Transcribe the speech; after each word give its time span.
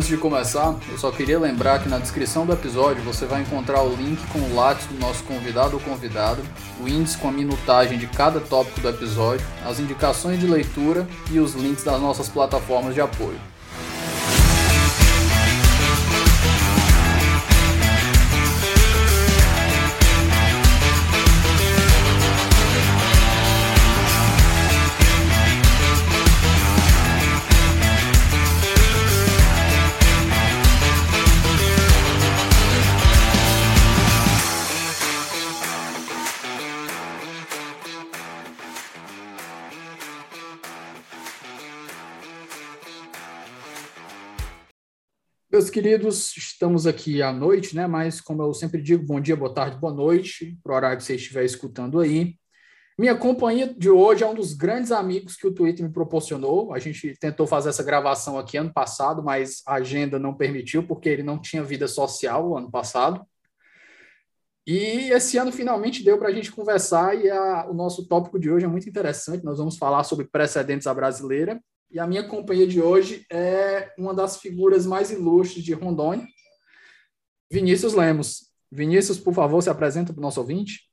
Antes 0.00 0.08
de 0.08 0.16
começar, 0.16 0.74
eu 0.88 0.96
só 0.96 1.10
queria 1.10 1.38
lembrar 1.38 1.82
que 1.82 1.86
na 1.86 1.98
descrição 1.98 2.46
do 2.46 2.54
episódio 2.54 3.02
você 3.02 3.26
vai 3.26 3.42
encontrar 3.42 3.82
o 3.82 3.94
link 3.94 4.18
com 4.32 4.38
o 4.38 4.54
lápis 4.54 4.86
do 4.86 4.98
nosso 4.98 5.22
convidado 5.24 5.74
ou 5.74 5.80
convidada, 5.82 6.40
o 6.82 6.88
índice 6.88 7.18
com 7.18 7.28
a 7.28 7.30
minutagem 7.30 7.98
de 7.98 8.06
cada 8.06 8.40
tópico 8.40 8.80
do 8.80 8.88
episódio, 8.88 9.46
as 9.62 9.78
indicações 9.78 10.40
de 10.40 10.46
leitura 10.46 11.06
e 11.30 11.38
os 11.38 11.52
links 11.52 11.84
das 11.84 12.00
nossas 12.00 12.30
plataformas 12.30 12.94
de 12.94 13.02
apoio. 13.02 13.38
Meus 45.70 45.84
queridos, 45.84 46.36
estamos 46.36 46.84
aqui 46.84 47.22
à 47.22 47.32
noite, 47.32 47.76
né? 47.76 47.86
Mas, 47.86 48.20
como 48.20 48.42
eu 48.42 48.52
sempre 48.52 48.82
digo, 48.82 49.06
bom 49.06 49.20
dia, 49.20 49.36
boa 49.36 49.54
tarde, 49.54 49.78
boa 49.78 49.92
noite, 49.92 50.58
para 50.64 50.72
o 50.72 50.74
horário 50.74 50.98
que 50.98 51.04
você 51.04 51.14
estiver 51.14 51.44
escutando 51.44 52.00
aí. 52.00 52.34
Minha 52.98 53.14
companhia 53.14 53.72
de 53.72 53.88
hoje 53.88 54.24
é 54.24 54.26
um 54.26 54.34
dos 54.34 54.52
grandes 54.52 54.90
amigos 54.90 55.36
que 55.36 55.46
o 55.46 55.54
Twitter 55.54 55.86
me 55.86 55.92
proporcionou. 55.92 56.74
A 56.74 56.80
gente 56.80 57.16
tentou 57.20 57.46
fazer 57.46 57.68
essa 57.68 57.84
gravação 57.84 58.36
aqui 58.36 58.56
ano 58.56 58.72
passado, 58.72 59.22
mas 59.22 59.62
a 59.64 59.74
agenda 59.74 60.18
não 60.18 60.34
permitiu, 60.34 60.82
porque 60.82 61.08
ele 61.08 61.22
não 61.22 61.40
tinha 61.40 61.62
vida 61.62 61.86
social 61.86 62.56
ano 62.56 62.68
passado. 62.68 63.24
E 64.66 65.12
esse 65.12 65.38
ano 65.38 65.52
finalmente 65.52 66.02
deu 66.02 66.18
para 66.18 66.30
a 66.30 66.32
gente 66.32 66.50
conversar, 66.50 67.16
e 67.16 67.30
a, 67.30 67.70
o 67.70 67.74
nosso 67.74 68.08
tópico 68.08 68.40
de 68.40 68.50
hoje 68.50 68.64
é 68.64 68.68
muito 68.68 68.88
interessante. 68.88 69.44
Nós 69.44 69.58
vamos 69.58 69.78
falar 69.78 70.02
sobre 70.02 70.26
precedentes 70.26 70.88
à 70.88 70.92
brasileira 70.92 71.62
e 71.90 71.98
a 71.98 72.06
minha 72.06 72.26
companhia 72.26 72.66
de 72.66 72.80
hoje 72.80 73.24
é 73.30 73.92
uma 73.98 74.14
das 74.14 74.40
figuras 74.40 74.86
mais 74.86 75.10
ilustres 75.10 75.64
de 75.64 75.72
Rondônia, 75.72 76.26
Vinícius 77.50 77.94
Lemos. 77.94 78.50
Vinícius, 78.70 79.18
por 79.18 79.34
favor, 79.34 79.60
se 79.60 79.68
apresenta 79.68 80.12
para 80.12 80.20
o 80.20 80.22
nosso 80.22 80.40
ouvinte. 80.40 80.88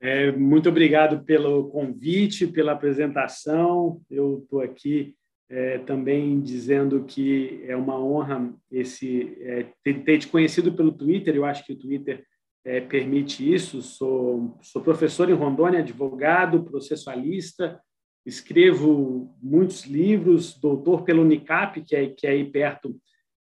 É, 0.00 0.30
muito 0.30 0.68
obrigado 0.68 1.24
pelo 1.24 1.68
convite, 1.70 2.46
pela 2.46 2.72
apresentação. 2.72 4.00
Eu 4.08 4.38
estou 4.44 4.60
aqui 4.60 5.16
é, 5.50 5.78
também 5.78 6.40
dizendo 6.40 7.04
que 7.04 7.64
é 7.66 7.74
uma 7.74 7.98
honra 8.00 8.54
esse 8.70 9.36
é, 9.40 9.66
ter, 9.82 10.04
ter, 10.04 10.18
te 10.18 10.28
conhecido 10.28 10.72
pelo 10.72 10.92
Twitter. 10.92 11.34
Eu 11.34 11.44
acho 11.44 11.64
que 11.64 11.72
o 11.72 11.78
Twitter 11.78 12.24
é, 12.64 12.80
permite 12.80 13.52
isso. 13.52 13.82
Sou, 13.82 14.56
sou 14.62 14.80
professor 14.80 15.28
em 15.28 15.34
Rondônia, 15.34 15.80
advogado, 15.80 16.62
processualista, 16.62 17.80
escrevo 18.28 19.34
muitos 19.42 19.86
livros, 19.86 20.54
doutor 20.58 21.02
pelo 21.02 21.22
Unicap, 21.22 21.80
que 21.80 21.96
é, 21.96 22.08
que 22.08 22.26
é 22.26 22.30
aí 22.30 22.44
perto 22.44 22.94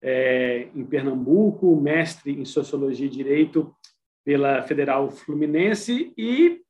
é, 0.01 0.69
em 0.73 0.85
Pernambuco, 0.85 1.79
mestre 1.79 2.31
em 2.31 2.45
Sociologia 2.45 3.05
e 3.05 3.09
Direito 3.09 3.75
pela 4.23 4.61
Federal 4.63 5.11
Fluminense 5.11 6.13
e 6.17 6.61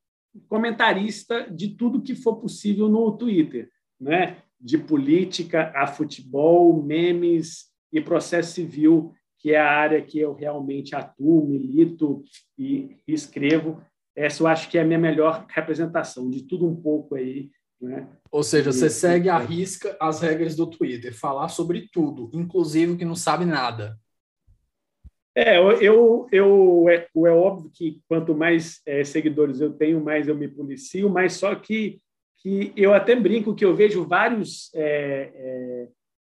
comentarista 0.47 1.47
de 1.51 1.75
tudo 1.75 2.01
que 2.01 2.15
for 2.15 2.37
possível 2.37 2.89
no 2.89 3.15
Twitter, 3.15 3.69
né? 3.99 4.37
de 4.59 4.77
política 4.77 5.71
a 5.75 5.87
futebol, 5.87 6.81
memes 6.81 7.67
e 7.93 8.01
processo 8.01 8.53
civil, 8.53 9.13
que 9.37 9.53
é 9.53 9.59
a 9.59 9.71
área 9.71 10.01
que 10.01 10.19
eu 10.19 10.33
realmente 10.33 10.95
atuo, 10.95 11.47
milito 11.47 12.23
e 12.57 12.97
escrevo. 13.07 13.81
Essa 14.15 14.43
eu 14.43 14.47
acho 14.47 14.69
que 14.69 14.77
é 14.77 14.81
a 14.81 14.85
minha 14.85 14.99
melhor 14.99 15.45
representação, 15.49 16.29
de 16.29 16.43
tudo 16.43 16.67
um 16.67 16.75
pouco 16.75 17.15
aí 17.15 17.49
né? 17.81 18.07
Ou 18.31 18.43
seja, 18.43 18.71
você 18.71 18.89
segue 18.89 19.29
à 19.29 19.37
risca 19.37 19.95
as 19.99 20.21
regras 20.21 20.55
do 20.55 20.67
Twitter, 20.67 21.13
falar 21.13 21.49
sobre 21.49 21.89
tudo, 21.91 22.29
inclusive 22.33 22.93
o 22.93 22.97
que 22.97 23.05
não 23.05 23.15
sabe 23.15 23.45
nada. 23.45 23.97
É, 25.35 25.57
eu, 25.57 26.27
eu, 26.31 26.89
é, 26.89 27.07
é 27.15 27.31
óbvio 27.31 27.71
que 27.73 28.01
quanto 28.07 28.35
mais 28.35 28.81
é, 28.85 29.03
seguidores 29.03 29.61
eu 29.61 29.71
tenho, 29.71 30.03
mais 30.03 30.27
eu 30.27 30.35
me 30.35 30.47
policio, 30.47 31.09
mas 31.09 31.33
só 31.33 31.55
que, 31.55 32.01
que 32.37 32.73
eu 32.75 32.93
até 32.93 33.15
brinco 33.15 33.55
que 33.55 33.63
eu 33.63 33.75
vejo 33.75 34.05
vários 34.05 34.69
é, 34.73 35.31
é, 35.33 35.87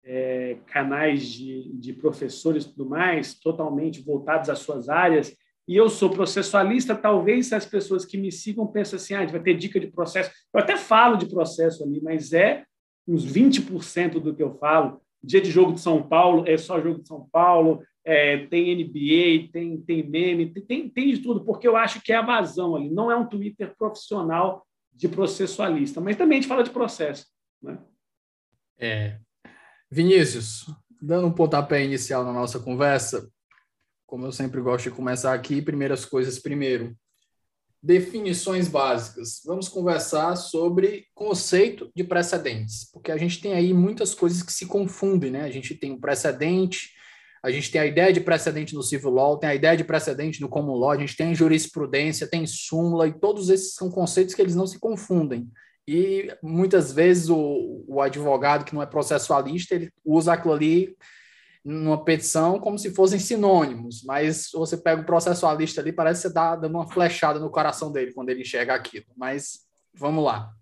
é 0.05 0.57
canais 0.67 1.25
de, 1.29 1.73
de 1.75 1.93
professores 1.93 2.65
e 2.65 2.71
tudo 2.71 2.89
mais, 2.89 3.39
totalmente 3.39 4.03
voltados 4.03 4.51
às 4.51 4.59
suas 4.59 4.89
áreas, 4.89 5.37
e 5.69 5.75
eu 5.77 5.89
sou 5.89 6.11
processualista, 6.11 6.95
talvez 6.95 7.53
as 7.53 7.67
pessoas 7.67 8.05
que 8.05 8.17
me 8.17 8.31
sigam 8.31 8.67
pensem 8.67 8.97
assim, 8.97 9.15
ah, 9.15 9.19
a 9.19 9.21
gente 9.23 9.33
vai 9.33 9.43
ter 9.43 9.55
dica 9.55 9.81
de 9.81 9.89
processo. 9.89 10.31
Eu 10.55 10.61
até 10.61 10.77
falo 10.77 11.17
de 11.17 11.27
processo 11.27 11.83
ali, 11.83 12.01
mas 12.01 12.33
é 12.33 12.65
uns 13.07 13.27
20% 13.27 14.21
do 14.21 14.35
que 14.35 14.43
eu 14.43 14.57
falo. 14.59 15.01
Dia 15.23 15.41
de 15.41 15.51
jogo 15.51 15.73
de 15.73 15.81
São 15.81 16.03
Paulo, 16.03 16.45
é 16.47 16.57
só 16.57 16.81
jogo 16.81 17.01
de 17.03 17.09
São 17.09 17.29
Paulo, 17.33 17.83
é, 18.05 18.47
tem 18.47 18.77
NBA, 18.77 19.51
tem, 19.53 19.81
tem 19.81 20.09
meme, 20.09 20.53
tem, 20.63 20.89
tem 20.89 21.13
de 21.13 21.19
tudo, 21.19 21.45
porque 21.45 21.67
eu 21.67 21.77
acho 21.77 22.01
que 22.01 22.13
é 22.13 22.17
a 22.17 22.23
vazão 22.23 22.77
ali. 22.77 22.89
Não 22.89 23.11
é 23.11 23.17
um 23.17 23.27
Twitter 23.27 23.75
profissional 23.77 24.65
de 24.95 25.09
processualista, 25.09 26.01
mas 26.01 26.17
também 26.17 26.39
a 26.39 26.41
gente 26.41 26.49
fala 26.49 26.63
de 26.63 26.71
processo. 26.71 27.27
Né? 27.61 27.77
É. 28.79 29.19
Vinícius, 29.91 30.67
dando 31.03 31.27
um 31.27 31.33
pontapé 31.33 31.85
inicial 31.85 32.25
na 32.25 32.33
nossa 32.33 32.61
conversa, 32.61 33.29
como 34.07 34.25
eu 34.25 34.33
sempre 34.33 34.61
gosto 34.61 34.85
de 34.85 34.97
começar 34.97 35.35
aqui, 35.35 35.61
primeiras 35.61 36.05
coisas 36.05 36.39
primeiro. 36.39 36.97
Definições 37.83 38.69
básicas. 38.69 39.43
Vamos 39.45 39.69
conversar 39.69 40.37
sobre 40.37 41.07
conceito 41.15 41.91
de 41.95 42.05
precedentes, 42.05 42.91
porque 42.93 43.13
a 43.13 43.17
gente 43.17 43.41
tem 43.41 43.53
aí 43.53 43.75
muitas 43.75 44.15
coisas 44.15 44.43
que 44.43 44.53
se 44.53 44.67
confundem, 44.67 45.31
né? 45.31 45.43
A 45.43 45.51
gente 45.51 45.75
tem 45.75 45.93
o 45.93 46.01
precedente, 46.01 46.91
a 47.43 47.51
gente 47.51 47.71
tem 47.71 47.81
a 47.81 47.87
ideia 47.87 48.13
de 48.13 48.21
precedente 48.21 48.75
no 48.75 48.83
civil 48.83 49.11
law, 49.11 49.39
tem 49.39 49.51
a 49.51 49.55
ideia 49.55 49.77
de 49.77 49.85
precedente 49.85 50.41
no 50.41 50.49
common 50.49 50.75
law, 50.75 50.91
a 50.91 50.99
gente 50.99 51.17
tem 51.17 51.35
jurisprudência, 51.35 52.29
tem 52.29 52.47
súmula, 52.47 53.07
e 53.07 53.19
todos 53.19 53.51
esses 53.51 53.75
são 53.75 53.91
conceitos 53.91 54.35
que 54.35 54.43
eles 54.43 54.57
não 54.57 54.67
se 54.67 54.81
confundem. 54.81 55.49
E 55.87 56.29
muitas 56.43 56.93
vezes 56.93 57.29
o, 57.29 57.85
o 57.87 58.01
advogado 58.01 58.65
que 58.65 58.75
não 58.75 58.83
é 58.83 58.87
processualista, 58.87 59.75
ele 59.77 59.93
usa 60.05 60.33
aquilo 60.33 60.55
ali 60.55 60.97
numa 61.67 62.05
petição 62.05 62.61
como 62.61 62.79
se 62.79 62.95
fossem 62.95 63.19
sinônimos, 63.19 64.05
mas 64.05 64.51
você 64.55 64.77
pega 64.77 65.03
o 65.03 65.05
processualista 65.05 65.81
ali, 65.81 65.91
parece 65.91 66.21
que 66.21 66.23
você 66.23 66.29
está 66.29 66.55
dando 66.55 66.77
uma 66.77 66.87
flechada 66.87 67.41
no 67.41 67.51
coração 67.51 67.91
dele 67.91 68.13
quando 68.13 68.29
ele 68.29 68.43
enxerga 68.43 68.73
aquilo. 68.73 69.07
Mas 69.17 69.67
vamos 69.93 70.25
lá. 70.25 70.53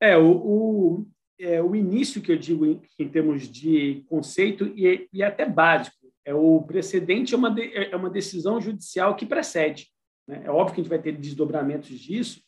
É, 0.00 0.16
o, 0.16 0.30
o, 0.30 1.06
é, 1.38 1.62
o 1.62 1.76
início 1.76 2.22
que 2.22 2.32
eu 2.32 2.38
digo 2.38 2.64
em, 2.64 2.80
em 2.98 3.06
termos 3.06 3.42
de 3.42 4.02
conceito 4.08 4.66
e, 4.68 5.06
e 5.12 5.22
até 5.22 5.44
básico, 5.44 5.94
é 6.24 6.34
o 6.34 6.62
precedente 6.62 7.34
é 7.34 7.36
uma, 7.36 7.50
de, 7.50 7.72
é 7.74 7.94
uma 7.94 8.08
decisão 8.08 8.58
judicial 8.58 9.14
que 9.14 9.26
precede. 9.26 9.88
Né? 10.26 10.40
É 10.44 10.50
óbvio 10.50 10.74
que 10.74 10.80
a 10.80 10.84
gente 10.84 10.90
vai 10.90 10.98
ter 10.98 11.12
desdobramentos 11.12 11.98
disso, 11.98 12.40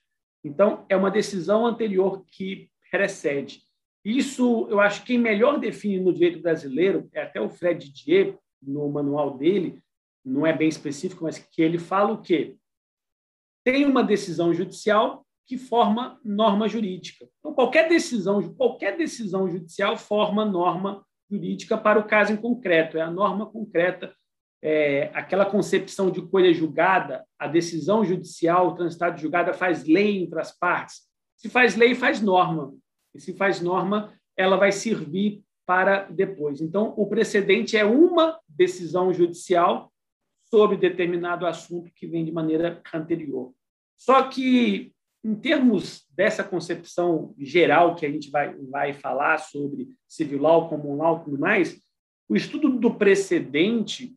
então 0.42 0.86
é 0.88 0.96
uma 0.96 1.10
decisão 1.10 1.66
anterior 1.66 2.24
que 2.26 2.70
precede. 2.90 3.67
Isso, 4.04 4.66
eu 4.70 4.80
acho 4.80 5.00
que 5.00 5.08
quem 5.08 5.18
melhor 5.18 5.58
define 5.58 6.00
no 6.00 6.12
direito 6.12 6.40
brasileiro 6.40 7.08
é 7.12 7.22
até 7.22 7.40
o 7.40 7.50
Fred 7.50 7.84
Didier, 7.84 8.38
no 8.62 8.88
manual 8.88 9.36
dele, 9.36 9.82
não 10.24 10.46
é 10.46 10.52
bem 10.52 10.68
específico, 10.68 11.24
mas 11.24 11.38
que 11.38 11.62
ele 11.62 11.78
fala 11.78 12.12
o 12.12 12.22
quê? 12.22 12.56
Tem 13.64 13.84
uma 13.84 14.02
decisão 14.02 14.52
judicial 14.52 15.24
que 15.46 15.56
forma 15.56 16.20
norma 16.24 16.68
jurídica. 16.68 17.26
Então, 17.38 17.54
qualquer 17.54 17.88
decisão, 17.88 18.42
qualquer 18.54 18.96
decisão 18.96 19.48
judicial 19.48 19.96
forma 19.96 20.44
norma 20.44 21.04
jurídica 21.30 21.76
para 21.76 21.98
o 21.98 22.06
caso 22.06 22.32
em 22.32 22.36
concreto, 22.36 22.98
é 22.98 23.00
a 23.00 23.10
norma 23.10 23.46
concreta, 23.46 24.14
é, 24.62 25.10
aquela 25.14 25.46
concepção 25.46 26.10
de 26.10 26.20
coisa 26.22 26.52
julgada, 26.52 27.24
a 27.38 27.46
decisão 27.46 28.04
judicial, 28.04 28.68
o 28.68 28.74
transitado 28.74 29.20
julgada 29.20 29.54
faz 29.54 29.84
lei 29.84 30.22
entre 30.22 30.40
as 30.40 30.56
partes. 30.56 31.02
Se 31.36 31.48
faz 31.48 31.76
lei, 31.76 31.94
faz 31.94 32.20
norma. 32.20 32.74
E 33.14 33.20
se 33.20 33.34
faz 33.34 33.60
norma, 33.60 34.12
ela 34.36 34.56
vai 34.56 34.72
servir 34.72 35.42
para 35.66 36.04
depois. 36.04 36.60
Então, 36.60 36.94
o 36.96 37.06
precedente 37.06 37.76
é 37.76 37.84
uma 37.84 38.38
decisão 38.48 39.12
judicial 39.12 39.92
sobre 40.44 40.76
determinado 40.76 41.46
assunto 41.46 41.92
que 41.94 42.06
vem 42.06 42.24
de 42.24 42.32
maneira 42.32 42.80
anterior. 42.94 43.52
Só 43.96 44.22
que, 44.28 44.92
em 45.22 45.34
termos 45.34 46.06
dessa 46.10 46.42
concepção 46.42 47.34
geral 47.38 47.94
que 47.94 48.06
a 48.06 48.10
gente 48.10 48.30
vai, 48.30 48.54
vai 48.70 48.94
falar 48.94 49.38
sobre 49.38 49.88
civil 50.06 50.40
law, 50.40 50.68
common 50.68 50.96
law 50.96 51.20
e 51.20 51.24
tudo 51.24 51.38
mais, 51.38 51.78
o 52.28 52.36
estudo 52.36 52.70
do 52.70 52.94
precedente 52.94 54.16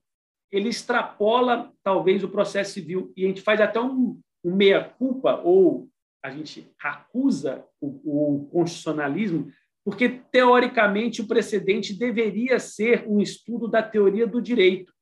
ele 0.51 0.69
extrapola 0.69 1.71
talvez 1.81 2.23
o 2.23 2.29
processo 2.29 2.73
civil 2.73 3.11
e 3.15 3.23
a 3.23 3.27
gente 3.27 3.41
faz 3.41 3.61
até 3.61 3.79
um, 3.79 4.19
um 4.43 4.55
meia 4.55 4.83
culpa 4.83 5.41
ou 5.43 5.89
a 6.23 6.29
gente 6.29 6.71
acusa 6.79 7.65
o, 7.79 7.87
o 8.37 8.45
constitucionalismo 8.51 9.51
porque, 9.83 10.09
teoricamente, 10.09 11.21
o 11.21 11.27
precedente 11.27 11.93
deveria 11.93 12.59
ser 12.59 13.07
um 13.07 13.19
estudo 13.19 13.67
da 13.67 13.81
teoria 13.81 14.27
do 14.27 14.39
direito. 14.39 14.93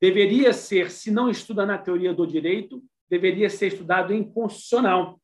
Deveria 0.00 0.52
ser, 0.52 0.90
se 0.90 1.10
não 1.10 1.28
estuda 1.28 1.66
na 1.66 1.76
teoria 1.76 2.14
do 2.14 2.26
direito, 2.26 2.82
deveria 3.08 3.50
ser 3.50 3.68
estudado 3.68 4.12
em 4.12 4.24
constitucional. 4.24 5.20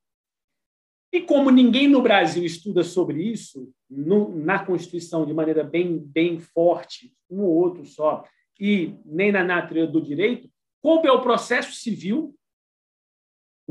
E 1.13 1.23
como 1.23 1.51
ninguém 1.51 1.89
no 1.89 2.03
Brasil 2.03 2.45
estuda 2.45 2.85
sobre 2.85 3.23
isso, 3.23 3.73
no, 3.89 4.37
na 4.37 4.65
Constituição 4.65 5.27
de 5.27 5.35
maneira 5.35 5.65
bem, 5.65 5.99
bem 5.99 6.39
forte, 6.39 7.17
um 7.29 7.41
ou 7.41 7.57
outro 7.57 7.85
só, 7.85 8.25
e 8.61 8.95
nem 9.05 9.33
na, 9.33 9.43
na 9.43 9.63
teoria 9.63 9.87
do 9.87 10.01
direito, 10.01 10.49
coube 10.83 11.09
ao 11.09 11.23
processo 11.23 11.73
civil, 11.73 12.35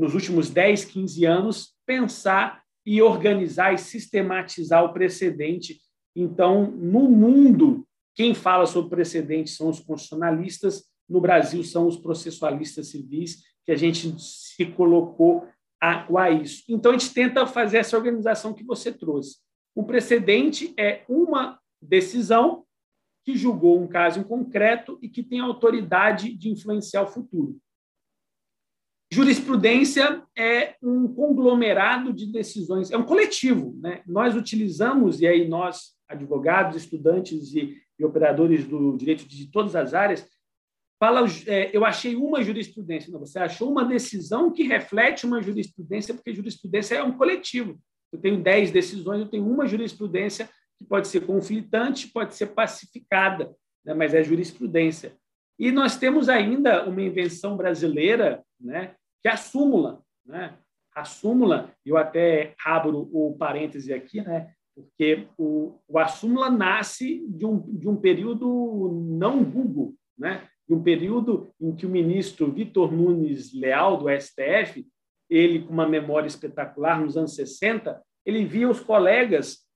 nos 0.00 0.14
últimos 0.14 0.48
10, 0.48 0.86
15 0.86 1.24
anos, 1.26 1.74
pensar 1.86 2.62
e 2.86 3.02
organizar 3.02 3.74
e 3.74 3.78
sistematizar 3.78 4.82
o 4.84 4.92
precedente. 4.92 5.78
Então, 6.16 6.70
no 6.70 7.08
mundo, 7.08 7.86
quem 8.14 8.34
fala 8.34 8.66
sobre 8.66 8.90
precedente 8.90 9.50
são 9.50 9.68
os 9.68 9.78
constitucionalistas, 9.78 10.84
no 11.08 11.20
Brasil 11.20 11.62
são 11.62 11.86
os 11.86 11.96
processualistas 11.96 12.88
civis, 12.88 13.42
que 13.64 13.72
a 13.72 13.76
gente 13.76 14.14
se 14.18 14.64
colocou 14.64 15.46
a, 15.80 16.06
a 16.18 16.30
isso. 16.30 16.64
Então, 16.68 16.92
a 16.92 16.98
gente 16.98 17.12
tenta 17.12 17.46
fazer 17.46 17.78
essa 17.78 17.96
organização 17.96 18.54
que 18.54 18.64
você 18.64 18.90
trouxe. 18.90 19.36
O 19.74 19.84
precedente 19.84 20.72
é 20.78 21.04
uma 21.08 21.58
decisão 21.80 22.64
que 23.24 23.36
julgou 23.36 23.80
um 23.80 23.86
caso 23.86 24.18
em 24.18 24.24
concreto 24.24 24.98
e 25.02 25.08
que 25.08 25.22
tem 25.22 25.40
autoridade 25.40 26.34
de 26.34 26.48
influenciar 26.48 27.02
o 27.02 27.06
futuro. 27.06 27.58
Jurisprudência 29.12 30.22
é 30.38 30.76
um 30.80 31.08
conglomerado 31.08 32.12
de 32.12 32.26
decisões, 32.26 32.92
é 32.92 32.96
um 32.96 33.04
coletivo. 33.04 33.76
Né? 33.80 34.02
Nós 34.06 34.36
utilizamos, 34.36 35.20
e 35.20 35.26
aí 35.26 35.48
nós, 35.48 35.96
advogados, 36.08 36.76
estudantes 36.76 37.52
e, 37.52 37.76
e 37.98 38.04
operadores 38.04 38.64
do 38.64 38.96
direito 38.96 39.26
de 39.26 39.50
todas 39.50 39.74
as 39.74 39.94
áreas, 39.94 40.24
fala, 41.02 41.26
é, 41.48 41.76
eu 41.76 41.84
achei 41.84 42.14
uma 42.14 42.40
jurisprudência. 42.42 43.10
Não, 43.10 43.18
você 43.18 43.40
achou 43.40 43.68
uma 43.68 43.84
decisão 43.84 44.52
que 44.52 44.62
reflete 44.62 45.26
uma 45.26 45.42
jurisprudência, 45.42 46.14
porque 46.14 46.32
jurisprudência 46.32 46.94
é 46.94 47.02
um 47.02 47.16
coletivo. 47.16 47.80
Eu 48.12 48.20
tenho 48.20 48.40
dez 48.40 48.70
decisões, 48.70 49.20
eu 49.20 49.28
tenho 49.28 49.48
uma 49.48 49.66
jurisprudência 49.66 50.48
que 50.78 50.84
pode 50.84 51.08
ser 51.08 51.26
conflitante, 51.26 52.08
pode 52.08 52.36
ser 52.36 52.46
pacificada, 52.48 53.52
né? 53.84 53.92
mas 53.92 54.14
é 54.14 54.22
jurisprudência. 54.22 55.16
E 55.58 55.72
nós 55.72 55.96
temos 55.96 56.28
ainda 56.28 56.88
uma 56.88 57.02
invenção 57.02 57.56
brasileira, 57.56 58.42
né? 58.58 58.94
Que 59.22 59.28
é 59.28 59.32
a 59.32 59.36
súmula. 59.36 60.02
Né? 60.24 60.56
A 60.94 61.04
súmula, 61.04 61.72
eu 61.84 61.96
até 61.96 62.54
abro 62.64 63.08
o 63.12 63.36
parêntese 63.36 63.92
aqui, 63.92 64.20
né? 64.20 64.52
porque 64.74 65.28
o, 65.36 65.78
o, 65.88 65.98
a 65.98 66.08
súmula 66.08 66.50
nasce 66.50 67.26
de 67.28 67.44
um, 67.44 67.60
de 67.76 67.88
um 67.88 67.96
período 67.96 69.06
não 69.10 69.44
Google, 69.44 69.94
né? 70.18 70.48
de 70.68 70.74
um 70.74 70.82
período 70.82 71.52
em 71.60 71.74
que 71.74 71.86
o 71.86 71.90
ministro 71.90 72.50
Vitor 72.50 72.92
Nunes 72.92 73.52
Leal, 73.52 73.96
do 73.96 74.06
STF, 74.08 74.86
ele 75.28 75.62
com 75.62 75.72
uma 75.72 75.88
memória 75.88 76.26
espetacular, 76.26 77.00
nos 77.00 77.16
anos 77.16 77.34
60, 77.34 78.00
ele 78.24 78.44
via 78.44 78.68
os 78.68 78.80
colegas 78.80 79.66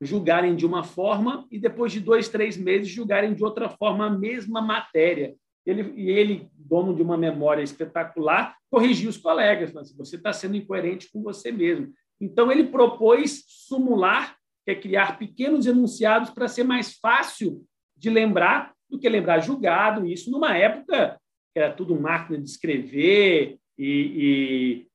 julgarem 0.00 0.56
de 0.56 0.64
uma 0.64 0.82
forma 0.82 1.46
e 1.50 1.58
depois 1.58 1.92
de 1.92 2.00
dois, 2.00 2.28
três 2.28 2.56
meses 2.56 2.88
julgarem 2.88 3.34
de 3.34 3.44
outra 3.44 3.68
forma 3.68 4.06
a 4.06 4.10
mesma 4.10 4.62
matéria. 4.62 5.34
Ele, 5.66 5.92
e 5.96 6.10
ele, 6.10 6.48
dono 6.54 6.94
de 6.94 7.02
uma 7.02 7.16
memória 7.16 7.62
espetacular, 7.62 8.56
corrigiu 8.70 9.10
os 9.10 9.16
colegas, 9.16 9.72
mas 9.72 9.94
você 9.94 10.16
está 10.16 10.32
sendo 10.32 10.56
incoerente 10.56 11.10
com 11.12 11.22
você 11.22 11.52
mesmo. 11.52 11.92
Então, 12.20 12.50
ele 12.50 12.64
propôs 12.64 13.44
sumular, 13.46 14.36
que 14.64 14.70
é 14.70 14.74
criar 14.74 15.18
pequenos 15.18 15.66
enunciados 15.66 16.30
para 16.30 16.48
ser 16.48 16.64
mais 16.64 16.98
fácil 16.98 17.64
de 17.96 18.10
lembrar 18.10 18.74
do 18.88 18.98
que 18.98 19.08
lembrar 19.08 19.40
julgado, 19.40 20.06
isso 20.06 20.30
numa 20.30 20.56
época 20.56 21.18
que 21.52 21.58
era 21.58 21.72
tudo 21.72 22.00
máquina 22.00 22.38
de 22.38 22.48
escrever 22.48 23.58
e, 23.78 24.86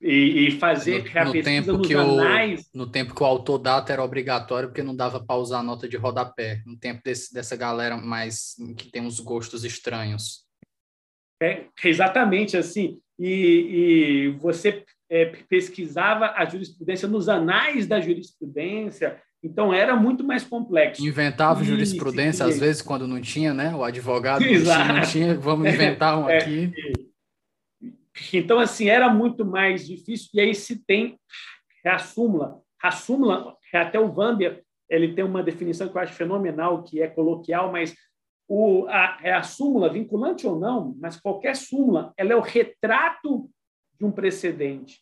e, 0.00 0.48
e 0.48 0.50
fazer 0.58 1.04
no, 1.14 1.24
no 1.24 1.42
tempo 1.42 1.80
que 1.80 1.94
anais. 1.94 2.68
O, 2.74 2.78
no 2.78 2.86
tempo 2.86 3.14
que 3.14 3.22
o 3.22 3.26
autodata 3.26 3.92
era 3.92 4.04
obrigatório, 4.04 4.68
porque 4.68 4.82
não 4.82 4.94
dava 4.94 5.24
para 5.24 5.36
usar 5.36 5.60
a 5.60 5.62
nota 5.62 5.88
de 5.88 5.96
rodapé. 5.96 6.62
No 6.66 6.76
tempo 6.76 7.00
desse, 7.04 7.32
dessa 7.32 7.56
galera 7.56 7.96
mais 7.96 8.54
que 8.76 8.90
tem 8.90 9.02
uns 9.02 9.20
gostos 9.20 9.64
estranhos. 9.64 10.44
É, 11.42 11.66
exatamente 11.84 12.56
assim. 12.56 12.98
E, 13.18 13.28
e 13.28 14.30
você 14.38 14.84
é, 15.08 15.26
pesquisava 15.48 16.32
a 16.36 16.44
jurisprudência 16.44 17.08
nos 17.08 17.28
anais 17.28 17.86
da 17.86 18.00
jurisprudência, 18.00 19.20
então 19.42 19.72
era 19.74 19.94
muito 19.94 20.24
mais 20.24 20.42
complexo. 20.42 21.06
Inventava 21.06 21.62
e, 21.62 21.66
jurisprudência, 21.66 22.46
às 22.46 22.58
vezes, 22.58 22.80
quando 22.80 23.06
não 23.06 23.20
tinha, 23.20 23.52
né? 23.52 23.74
O 23.74 23.84
advogado 23.84 24.42
não 24.42 25.02
tinha, 25.02 25.34
vamos 25.34 25.68
inventar 25.68 26.18
um 26.18 26.28
é, 26.30 26.38
aqui. 26.38 26.72
Então, 28.32 28.58
assim, 28.58 28.88
era 28.88 29.08
muito 29.08 29.44
mais 29.44 29.86
difícil. 29.86 30.30
E 30.34 30.40
aí 30.40 30.54
se 30.54 30.84
tem 30.84 31.18
a 31.84 31.98
súmula. 31.98 32.60
A 32.82 32.90
súmula, 32.90 33.56
até 33.72 33.98
o 33.98 34.12
Vamber, 34.12 34.62
ele 34.88 35.14
tem 35.14 35.24
uma 35.24 35.42
definição 35.42 35.88
que 35.88 35.96
eu 35.96 36.02
acho 36.02 36.12
fenomenal, 36.12 36.82
que 36.82 37.00
é 37.00 37.08
coloquial, 37.08 37.72
mas 37.72 37.94
o, 38.46 38.86
a, 38.88 39.18
é 39.22 39.32
a 39.32 39.42
súmula, 39.42 39.92
vinculante 39.92 40.46
ou 40.46 40.58
não, 40.58 40.94
mas 41.00 41.18
qualquer 41.18 41.56
súmula, 41.56 42.12
ela 42.16 42.32
é 42.32 42.36
o 42.36 42.40
retrato 42.40 43.50
de 43.98 44.04
um 44.04 44.12
precedente. 44.12 45.00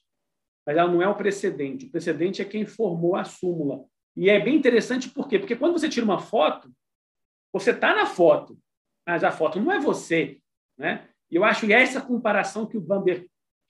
Mas 0.65 0.77
ela 0.77 0.91
não 0.91 1.03
é 1.03 1.09
o 1.09 1.17
precedente. 1.17 1.87
O 1.87 1.91
precedente 1.91 2.41
é 2.41 2.45
quem 2.45 2.65
formou 2.65 3.17
a 3.17 3.25
súmula. 3.25 3.85
E 4.17 4.31
é 4.31 4.39
bem 4.39 4.55
interessante 4.55 5.09
por 5.09 5.27
quê? 5.27 5.39
Porque 5.39 5.57
quando 5.57 5.73
você 5.73 5.89
tira 5.89 6.05
uma 6.05 6.21
foto, 6.21 6.71
você 7.53 7.73
está 7.73 7.95
na 7.95 8.07
foto, 8.07 8.57
mas 9.07 9.25
a 9.25 9.33
foto 9.33 9.61
não 9.61 9.73
é 9.73 9.81
você. 9.81 10.39
Né? 10.79 11.09
E 11.33 11.37
eu 11.37 11.45
acho 11.45 11.71
essa 11.73 11.99
comparação 11.99 12.67
que 12.67 12.77
o 12.77 12.81
Bamber 12.81 13.27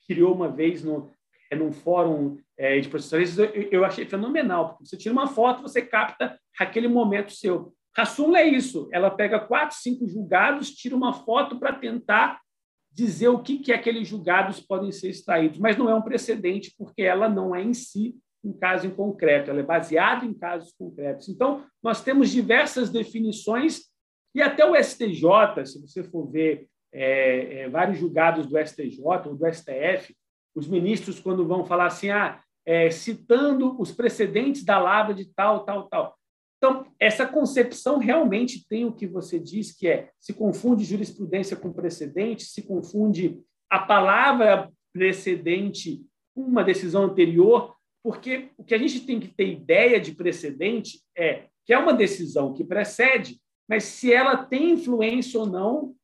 criou 0.07 0.35
uma 0.35 0.49
vez 0.49 0.83
no, 0.83 1.13
é, 1.49 1.55
num 1.55 1.73
fórum 1.73 2.37
é, 2.59 2.81
de 2.81 2.89
processualistas, 2.89 3.39
eu, 3.39 3.63
eu 3.71 3.85
achei 3.85 4.05
fenomenal, 4.05 4.71
porque 4.71 4.87
você 4.87 4.97
tira 4.97 5.13
uma 5.13 5.29
foto, 5.29 5.63
você 5.63 5.81
capta 5.81 6.37
aquele 6.59 6.89
momento 6.89 7.33
seu. 7.33 7.73
Súmula 8.05 8.41
é 8.41 8.49
isso, 8.49 8.89
ela 8.93 9.11
pega 9.11 9.39
quatro, 9.39 9.77
cinco 9.77 10.09
julgados, 10.09 10.73
tira 10.73 10.97
uma 10.97 11.13
foto 11.13 11.59
para 11.61 11.73
tentar 11.75 12.41
dizer 12.91 13.29
o 13.29 13.39
que, 13.39 13.59
que 13.59 13.73
aqueles 13.73 14.09
julgados 14.09 14.59
podem 14.59 14.91
ser 14.91 15.11
extraídos, 15.11 15.59
mas 15.59 15.77
não 15.77 15.89
é 15.89 15.95
um 15.95 16.03
precedente, 16.03 16.75
porque 16.77 17.03
ela 17.03 17.29
não 17.29 17.55
é 17.55 17.63
em 17.63 17.73
si 17.73 18.17
um 18.43 18.53
caso 18.53 18.89
em 18.89 18.91
concreto, 18.91 19.51
ela 19.51 19.61
é 19.61 19.63
baseada 19.63 20.27
em 20.27 20.35
casos 20.35 20.73
concretos. 20.73 21.29
Então, 21.29 21.65
nós 21.81 22.03
temos 22.03 22.29
diversas 22.31 22.91
definições, 22.91 23.83
e 24.35 24.43
até 24.43 24.65
o 24.65 24.75
STJ, 24.75 25.65
se 25.65 25.81
você 25.81 26.03
for 26.03 26.29
ver 26.29 26.67
é, 26.93 27.61
é, 27.61 27.69
vários 27.69 27.99
julgados 27.99 28.47
do 28.47 28.59
STJ 28.59 29.01
ou 29.27 29.35
do 29.35 29.53
STF, 29.53 30.15
os 30.55 30.69
ministros, 30.69 31.19
quando 31.19 31.47
vão 31.47 31.65
falar 31.65 31.87
assim, 31.87 32.11
ah, 32.11 32.43
é, 32.67 32.91
citando 32.91 33.81
os 33.81 33.91
precedentes 33.91 34.65
da 34.65 34.79
lavra 34.79 35.15
de 35.15 35.25
tal, 35.35 35.65
tal, 35.65 35.89
tal. 35.89 36.17
Então, 36.59 36.87
essa 37.01 37.27
concepção 37.27 37.99
realmente 37.99 38.67
tem 38.69 38.85
o 38.85 38.93
que 38.93 39.07
você 39.07 39.39
diz, 39.39 39.73
que 39.73 39.89
é 39.89 40.11
se 40.21 40.33
confunde 40.33 40.85
jurisprudência 40.85 41.57
com 41.57 41.73
precedente, 41.73 42.45
se 42.45 42.63
confunde 42.63 43.41
a 43.69 43.81
palavra 43.81 44.71
precedente 44.93 46.05
com 46.35 46.43
uma 46.43 46.63
decisão 46.63 47.05
anterior, 47.05 47.75
porque 48.03 48.51
o 48.57 48.63
que 48.63 48.75
a 48.75 48.79
gente 48.79 49.01
tem 49.01 49.19
que 49.19 49.29
ter 49.29 49.49
ideia 49.49 50.01
de 50.01 50.13
precedente 50.13 51.01
é 51.17 51.47
que 51.65 51.73
é 51.73 51.79
uma 51.79 51.95
decisão 51.95 52.53
que 52.53 52.65
precede, 52.65 53.41
mas 53.69 53.85
se 53.85 54.13
ela 54.13 54.37
tem 54.37 54.73
influência 54.73 55.41
ou 55.41 55.47
não 55.47 55.95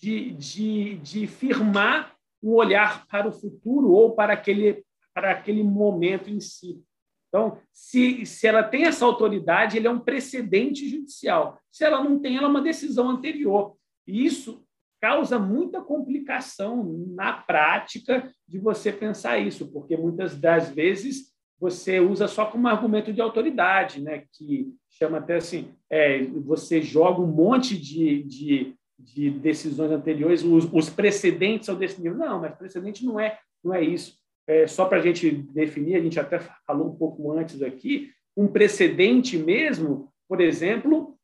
de, 0.00 0.30
de, 0.32 0.96
de 0.96 1.26
firmar 1.26 2.14
um 2.42 2.52
olhar 2.52 3.06
para 3.06 3.28
o 3.28 3.32
futuro 3.32 3.90
ou 3.90 4.14
para 4.14 4.34
aquele, 4.34 4.84
para 5.14 5.30
aquele 5.30 5.62
momento 5.62 6.28
em 6.28 6.40
si. 6.40 6.82
Então, 7.28 7.58
se, 7.72 8.24
se 8.26 8.46
ela 8.46 8.62
tem 8.62 8.84
essa 8.84 9.04
autoridade, 9.04 9.76
ele 9.76 9.86
é 9.88 9.90
um 9.90 9.98
precedente 9.98 10.88
judicial. 10.88 11.58
Se 11.70 11.84
ela 11.84 12.02
não 12.02 12.20
tem, 12.20 12.36
ela 12.36 12.46
é 12.46 12.50
uma 12.50 12.62
decisão 12.62 13.10
anterior. 13.10 13.76
E 14.06 14.24
isso 14.24 14.64
causa 15.00 15.38
muita 15.38 15.82
complicação 15.82 16.84
na 17.08 17.32
prática 17.32 18.30
de 18.48 18.58
você 18.58 18.92
pensar 18.92 19.38
isso, 19.38 19.70
porque 19.70 19.96
muitas 19.96 20.34
das 20.34 20.70
vezes 20.70 21.34
você 21.58 22.00
usa 22.00 22.28
só 22.28 22.46
como 22.46 22.68
argumento 22.68 23.12
de 23.12 23.20
autoridade, 23.20 24.00
né? 24.00 24.24
que 24.32 24.72
chama 24.88 25.18
até 25.18 25.36
assim, 25.36 25.74
é, 25.90 26.24
você 26.24 26.80
joga 26.80 27.20
um 27.20 27.26
monte 27.26 27.76
de, 27.76 28.22
de 28.22 28.74
de 29.04 29.30
decisões 29.30 29.90
anteriores, 29.90 30.42
os, 30.42 30.68
os 30.72 30.90
precedentes 30.90 31.74
desse 31.76 32.00
nível. 32.00 32.18
Não, 32.18 32.40
mas 32.40 32.54
precedente 32.54 33.04
não 33.04 33.20
é, 33.20 33.38
não 33.62 33.74
é 33.74 33.82
isso. 33.82 34.16
É, 34.46 34.66
só 34.66 34.86
para 34.86 34.98
a 34.98 35.00
gente 35.00 35.30
definir, 35.30 35.96
a 35.96 36.00
gente 36.00 36.18
até 36.20 36.38
falou 36.66 36.88
um 36.88 36.96
pouco 36.96 37.32
antes 37.32 37.62
aqui, 37.62 38.10
um 38.36 38.46
precedente 38.46 39.38
mesmo, 39.38 40.12
por 40.28 40.40
exemplo, 40.40 41.16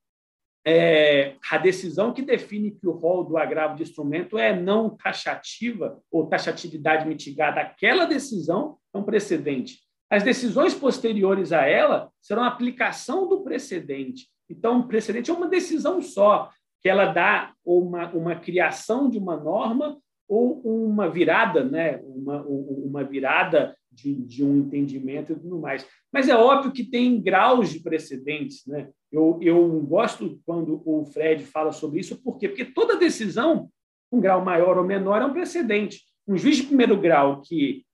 é, 0.67 1.37
a 1.51 1.59
decisão 1.59 2.13
que 2.13 2.23
define 2.23 2.71
que 2.71 2.87
o 2.87 2.93
rol 2.93 3.25
do 3.25 3.37
agravo 3.37 3.77
de 3.77 3.83
instrumento 3.83 4.39
é 4.39 4.59
não 4.59 4.91
taxativa 4.91 6.01
ou 6.11 6.27
taxatividade 6.27 7.09
mitigada, 7.09 7.61
aquela 7.61 8.05
decisão 8.05 8.77
é 8.95 8.99
um 8.99 9.03
precedente. 9.03 9.79
As 10.11 10.23
decisões 10.23 10.75
posteriores 10.75 11.53
a 11.53 11.65
ela 11.65 12.11
serão 12.21 12.43
aplicação 12.45 13.29
do 13.29 13.43
precedente. 13.43 14.29
Então, 14.51 14.81
o 14.81 14.89
precedente 14.89 15.31
é 15.31 15.35
uma 15.35 15.49
decisão 15.49 16.03
só, 16.03 16.51
que 16.81 16.89
ela 16.89 17.07
dá 17.07 17.53
uma, 17.65 18.11
uma 18.13 18.37
criação 18.37 19.09
de 19.09 19.19
uma 19.19 19.37
norma 19.37 19.99
ou 20.29 20.61
uma 20.65 21.11
virada, 21.11 21.65
né? 21.65 22.01
uma, 22.05 22.43
uma 22.43 23.05
virada 23.05 23.77
de, 23.91 24.15
de, 24.15 24.45
um 24.45 24.59
entendimento 24.59 25.33
e 25.33 25.37
tudo 25.37 25.59
mais. 25.59 25.87
Mas 26.13 26.29
é 26.29 26.37
óbvio 26.37 26.73
que 26.73 26.85
tem 26.85 27.21
graus 27.21 27.71
de 27.71 27.81
precedentes. 27.81 28.65
Né? 28.67 28.89
Eu, 29.11 29.39
eu 29.43 29.81
gosto 29.81 30.41
quando 30.47 30.81
o 30.85 31.05
Fred 31.07 31.45
fala 31.45 31.73
sobre 31.73 32.01
isso, 32.01 32.23
por 32.23 32.39
quê? 32.39 32.49
Porque 32.49 32.65
toda 32.65 32.97
decisão, 32.97 33.69
um 34.13 34.21
grau 34.21 34.45
maior 34.45 34.79
ou 34.79 34.85
menor, 34.85 35.21
é 35.21 35.27
um 35.27 35.33
precedente. 35.33 36.01
Um 36.27 36.37
juiz 36.37 36.59
de 36.59 36.63
primeiro 36.63 36.97
grau 36.97 37.43
que 37.43 37.85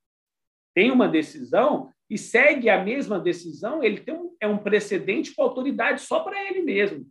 tem 0.75 0.91
uma 0.91 1.07
decisão 1.07 1.89
e 2.07 2.17
segue 2.17 2.69
a 2.69 2.83
mesma 2.83 3.19
decisão, 3.19 3.83
ele 3.83 3.99
tem 3.99 4.13
um, 4.13 4.31
é 4.39 4.47
um 4.47 4.59
precedente 4.59 5.33
com 5.35 5.41
autoridade 5.41 6.01
só 6.01 6.19
para 6.19 6.41
ele 6.47 6.61
mesmo. 6.61 7.05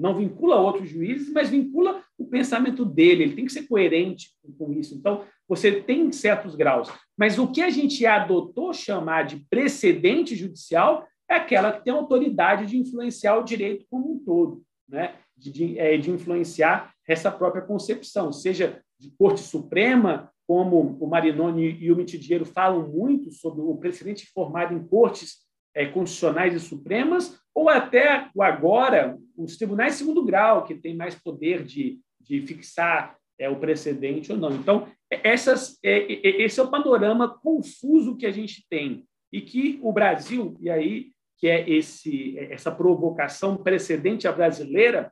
Não 0.00 0.16
vincula 0.16 0.56
outros 0.56 0.88
juízes, 0.88 1.32
mas 1.32 1.50
vincula 1.50 2.02
o 2.16 2.24
pensamento 2.24 2.84
dele. 2.84 3.24
Ele 3.24 3.34
tem 3.34 3.44
que 3.44 3.52
ser 3.52 3.68
coerente 3.68 4.30
com 4.58 4.72
isso. 4.72 4.94
Então, 4.94 5.24
você 5.48 5.80
tem 5.80 6.10
certos 6.10 6.54
graus. 6.54 6.90
Mas 7.18 7.38
o 7.38 7.46
que 7.46 7.60
a 7.60 7.70
gente 7.70 8.04
adotou 8.06 8.72
chamar 8.72 9.24
de 9.24 9.44
precedente 9.50 10.34
judicial 10.34 11.06
é 11.28 11.34
aquela 11.34 11.72
que 11.72 11.84
tem 11.84 11.92
autoridade 11.92 12.66
de 12.66 12.78
influenciar 12.78 13.36
o 13.36 13.44
direito 13.44 13.84
como 13.90 14.12
um 14.12 14.18
todo, 14.18 14.62
né? 14.88 15.14
de, 15.36 15.50
de, 15.50 15.78
é, 15.78 15.96
de 15.96 16.10
influenciar 16.10 16.92
essa 17.08 17.30
própria 17.30 17.62
concepção, 17.62 18.32
seja 18.32 18.80
de 18.98 19.10
Corte 19.12 19.40
Suprema, 19.40 20.30
como 20.46 20.96
o 21.00 21.06
Marinoni 21.06 21.78
e 21.80 21.90
o 21.90 21.96
Mitidiero 21.96 22.44
falam 22.44 22.88
muito 22.88 23.32
sobre 23.32 23.60
o 23.60 23.76
precedente 23.76 24.26
formado 24.32 24.74
em 24.74 24.82
cortes 24.82 25.38
é, 25.74 25.86
constitucionais 25.86 26.54
e 26.54 26.60
supremas, 26.60 27.39
ou 27.54 27.68
até 27.68 28.30
agora, 28.38 29.18
os 29.36 29.56
tribunais 29.56 29.94
segundo 29.94 30.24
grau, 30.24 30.64
que 30.64 30.74
têm 30.74 30.96
mais 30.96 31.14
poder 31.14 31.64
de, 31.64 31.98
de 32.20 32.40
fixar 32.46 33.16
é, 33.38 33.48
o 33.48 33.58
precedente 33.58 34.32
ou 34.32 34.38
não. 34.38 34.54
Então, 34.54 34.88
essas, 35.10 35.78
é, 35.82 35.98
esse 36.42 36.60
é 36.60 36.62
o 36.62 36.70
panorama 36.70 37.38
confuso 37.38 38.16
que 38.16 38.26
a 38.26 38.30
gente 38.30 38.64
tem 38.68 39.04
e 39.32 39.40
que 39.40 39.78
o 39.82 39.92
Brasil, 39.92 40.56
e 40.60 40.70
aí 40.70 41.10
que 41.40 41.48
é 41.48 41.68
esse, 41.68 42.38
essa 42.38 42.70
provocação 42.70 43.56
precedente 43.56 44.28
à 44.28 44.32
brasileira, 44.32 45.10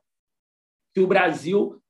que 0.93 0.99
o 0.99 1.07
Brasil 1.07 1.81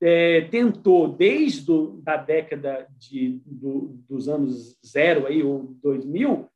é, 0.00 0.42
tentou, 0.42 1.08
desde 1.08 1.64
do, 1.64 2.02
a 2.04 2.18
década 2.18 2.86
de, 2.98 3.40
do, 3.46 3.98
dos 4.06 4.28
anos 4.28 4.78
zero 4.84 5.26
aí, 5.26 5.42
ou 5.42 5.74
2000, 5.82 6.46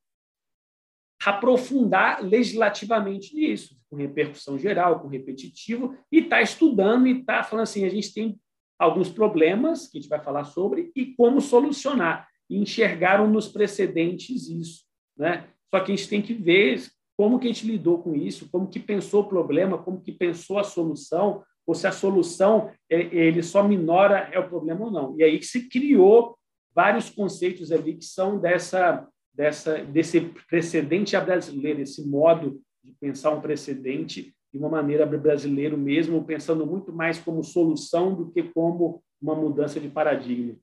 aprofundar 1.25 2.25
legislativamente 2.25 3.35
nisso, 3.35 3.77
com 3.89 3.97
repercussão 3.97 4.59
geral, 4.59 5.01
com 5.01 5.09
repetitivo, 5.09 5.97
e 6.11 6.19
está 6.19 6.41
estudando 6.41 7.07
e 7.07 7.21
está 7.21 7.43
falando 7.43 7.65
assim, 7.65 7.85
a 7.85 7.89
gente 7.91 8.13
tem 8.13 8.41
alguns 8.79 9.11
problemas 9.11 9.87
que 9.87 9.99
a 9.99 10.01
gente 10.01 10.09
vai 10.09 10.23
falar 10.23 10.45
sobre 10.45 10.91
e 10.97 11.15
como 11.15 11.41
solucionar. 11.41 12.27
E 12.49 12.59
enxergaram 12.59 13.29
nos 13.29 13.47
precedentes 13.47 14.49
isso. 14.49 14.85
Né? 15.17 15.47
Só 15.71 15.81
que 15.81 15.93
a 15.93 15.97
gente 15.97 16.09
tem 16.09 16.23
que 16.23 16.33
ver 16.33 16.83
como 17.17 17.39
que 17.39 17.47
a 17.47 17.53
gente 17.53 17.67
lidou 17.67 17.99
com 17.99 18.15
isso, 18.15 18.49
como 18.51 18.69
que 18.69 18.81
pensou 18.81 19.23
o 19.23 19.29
problema, 19.29 19.77
como 19.77 20.01
que 20.01 20.11
pensou 20.11 20.59
a 20.59 20.65
solução, 20.65 21.45
ou 21.67 21.75
se 21.75 21.87
a 21.87 21.93
solução 21.93 22.71
é, 22.89 23.01
ele 23.15 23.43
só 23.43 23.63
minora 23.63 24.31
é 24.33 24.39
o 24.39 24.49
problema 24.49 24.87
ou 24.87 24.91
não. 24.91 25.15
E 25.19 25.23
aí 25.23 25.39
que 25.39 25.45
se 25.45 25.69
criou 25.69 26.37
vários 26.75 27.11
conceitos 27.11 27.71
ali 27.71 27.95
que 27.97 28.05
são 28.07 28.41
dessa, 28.41 29.07
dessa 29.35 29.79
desse 29.79 30.21
precedente 30.49 31.19
brasileiro, 31.19 31.81
esse 31.81 32.07
modo 32.07 32.61
de 32.83 32.93
pensar 32.93 33.31
um 33.31 33.41
precedente 33.41 34.35
de 34.53 34.59
uma 34.59 34.69
maneira 34.69 35.07
brasileiro 35.07 35.79
mesmo, 35.79 36.25
pensando 36.25 36.67
muito 36.67 36.93
mais 36.93 37.19
como 37.19 37.45
solução 37.45 38.15
do 38.15 38.31
que 38.31 38.43
como 38.43 39.03
uma 39.21 39.35
mudança 39.35 39.79
de 39.79 39.89
paradigma. 39.89 40.57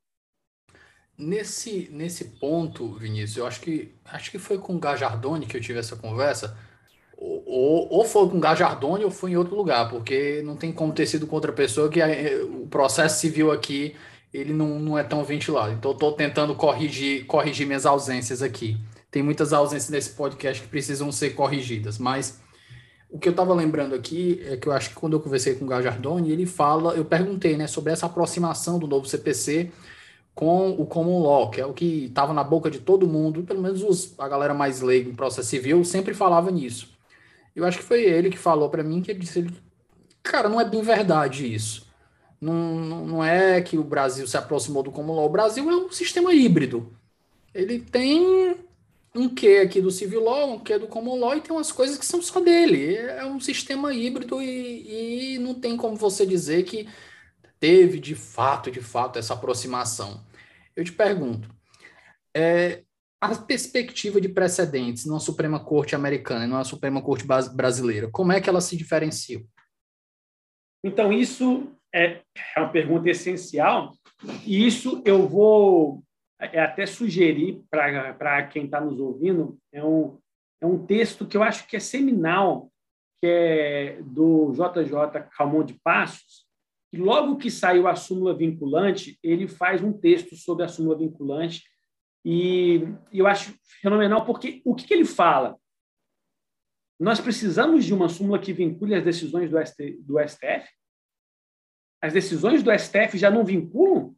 Nesse, 1.18 1.90
nesse 1.92 2.38
ponto, 2.40 2.94
Vinícius, 2.94 3.38
eu 3.38 3.48
acho 3.48 3.62
que 3.62 3.96
acho 4.06 4.30
que 4.30 4.38
foi 4.38 4.58
com 4.60 4.76
o 4.76 4.80
Gajardoni 4.80 5.48
que 5.48 5.58
eu 5.58 5.62
tive 5.62 5.80
essa 5.80 5.96
conversa 5.96 6.56
ou, 7.18 7.88
ou 7.92 8.06
foi 8.06 8.30
com 8.30 8.40
Gajardoni 8.40 9.04
ou 9.04 9.10
foi 9.10 9.32
em 9.32 9.38
outro 9.38 9.56
lugar, 9.56 9.90
porque 9.90 10.44
não 10.44 10.56
tem 10.56 10.72
como 10.72 10.94
ter 10.94 11.08
sido 11.08 11.26
com 11.26 11.36
outra 11.36 11.52
pessoa 11.52 11.90
que 11.90 12.00
a, 12.00 12.08
o 12.46 12.68
processo 12.68 13.20
civil 13.20 13.52
aqui 13.52 13.96
ele 14.34 14.54
não, 14.54 14.80
não 14.80 14.98
é 14.98 15.04
tão 15.04 15.24
ventilado. 15.24 15.74
Então, 15.74 15.92
estou 15.92 16.12
tentando 16.12 16.56
corrigir, 16.56 17.26
corrigir 17.26 17.66
minhas 17.66 17.86
ausências 17.86 18.42
aqui. 18.42 18.78
Tem 19.10 19.24
muitas 19.24 19.54
ausências 19.54 19.90
nesse 19.90 20.12
podcast 20.12 20.62
que 20.62 20.68
precisam 20.68 21.12
ser 21.12 21.32
corrigidas, 21.32 21.98
mas 21.98 22.42
o 23.10 23.18
que 23.18 23.30
eu 23.30 23.32
estava 23.32 23.54
lembrando 23.54 23.96
aqui 23.96 24.42
é 24.46 24.58
que 24.58 24.68
eu 24.68 24.74
acho 24.74 24.90
que 24.90 24.96
quando 24.96 25.14
eu 25.14 25.20
conversei 25.20 25.56
com 25.56 25.66
o 25.66 25.68
Gajardoni, 25.68 26.32
ele 26.32 26.46
fala, 26.46 26.94
eu 26.94 27.06
perguntei 27.06 27.56
né, 27.56 27.66
sobre 27.66 27.94
essa 27.94 28.06
aproximação 28.06 28.78
do 28.78 28.86
novo 28.86 29.08
CPC 29.08 29.72
com 30.36 30.72
o 30.72 30.86
common 30.86 31.24
law, 31.24 31.50
que 31.50 31.60
é 31.60 31.66
o 31.66 31.74
que 31.74 32.06
estava 32.06 32.34
na 32.34 32.44
boca 32.44 32.70
de 32.70 32.80
todo 32.80 33.08
mundo, 33.08 33.44
pelo 33.44 33.62
menos 33.62 33.82
os, 33.82 34.14
a 34.20 34.28
galera 34.28 34.54
mais 34.54 34.82
leiga 34.82 35.10
em 35.10 35.16
processo 35.16 35.50
civil 35.50 35.84
sempre 35.84 36.14
falava 36.14 36.52
nisso. 36.52 36.96
Eu 37.56 37.66
acho 37.66 37.80
que 37.80 37.84
foi 37.84 38.04
ele 38.04 38.30
que 38.30 38.38
falou 38.38 38.70
para 38.70 38.84
mim 38.84 39.02
que 39.02 39.10
ele 39.10 39.20
disse, 39.20 39.48
cara, 40.22 40.48
não 40.48 40.62
é 40.62 40.66
bem 40.66 40.84
verdade 40.84 41.52
isso. 41.52 41.87
Não, 42.40 43.06
não 43.06 43.24
é 43.24 43.62
que 43.62 43.78
o 43.78 43.84
Brasil 43.84 44.28
se 44.28 44.38
aproximou 44.38 44.84
do 44.84 44.92
common 44.92 45.16
law. 45.16 45.26
O 45.26 45.32
Brasil 45.32 45.70
é 45.70 45.76
um 45.76 45.92
sistema 45.92 46.34
híbrido. 46.34 46.96
Ele 47.54 47.80
tem 47.80 48.56
um 49.16 49.28
quê 49.28 49.62
aqui 49.64 49.82
do 49.82 49.90
civil 49.90 50.24
law, 50.24 50.54
um 50.54 50.60
quê 50.60 50.78
do 50.78 50.88
common 50.88 51.18
law 51.18 51.36
e 51.36 51.42
tem 51.42 51.52
umas 51.52 51.72
coisas 51.72 51.98
que 51.98 52.06
são 52.06 52.22
só 52.22 52.40
dele. 52.40 52.96
É 52.96 53.26
um 53.26 53.40
sistema 53.40 53.94
híbrido 53.94 54.42
e, 54.42 55.36
e 55.36 55.40
não 55.40 55.56
tem 55.56 55.76
como 55.76 55.96
você 55.96 56.26
dizer 56.26 56.64
que 56.64 56.88
teve 57.60 58.00
de 58.00 58.14
fato, 58.14 58.70
de 58.70 58.82
fato, 58.82 59.18
essa 59.18 59.34
aproximação. 59.34 60.24
Eu 60.76 60.84
te 60.84 60.92
pergunto, 60.92 61.50
é, 62.36 62.84
a 63.20 63.36
perspectiva 63.36 64.22
de 64.22 64.30
precedentes 64.30 65.06
na 65.06 65.20
Suprema 65.20 65.60
Corte 65.60 65.96
americana 65.96 66.46
e 66.46 66.48
na 66.48 66.64
Suprema 66.64 67.02
Corte 67.02 67.26
brasileira, 67.26 68.10
como 68.12 68.32
é 68.32 68.40
que 68.40 68.48
elas 68.48 68.66
se 68.66 68.78
diferenciam? 68.78 69.44
Então, 70.84 71.12
isso 71.12 71.68
é, 71.94 72.22
é 72.56 72.60
uma 72.60 72.70
pergunta 72.70 73.10
essencial, 73.10 73.94
e 74.46 74.66
isso 74.66 75.02
eu 75.06 75.28
vou 75.28 76.04
é, 76.40 76.60
até 76.60 76.86
sugerir 76.86 77.64
para 77.70 78.48
quem 78.48 78.66
está 78.66 78.82
nos 78.82 79.00
ouvindo, 79.00 79.58
é 79.72 79.84
um, 79.84 80.18
é 80.62 80.66
um 80.66 80.86
texto 80.86 81.26
que 81.26 81.38
eu 81.38 81.44
acho 81.44 81.68
que 81.68 81.76
é 81.76 81.80
seminal, 81.80 82.72
que 83.20 83.28
é 83.28 84.02
do 84.02 84.52
JJ 84.52 85.30
Calmon 85.36 85.64
de 85.64 85.74
Passos, 85.76 86.46
e 86.92 86.98
logo 86.98 87.38
que 87.38 87.52
saiu 87.52 87.88
a 87.88 87.96
súmula 87.96 88.36
vinculante, 88.36 89.20
ele 89.22 89.48
faz 89.48 89.84
um 89.84 89.92
texto 89.92 90.36
sobre 90.36 90.64
a 90.64 90.68
súmula 90.68 90.98
vinculante, 90.98 91.64
e, 92.24 92.82
eu 93.12 93.26
acho 93.26 93.56
fenomenal, 93.82 94.26
porque 94.26 94.62
o 94.66 94.76
que, 94.76 94.86
que 94.86 94.94
ele 94.94 95.06
fala? 95.06 95.58
Nós 97.00 97.20
precisamos 97.22 97.86
de 97.86 97.94
uma 97.94 98.10
súmula 98.10 98.40
que 98.40 98.52
vincule 98.52 98.96
as 98.96 99.04
decisões 99.04 99.50
do, 99.50 99.66
ST, 99.66 99.98
do 100.02 100.20
STF? 100.20 100.68
As 102.02 102.14
decisões 102.14 102.64
do 102.64 102.72
STF 102.72 103.18
já 103.18 103.30
não 103.30 103.44
vinculam? 103.44 104.16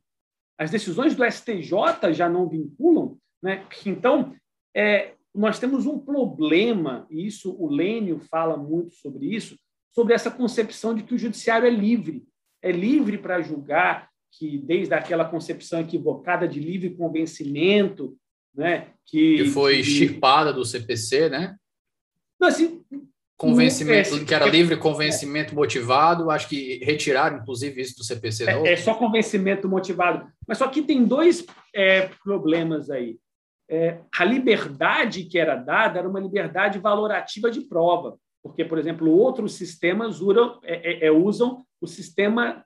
As 0.57 0.69
decisões 0.69 1.15
do 1.15 1.24
STJ 1.24 2.13
já 2.13 2.27
não 2.27 2.48
vinculam? 2.48 3.17
Né? 3.41 3.65
Então, 3.86 4.36
é, 4.75 5.13
nós 5.33 5.59
temos 5.59 5.86
um 5.86 5.98
problema, 5.98 7.07
e 7.09 7.25
isso 7.25 7.55
o 7.57 7.69
Lênio 7.69 8.19
fala 8.19 8.57
muito 8.57 8.93
sobre 8.95 9.33
isso, 9.33 9.57
sobre 9.91 10.13
essa 10.13 10.29
concepção 10.29 10.93
de 10.93 11.03
que 11.03 11.13
o 11.13 11.17
judiciário 11.17 11.67
é 11.67 11.71
livre. 11.71 12.25
É 12.62 12.71
livre 12.71 13.17
para 13.17 13.41
julgar, 13.41 14.09
que 14.31 14.57
desde 14.57 14.93
aquela 14.93 15.25
concepção 15.25 15.79
equivocada 15.79 16.48
de 16.48 16.59
livre 16.59 16.95
convencimento, 16.95 18.17
né, 18.53 18.91
que, 19.05 19.38
que 19.38 19.45
foi 19.45 19.75
que... 19.75 19.81
extirpada 19.81 20.51
do 20.51 20.65
CPC, 20.65 21.29
né? 21.29 21.55
Não, 22.39 22.48
assim, 22.48 22.83
convencimento 23.39 24.15
é, 24.15 24.25
que 24.25 24.36
era 24.36 24.46
livre 24.46 24.75
convencimento 24.75 25.53
é, 25.53 25.55
motivado, 25.55 26.29
acho 26.29 26.50
que 26.50 26.84
retiraram 26.84 27.38
inclusive 27.38 27.81
isso 27.81 27.96
do 27.98 28.03
CPC. 28.03 28.43
É, 28.43 28.74
é, 28.74 28.75
só 28.75 28.93
convencimento 28.93 29.67
motivado, 29.67 30.27
mas 30.46 30.58
só 30.58 30.67
que 30.67 30.81
tem 30.81 31.05
dois 31.05 31.46
é, 31.74 32.10
problemas 32.22 32.89
aí. 32.89 33.17
É, 33.69 34.00
a 34.13 34.25
liberdade 34.25 35.24
que 35.24 35.39
era 35.39 35.55
dada 35.55 36.00
era 36.00 36.10
uma 36.10 36.19
liberdade 36.19 36.79
valorativa 36.79 37.50
de 37.50 37.62
prova, 37.62 38.17
porque, 38.43 38.65
por 38.65 38.77
exemplo, 38.77 39.10
outros 39.10 39.53
sistemas 39.53 40.19
usam, 40.19 40.60
é, 40.63 41.10
usam 41.10 41.63
o 41.79 41.88
sistema 41.88 42.65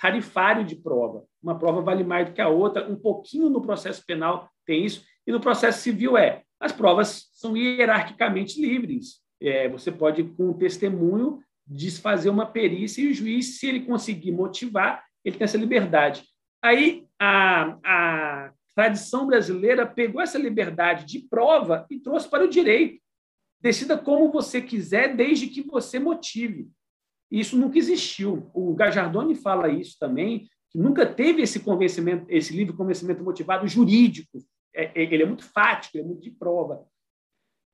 tarifário 0.00 0.64
de 0.64 0.76
prova. 0.76 1.24
Uma 1.42 1.58
prova 1.58 1.80
vale 1.80 2.04
mais 2.04 2.28
do 2.28 2.32
que 2.32 2.40
a 2.40 2.48
outra, 2.48 2.88
um 2.88 2.96
pouquinho 2.96 3.48
no 3.48 3.60
processo 3.60 4.04
penal 4.06 4.48
tem 4.64 4.84
isso, 4.84 5.02
e 5.26 5.32
no 5.32 5.40
processo 5.40 5.80
civil 5.80 6.16
é. 6.16 6.42
As 6.60 6.70
provas 6.70 7.28
são 7.32 7.56
hierarquicamente 7.56 8.60
livres. 8.60 9.23
É, 9.40 9.68
você 9.68 9.90
pode, 9.92 10.24
com 10.24 10.50
o 10.50 10.54
testemunho, 10.54 11.42
desfazer 11.66 12.28
uma 12.28 12.46
perícia 12.46 13.02
e 13.02 13.08
o 13.08 13.14
juiz, 13.14 13.58
se 13.58 13.66
ele 13.66 13.80
conseguir 13.80 14.32
motivar, 14.32 15.04
ele 15.24 15.36
tem 15.36 15.44
essa 15.44 15.58
liberdade. 15.58 16.24
Aí, 16.62 17.06
a, 17.18 17.78
a 17.84 18.52
tradição 18.74 19.26
brasileira 19.26 19.86
pegou 19.86 20.20
essa 20.20 20.38
liberdade 20.38 21.04
de 21.04 21.20
prova 21.20 21.86
e 21.90 21.98
trouxe 21.98 22.28
para 22.28 22.44
o 22.44 22.48
direito. 22.48 23.02
Decida 23.60 23.96
como 23.96 24.30
você 24.30 24.60
quiser, 24.60 25.14
desde 25.16 25.46
que 25.46 25.62
você 25.62 25.98
motive. 25.98 26.68
Isso 27.30 27.56
nunca 27.56 27.78
existiu. 27.78 28.50
O 28.52 28.74
Gajardoni 28.74 29.34
fala 29.34 29.68
isso 29.68 29.96
também, 29.98 30.48
que 30.70 30.78
nunca 30.78 31.06
teve 31.06 31.42
esse 31.42 31.60
convencimento, 31.60 32.26
esse 32.28 32.54
livre 32.54 32.76
convencimento 32.76 33.22
motivado 33.22 33.66
jurídico. 33.66 34.38
É, 34.74 34.84
é, 34.84 35.02
ele 35.02 35.22
é 35.22 35.26
muito 35.26 35.44
fático, 35.44 35.96
é 35.96 36.02
muito 36.02 36.20
de 36.20 36.30
prova. 36.30 36.84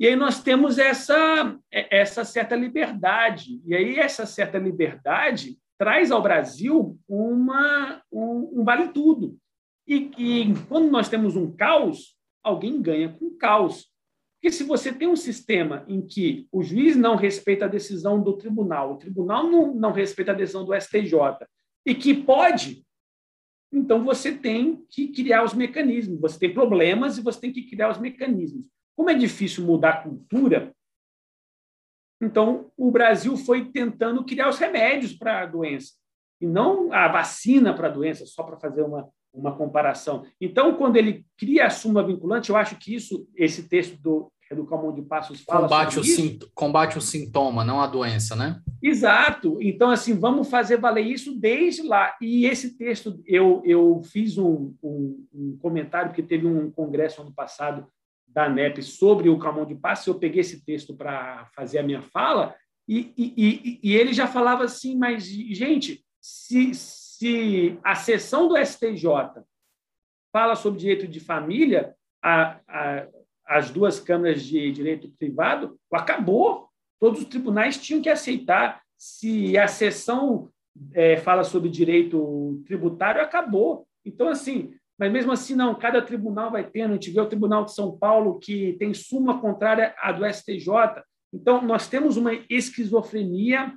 E 0.01 0.07
aí 0.07 0.17
nós 0.17 0.43
temos 0.43 0.79
essa, 0.79 1.59
é, 1.71 2.01
essa 2.01 2.25
certa 2.25 2.57
liberdade. 2.57 3.61
E 3.67 3.77
aí 3.77 3.99
essa 3.99 4.25
certa 4.25 4.57
liberdade 4.57 5.59
traz 5.77 6.11
ao 6.11 6.23
Brasil 6.23 6.99
uma, 7.07 8.03
um, 8.11 8.61
um 8.61 8.65
vale-tudo. 8.65 9.37
E, 9.87 10.11
e 10.17 10.55
quando 10.71 10.91
nós 10.91 11.11
temos 11.11 11.37
um 11.37 11.55
caos, 11.55 12.17
alguém 12.43 12.81
ganha 12.81 13.11
com 13.11 13.37
caos. 13.37 13.91
Porque 14.41 14.51
se 14.51 14.65
você 14.65 14.91
tem 14.91 15.07
um 15.07 15.17
sistema 15.17 15.85
em 15.87 16.01
que 16.01 16.49
o 16.51 16.63
juiz 16.63 16.97
não 16.97 17.15
respeita 17.15 17.67
a 17.67 17.69
decisão 17.69 18.23
do 18.23 18.39
tribunal, 18.39 18.95
o 18.95 18.97
tribunal 18.97 19.51
não, 19.51 19.75
não 19.75 19.93
respeita 19.93 20.33
a 20.33 20.35
decisão 20.35 20.65
do 20.65 20.75
STJ, 20.75 21.47
e 21.85 21.95
que 21.95 22.15
pode, 22.15 22.87
então 23.71 24.03
você 24.03 24.33
tem 24.33 24.83
que 24.89 25.09
criar 25.09 25.45
os 25.45 25.53
mecanismos. 25.53 26.19
Você 26.23 26.39
tem 26.39 26.55
problemas 26.55 27.19
e 27.19 27.23
você 27.23 27.39
tem 27.39 27.53
que 27.53 27.69
criar 27.69 27.91
os 27.91 27.99
mecanismos. 27.99 28.65
Como 29.01 29.09
é 29.09 29.15
difícil 29.15 29.65
mudar 29.65 29.89
a 29.89 30.03
cultura, 30.03 30.75
então 32.23 32.71
o 32.77 32.91
Brasil 32.91 33.35
foi 33.35 33.65
tentando 33.65 34.23
criar 34.27 34.51
os 34.51 34.59
remédios 34.59 35.15
para 35.15 35.41
a 35.41 35.47
doença, 35.47 35.95
e 36.39 36.47
não 36.47 36.93
a 36.93 37.09
vacina 37.09 37.73
para 37.73 37.89
a 37.89 37.91
doença, 37.91 38.27
só 38.27 38.43
para 38.43 38.59
fazer 38.59 38.83
uma, 38.83 39.09
uma 39.33 39.57
comparação. 39.57 40.27
Então, 40.39 40.75
quando 40.75 40.99
ele 40.99 41.25
cria 41.39 41.65
a 41.65 41.71
súmula 41.71 42.07
vinculante, 42.07 42.51
eu 42.51 42.59
acho 42.59 42.77
que 42.77 42.95
isso, 42.95 43.27
esse 43.35 43.67
texto 43.71 43.99
do 44.03 44.31
do 44.55 44.67
Calmon 44.67 44.93
de 44.93 45.03
Passos 45.03 45.43
fala 45.43 45.63
combate 45.63 45.99
o, 46.01 46.03
isso. 46.03 46.51
combate 46.57 46.99
o 46.99 47.01
sintoma, 47.01 47.65
não 47.65 47.81
a 47.81 47.87
doença, 47.87 48.35
né? 48.35 48.61
Exato. 48.83 49.57
Então, 49.61 49.91
assim, 49.91 50.19
vamos 50.19 50.51
fazer 50.51 50.77
valer 50.77 51.07
isso 51.07 51.39
desde 51.39 51.83
lá. 51.83 52.17
E 52.21 52.47
esse 52.47 52.77
texto, 52.77 53.23
eu, 53.25 53.63
eu 53.65 54.03
fiz 54.03 54.37
um, 54.39 54.75
um, 54.83 55.25
um 55.33 55.59
comentário, 55.59 56.13
que 56.13 56.21
teve 56.21 56.49
um 56.49 56.69
congresso 56.69 57.23
ano 57.23 57.33
passado 57.33 57.87
da 58.33 58.49
NEP 58.49 58.83
sobre 58.83 59.29
o 59.29 59.39
Camão 59.39 59.67
de 59.67 59.75
Passos, 59.75 60.07
eu 60.07 60.19
peguei 60.19 60.41
esse 60.41 60.65
texto 60.65 60.95
para 60.95 61.49
fazer 61.55 61.79
a 61.79 61.83
minha 61.83 62.03
fala, 62.03 62.55
e, 62.89 63.13
e, 63.17 63.35
e, 63.37 63.81
e, 63.85 63.97
ele 63.97 64.13
já 64.13 64.27
falava 64.27 64.65
assim, 64.65 64.97
mas, 64.97 65.25
gente, 65.25 66.05
se, 66.21 66.75
se 66.75 67.79
a 67.85 67.95
sessão 67.95 68.49
do 68.49 68.57
STJ 68.57 69.05
fala 70.33 70.57
sobre 70.57 70.81
direito 70.81 71.07
de 71.07 71.21
família, 71.21 71.95
a, 72.21 72.59
a, 72.67 73.07
as 73.47 73.71
duas 73.71 74.01
câmaras 74.01 74.43
de 74.43 74.73
direito 74.73 75.09
privado, 75.19 75.79
acabou. 75.93 76.69
Todos 76.99 77.21
os 77.21 77.29
tribunais 77.29 77.77
tinham 77.77 78.03
que 78.03 78.09
aceitar. 78.09 78.83
Se 78.99 79.57
a 79.57 79.69
sessão 79.69 80.51
é, 80.93 81.17
fala 81.17 81.45
sobre 81.45 81.69
direito 81.69 82.61
tributário, 82.67 83.23
acabou. 83.23 83.87
Então, 84.05 84.29
assim, 84.29 84.75
mas 85.01 85.11
mesmo 85.11 85.33
assim, 85.33 85.55
não, 85.55 85.75
cada 85.75 86.03
tribunal 86.03 86.51
vai 86.51 86.63
tendo. 86.63 86.91
A 86.91 86.93
gente 86.93 87.11
vê 87.11 87.19
o 87.19 87.27
Tribunal 87.27 87.65
de 87.65 87.73
São 87.73 87.97
Paulo, 87.97 88.39
que 88.39 88.75
tem 88.75 88.93
súmula 88.93 89.41
contrária 89.41 89.95
à 89.97 90.13
do 90.13 90.27
STJ. 90.27 90.69
Então, 91.33 91.63
nós 91.63 91.89
temos 91.89 92.19
uma 92.19 92.35
esquizofrenia 92.51 93.75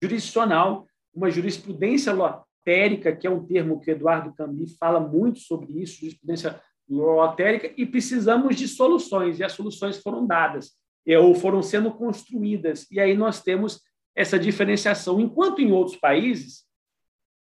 jurisdicional, 0.00 0.86
uma 1.12 1.32
jurisprudência 1.32 2.12
lotérica, 2.12 3.16
que 3.16 3.26
é 3.26 3.30
um 3.30 3.44
termo 3.44 3.80
que 3.80 3.90
Eduardo 3.90 4.32
Cambi 4.36 4.68
fala 4.78 5.00
muito 5.00 5.40
sobre 5.40 5.82
isso, 5.82 5.98
jurisprudência 5.98 6.60
lotérica, 6.88 7.72
e 7.76 7.84
precisamos 7.84 8.54
de 8.54 8.68
soluções, 8.68 9.40
e 9.40 9.42
as 9.42 9.50
soluções 9.50 10.00
foram 10.00 10.24
dadas, 10.24 10.76
ou 11.18 11.34
foram 11.34 11.60
sendo 11.60 11.90
construídas. 11.90 12.86
E 12.88 13.00
aí 13.00 13.16
nós 13.16 13.42
temos 13.42 13.80
essa 14.14 14.38
diferenciação. 14.38 15.18
Enquanto 15.18 15.60
em 15.60 15.72
outros 15.72 15.96
países, 15.96 16.65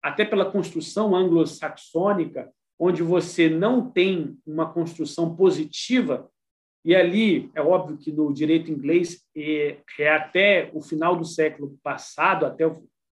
até 0.01 0.23
pela 0.25 0.49
construção 0.49 1.15
anglo-saxônica, 1.15 2.51
onde 2.79 3.03
você 3.03 3.49
não 3.49 3.89
tem 3.89 4.37
uma 4.45 4.71
construção 4.71 5.35
positiva, 5.35 6.29
e 6.85 6.95
ali 6.95 7.51
é 7.53 7.61
óbvio 7.61 7.97
que 7.97 8.11
no 8.11 8.33
direito 8.33 8.71
inglês 8.71 9.21
é, 9.35 9.77
é 9.99 10.09
até 10.09 10.71
o 10.73 10.81
final 10.81 11.15
do 11.15 11.25
século 11.25 11.77
passado, 11.83 12.45
até 12.45 12.65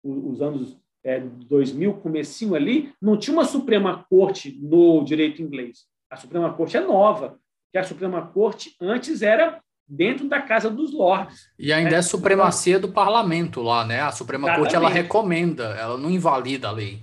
os 0.05 0.41
anos 0.41 0.79
é, 1.05 1.21
2000, 1.21 1.95
comecinho 1.95 2.55
ali, 2.55 2.93
não 3.03 3.17
tinha 3.17 3.35
uma 3.35 3.45
Suprema 3.45 4.05
Corte 4.09 4.57
no 4.61 5.03
direito 5.03 5.43
inglês. 5.43 5.87
A 6.11 6.17
Suprema 6.17 6.53
Corte 6.53 6.77
é 6.77 6.81
nova, 6.81 7.39
que 7.73 7.79
a 7.79 7.85
Suprema 7.85 8.27
Corte 8.27 8.77
antes 8.81 9.23
era 9.23 9.61
dentro 9.89 10.29
da 10.29 10.43
Casa 10.43 10.69
dos 10.69 10.93
Lordes. 10.93 11.49
E 11.59 11.73
ainda 11.73 11.93
né? 11.93 11.97
é 11.99 12.03
supremacia 12.03 12.79
do 12.79 12.89
parlamento 12.89 13.63
lá, 13.63 13.85
né? 13.85 14.01
A 14.01 14.13
Suprema 14.13 14.49
Exatamente. 14.49 14.73
Corte 14.73 14.77
ela 14.77 14.89
recomenda, 14.89 15.65
ela 15.79 15.97
não 15.97 16.11
invalida 16.11 16.69
a 16.69 16.73
lei. 16.73 17.03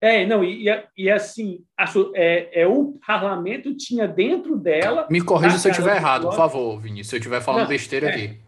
É, 0.00 0.26
não, 0.26 0.44
e, 0.44 0.66
e 0.96 1.10
assim, 1.10 1.64
a, 1.78 1.86
é, 2.14 2.62
é, 2.62 2.66
o 2.66 2.98
parlamento 3.06 3.74
tinha 3.74 4.06
dentro 4.06 4.56
dela. 4.56 5.06
Me 5.10 5.22
corrija 5.22 5.56
se 5.56 5.66
eu 5.66 5.70
estiver 5.70 5.96
errado, 5.96 6.28
por 6.28 6.36
favor, 6.36 6.78
Vinícius, 6.78 7.08
se 7.08 7.16
eu 7.16 7.18
estiver 7.18 7.40
falando 7.40 7.62
não, 7.62 7.68
besteira 7.68 8.08
é. 8.08 8.14
aqui. 8.14 8.40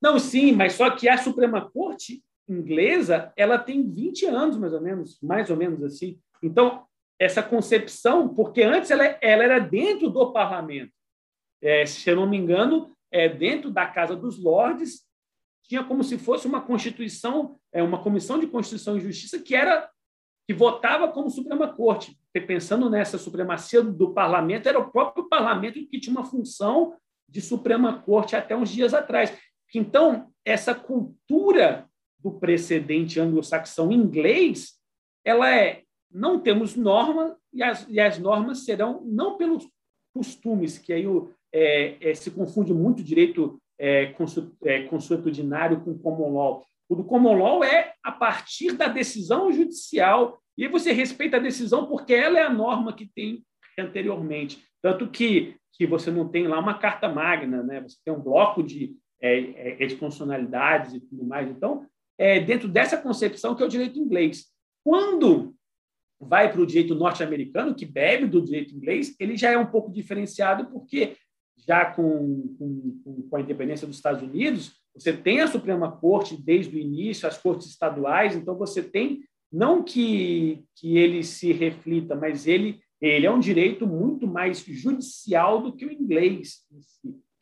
Não, 0.00 0.18
sim, 0.18 0.52
mas 0.52 0.74
só 0.74 0.90
que 0.90 1.08
a 1.08 1.18
Suprema 1.18 1.68
Corte 1.68 2.22
inglesa, 2.48 3.32
ela 3.36 3.58
tem 3.58 3.90
20 3.90 4.26
anos, 4.26 4.56
mais 4.56 4.72
ou 4.72 4.80
menos, 4.80 5.18
mais 5.20 5.50
ou 5.50 5.56
menos 5.56 5.82
assim. 5.82 6.18
Então, 6.42 6.84
essa 7.18 7.42
concepção, 7.42 8.28
porque 8.28 8.62
antes 8.62 8.90
ela, 8.90 9.04
ela 9.20 9.44
era 9.44 9.58
dentro 9.58 10.10
do 10.10 10.32
parlamento 10.32 10.92
é, 11.64 11.86
se 11.86 12.08
eu 12.08 12.16
não 12.16 12.28
me 12.28 12.36
engano, 12.36 12.94
é, 13.10 13.28
dentro 13.28 13.70
da 13.70 13.86
Casa 13.86 14.14
dos 14.14 14.38
Lordes, 14.38 15.02
tinha 15.62 15.82
como 15.82 16.04
se 16.04 16.18
fosse 16.18 16.46
uma 16.46 16.60
constituição, 16.60 17.58
é, 17.72 17.82
uma 17.82 18.02
comissão 18.02 18.38
de 18.38 18.46
Constituição 18.46 18.96
e 18.96 19.00
Justiça 19.00 19.38
que 19.38 19.54
era 19.54 19.90
que 20.46 20.52
votava 20.52 21.08
como 21.08 21.30
Suprema 21.30 21.72
Corte. 21.72 22.18
Pensando 22.46 22.90
nessa 22.90 23.16
supremacia 23.16 23.82
do 23.82 24.12
parlamento, 24.12 24.68
era 24.68 24.78
o 24.78 24.90
próprio 24.90 25.26
parlamento 25.26 25.74
que 25.86 25.98
tinha 25.98 26.14
uma 26.14 26.26
função 26.26 26.98
de 27.26 27.40
Suprema 27.40 28.02
Corte 28.02 28.36
até 28.36 28.54
uns 28.54 28.68
dias 28.68 28.92
atrás. 28.92 29.34
Então, 29.74 30.30
essa 30.44 30.74
cultura 30.74 31.88
do 32.18 32.30
precedente 32.32 33.18
anglo-saxão 33.18 33.90
inglês, 33.90 34.74
ela 35.24 35.50
é 35.50 35.82
não 36.10 36.38
temos 36.38 36.76
norma 36.76 37.36
e 37.52 37.62
as, 37.62 37.86
e 37.88 37.98
as 37.98 38.18
normas 38.18 38.64
serão 38.64 39.02
não 39.04 39.36
pelos 39.36 39.66
costumes, 40.14 40.78
que 40.78 40.92
aí 40.92 41.06
o, 41.06 41.32
é, 41.54 42.10
é, 42.10 42.14
se 42.14 42.32
confunde 42.32 42.74
muito 42.74 43.02
direito 43.02 43.62
é, 43.78 44.12
é, 44.64 44.82
consuetudinário 44.82 45.80
com 45.82 45.96
common 45.96 46.34
law. 46.34 46.66
O 46.88 46.96
do 46.96 47.04
common 47.04 47.34
law 47.34 47.62
é 47.62 47.94
a 48.02 48.10
partir 48.10 48.72
da 48.72 48.88
decisão 48.88 49.52
judicial, 49.52 50.40
e 50.58 50.68
você 50.68 50.92
respeita 50.92 51.36
a 51.36 51.40
decisão 51.40 51.86
porque 51.86 52.12
ela 52.12 52.38
é 52.38 52.42
a 52.42 52.52
norma 52.52 52.92
que 52.92 53.06
tem 53.06 53.44
anteriormente. 53.78 54.62
Tanto 54.82 55.08
que, 55.08 55.56
que 55.72 55.86
você 55.86 56.10
não 56.10 56.28
tem 56.28 56.46
lá 56.46 56.58
uma 56.58 56.78
carta 56.78 57.08
magna, 57.08 57.62
né? 57.62 57.80
você 57.80 57.96
tem 58.04 58.12
um 58.12 58.20
bloco 58.20 58.62
de 58.62 58.96
é, 59.20 59.82
é, 59.84 59.88
constitucionalidades 59.96 60.94
e 60.94 61.00
tudo 61.00 61.24
mais. 61.24 61.48
Então, 61.48 61.86
é 62.18 62.38
dentro 62.38 62.68
dessa 62.68 62.96
concepção 62.96 63.54
que 63.54 63.62
é 63.62 63.66
o 63.66 63.70
direito 63.70 63.98
inglês. 63.98 64.46
Quando 64.84 65.54
vai 66.20 66.52
para 66.52 66.60
o 66.60 66.66
direito 66.66 66.94
norte-americano, 66.94 67.74
que 67.74 67.84
bebe 67.84 68.26
do 68.26 68.42
direito 68.42 68.74
inglês, 68.74 69.16
ele 69.18 69.36
já 69.36 69.50
é 69.50 69.58
um 69.58 69.66
pouco 69.66 69.90
diferenciado, 69.90 70.66
porque 70.66 71.16
já 71.66 71.86
com, 71.86 72.54
com, 72.58 73.28
com 73.28 73.36
a 73.36 73.40
independência 73.40 73.86
dos 73.86 73.96
Estados 73.96 74.22
Unidos, 74.22 74.72
você 74.94 75.12
tem 75.12 75.40
a 75.40 75.48
Suprema 75.48 75.90
Corte 75.90 76.36
desde 76.40 76.76
o 76.76 76.78
início, 76.78 77.26
as 77.26 77.38
cortes 77.38 77.68
estaduais, 77.68 78.36
então 78.36 78.56
você 78.56 78.82
tem, 78.82 79.24
não 79.52 79.82
que, 79.82 80.64
que 80.76 80.96
ele 80.96 81.24
se 81.24 81.52
reflita, 81.52 82.14
mas 82.14 82.46
ele, 82.46 82.80
ele 83.00 83.26
é 83.26 83.30
um 83.30 83.40
direito 83.40 83.86
muito 83.86 84.26
mais 84.26 84.60
judicial 84.60 85.60
do 85.62 85.74
que 85.74 85.84
o 85.84 85.92
inglês, 85.92 86.58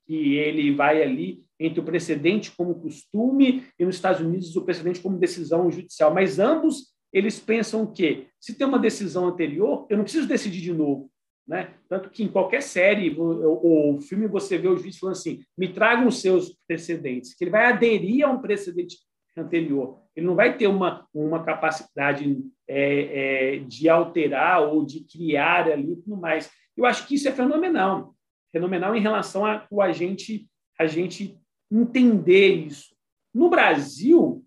que 0.07 0.35
ele 0.35 0.75
vai 0.75 1.03
ali 1.03 1.45
entre 1.61 1.81
o 1.81 1.85
precedente 1.85 2.51
como 2.57 2.81
costume 2.81 3.65
e 3.79 3.85
nos 3.85 3.97
Estados 3.97 4.21
Unidos 4.21 4.57
o 4.57 4.65
precedente 4.65 5.01
como 5.01 5.19
decisão 5.19 5.71
judicial. 5.71 6.13
Mas 6.13 6.39
ambos 6.39 6.93
eles 7.13 7.39
pensam 7.39 7.87
que 7.87 8.27
se 8.41 8.55
tem 8.55 8.67
uma 8.67 8.79
decisão 8.79 9.27
anterior, 9.27 9.87
eu 9.91 9.97
não 9.97 10.05
preciso 10.05 10.27
decidir 10.27 10.63
de 10.63 10.73
novo. 10.73 11.12
Né? 11.47 11.75
Tanto 11.89 12.09
que 12.09 12.23
em 12.23 12.29
qualquer 12.29 12.63
série 12.63 13.15
ou, 13.19 14.01
filme 14.01 14.29
você 14.29 14.57
vê 14.57 14.69
o 14.69 14.77
juiz 14.77 14.99
falando 14.99 15.17
assim: 15.17 15.43
me 15.59 15.69
tragam 15.69 16.07
os 16.07 16.21
seus 16.21 16.57
precedentes, 16.67 17.35
que 17.35 17.45
ele 17.45 17.51
vai 17.51 17.67
aderir 17.67 18.25
a 18.25 18.31
um 18.31 18.41
precedente 18.41 18.99
anterior. 19.37 20.01
Ele 20.15 20.27
não 20.27 20.35
vai 20.35 20.57
ter 20.57 20.67
uma, 20.67 21.07
uma 21.13 21.43
capacidade 21.43 22.39
é, 22.69 23.57
é, 23.57 23.59
de 23.59 23.89
alterar 23.89 24.63
ou 24.63 24.85
de 24.85 25.01
criar 25.01 25.69
ali 25.69 25.97
tudo 25.97 26.17
mais. 26.17 26.51
Eu 26.77 26.87
acho 26.87 27.07
que 27.07 27.15
isso 27.15 27.29
é 27.29 27.33
fenomenal. 27.33 28.15
Fenomenal 28.53 28.95
em 28.95 29.01
relação 29.01 29.45
a, 29.47 29.67
a, 29.81 29.93
gente, 29.93 30.49
a 30.79 30.87
gente 30.87 31.39
entender 31.71 32.55
isso. 32.55 32.95
No 33.35 33.49
Brasil, 33.49 34.45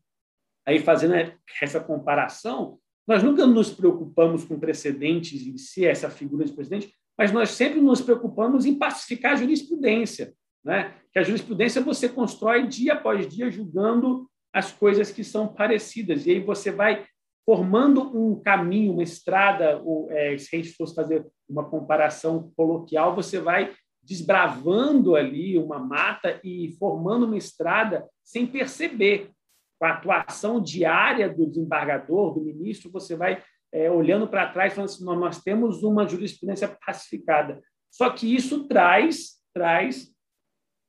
aí 0.66 0.80
fazendo 0.80 1.16
essa 1.62 1.80
comparação, 1.80 2.80
nós 3.08 3.22
nunca 3.24 3.46
nos 3.46 3.70
preocupamos 3.70 4.44
com 4.44 4.60
precedentes 4.60 5.46
em 5.46 5.58
si, 5.58 5.86
essa 5.86 6.10
figura 6.10 6.46
de 6.46 6.54
presidente, 6.54 6.94
mas 7.18 7.32
nós 7.32 7.52
sempre 7.52 7.80
nos 7.80 8.02
preocupamos 8.02 8.66
em 8.66 8.78
pacificar 8.78 9.34
a 9.34 9.36
jurisprudência. 9.36 10.34
Né? 10.64 10.94
Que 11.14 11.20
a 11.20 11.24
jurisprudência 11.24 11.82
você 11.82 12.10
constrói 12.10 12.68
dia 12.68 12.94
após 12.94 13.28
dia 13.28 13.52
julgando 13.52 14.30
as 14.52 14.72
coisas 14.72 15.12
que 15.12 15.24
são 15.24 15.48
parecidas. 15.48 16.26
E 16.26 16.32
aí 16.32 16.40
você 16.40 16.72
vai 16.72 17.06
formando 17.46 18.02
um 18.18 18.42
caminho, 18.42 18.94
uma 18.94 19.04
estrada, 19.04 19.80
ou, 19.84 20.12
é, 20.12 20.36
se 20.38 20.56
a 20.56 20.60
gente 20.60 20.74
fosse 20.74 20.96
fazer 20.96 21.26
uma 21.48 21.64
comparação 21.64 22.52
coloquial, 22.58 23.16
você 23.16 23.40
vai 23.40 23.72
desbravando 24.02 25.16
ali 25.16 25.58
uma 25.58 25.80
mata 25.80 26.40
e 26.44 26.76
formando 26.80 27.26
uma 27.26 27.38
estrada 27.38 28.08
sem 28.24 28.48
perceber. 28.48 29.32
Com 29.80 29.86
a 29.86 29.92
atuação 29.92 30.62
diária 30.62 31.30
do 31.30 31.46
desembargador, 31.46 32.34
do 32.34 32.42
ministro, 32.42 32.92
você 32.92 33.16
vai 33.16 33.44
é, 33.72 33.92
olhando 33.92 34.28
para 34.28 34.50
trás 34.50 34.74
falando 34.74 34.90
assim, 34.90 35.04
nós 35.04 35.42
temos 35.42 35.84
uma 35.84 36.08
jurisprudência 36.08 36.68
pacificada. 36.86 37.62
Só 37.92 38.10
que 38.10 38.34
isso 38.34 38.68
traz, 38.68 39.42
traz 39.54 40.14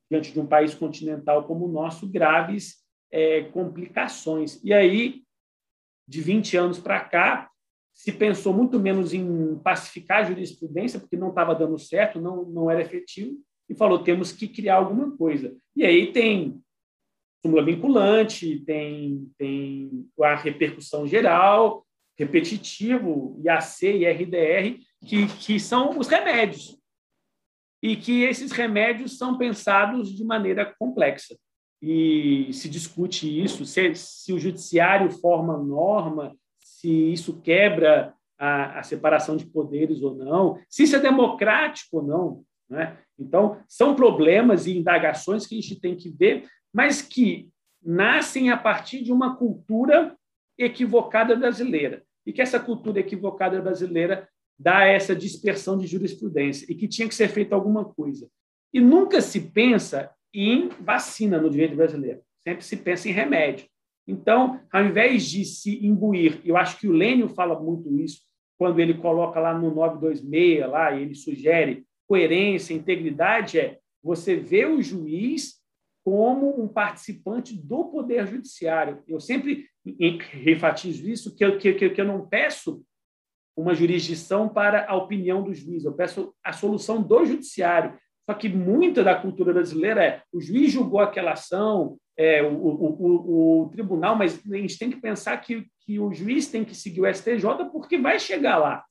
diante 0.09 0.31
de 0.31 0.39
um 0.39 0.47
país 0.47 0.73
continental 0.73 1.45
como 1.45 1.65
o 1.65 1.71
nosso, 1.71 2.07
graves 2.07 2.77
é, 3.11 3.43
complicações. 3.43 4.63
E 4.63 4.73
aí, 4.73 5.23
de 6.07 6.21
20 6.21 6.57
anos 6.57 6.79
para 6.79 6.99
cá, 7.01 7.49
se 7.93 8.11
pensou 8.11 8.53
muito 8.53 8.79
menos 8.79 9.13
em 9.13 9.57
pacificar 9.59 10.19
a 10.19 10.23
jurisprudência, 10.23 10.99
porque 10.99 11.17
não 11.17 11.29
estava 11.29 11.55
dando 11.55 11.77
certo, 11.79 12.21
não, 12.21 12.45
não 12.45 12.69
era 12.69 12.81
efetivo, 12.81 13.37
e 13.69 13.75
falou: 13.75 14.03
temos 14.03 14.31
que 14.31 14.47
criar 14.47 14.75
alguma 14.75 15.15
coisa. 15.17 15.55
E 15.75 15.83
aí 15.83 16.11
tem 16.11 16.61
súmula 17.41 17.63
vinculante, 17.63 18.59
tem, 18.65 19.31
tem 19.37 20.05
a 20.21 20.35
repercussão 20.35 21.07
geral, 21.07 21.85
repetitivo, 22.17 23.39
IAC 23.43 23.85
e 23.85 24.05
RDR, 24.05 24.79
que, 25.05 25.27
que 25.39 25.59
são 25.59 25.97
os 25.97 26.07
remédios. 26.07 26.77
E 27.81 27.95
que 27.95 28.23
esses 28.23 28.51
remédios 28.51 29.17
são 29.17 29.37
pensados 29.37 30.11
de 30.11 30.23
maneira 30.23 30.73
complexa. 30.79 31.37
E 31.81 32.51
se 32.53 32.67
discute 32.67 33.43
isso, 33.43 33.65
se, 33.65 33.93
se 33.93 34.33
o 34.33 34.39
judiciário 34.39 35.11
forma 35.11 35.57
norma, 35.57 36.35
se 36.59 36.89
isso 36.89 37.39
quebra 37.41 38.13
a, 38.37 38.79
a, 38.79 38.83
separação 38.83 39.37
de 39.37 39.45
poderes 39.45 40.01
ou 40.01 40.15
não, 40.15 40.59
se 40.67 40.83
isso 40.83 40.95
é 40.95 40.99
democrático 40.99 41.97
ou 41.97 42.03
não. 42.03 42.43
Né? 42.67 42.97
Então, 43.17 43.61
são 43.67 43.95
problemas 43.95 44.65
e 44.65 44.77
indagações 44.77 45.45
que 45.45 45.57
a 45.57 45.61
gente 45.61 45.79
tem 45.79 45.95
que 45.95 46.09
ver, 46.09 46.47
mas 46.77 47.01
que 47.01 47.49
nascem 47.83 48.51
a 48.51 48.55
partir 48.55 49.01
de 49.01 49.11
uma 49.11 49.35
cultura 49.35 50.15
equivocada 50.55 51.35
brasileira. 51.35 52.03
E 52.23 52.31
que 52.31 52.39
essa 52.39 52.59
cultura 52.59 52.99
equivocada 52.99 53.59
brasileira 53.59 54.29
dá 54.59 54.85
essa 54.85 55.15
dispersão 55.15 55.75
de 55.75 55.87
jurisprudência 55.87 56.71
e 56.71 56.75
que 56.75 56.87
tinha 56.87 57.07
que 57.07 57.15
ser 57.15 57.29
feita 57.29 57.55
alguma 57.55 57.83
coisa. 57.83 58.29
E 58.71 58.79
nunca 58.79 59.21
se 59.21 59.39
pensa 59.39 60.11
em 60.31 60.69
vacina 60.79 61.41
no 61.41 61.49
direito 61.49 61.75
brasileiro, 61.75 62.21
sempre 62.43 62.63
se 62.63 62.77
pensa 62.77 63.09
em 63.09 63.11
remédio. 63.11 63.65
Então, 64.07 64.61
ao 64.71 64.85
invés 64.85 65.25
de 65.25 65.45
se 65.45 65.83
imbuir, 65.83 66.39
eu 66.45 66.55
acho 66.55 66.79
que 66.79 66.87
o 66.87 66.91
Lênio 66.91 67.27
fala 67.27 67.59
muito 67.59 67.91
isso, 67.91 68.21
quando 68.55 68.79
ele 68.79 68.93
coloca 68.93 69.39
lá 69.39 69.57
no 69.57 69.73
926, 69.73 70.69
lá, 70.69 70.95
ele 70.95 71.15
sugere 71.15 71.85
coerência, 72.07 72.75
integridade, 72.75 73.59
é 73.59 73.79
você 74.03 74.35
vê 74.35 74.65
o 74.65 74.79
juiz 74.79 75.56
como 76.07 76.63
um 76.63 76.69
participante 76.69 77.53
do 77.53 77.83
Poder 77.89 78.25
Judiciário. 78.25 79.03
Eu 79.05 79.19
sempre 79.19 79.67
enfatizo 79.85 81.05
isso, 81.05 81.35
que 81.35 81.43
eu, 81.43 81.57
que, 81.57 81.73
que 81.73 81.99
eu 81.99 82.05
não 82.05 82.25
peço 82.25 82.81
uma 83.57 83.75
jurisdição 83.75 84.47
para 84.47 84.89
a 84.89 84.95
opinião 84.95 85.43
do 85.43 85.53
juiz, 85.53 85.83
eu 85.83 85.91
peço 85.91 86.33
a 86.41 86.53
solução 86.53 87.03
do 87.03 87.25
Judiciário. 87.25 87.99
Só 88.25 88.33
que 88.33 88.47
muita 88.47 89.03
da 89.03 89.15
cultura 89.15 89.51
brasileira 89.51 90.01
é 90.01 90.21
o 90.31 90.39
juiz 90.39 90.71
julgou 90.71 91.01
aquela 91.01 91.33
ação, 91.33 91.97
é, 92.15 92.41
o, 92.41 92.55
o, 92.55 92.85
o, 92.85 93.63
o, 93.63 93.69
tribunal, 93.69 94.15
mas 94.15 94.41
a 94.49 94.55
gente 94.55 94.79
tem 94.79 94.89
que 94.89 95.01
pensar 95.01 95.35
que, 95.41 95.67
que 95.81 95.99
o 95.99 96.13
juiz 96.13 96.47
tem 96.47 96.63
que 96.63 96.73
seguir 96.73 97.01
o 97.01 97.13
STJ 97.13 97.65
porque 97.69 97.97
vai 97.97 98.17
chegar 98.17 98.57
lá. 98.57 98.81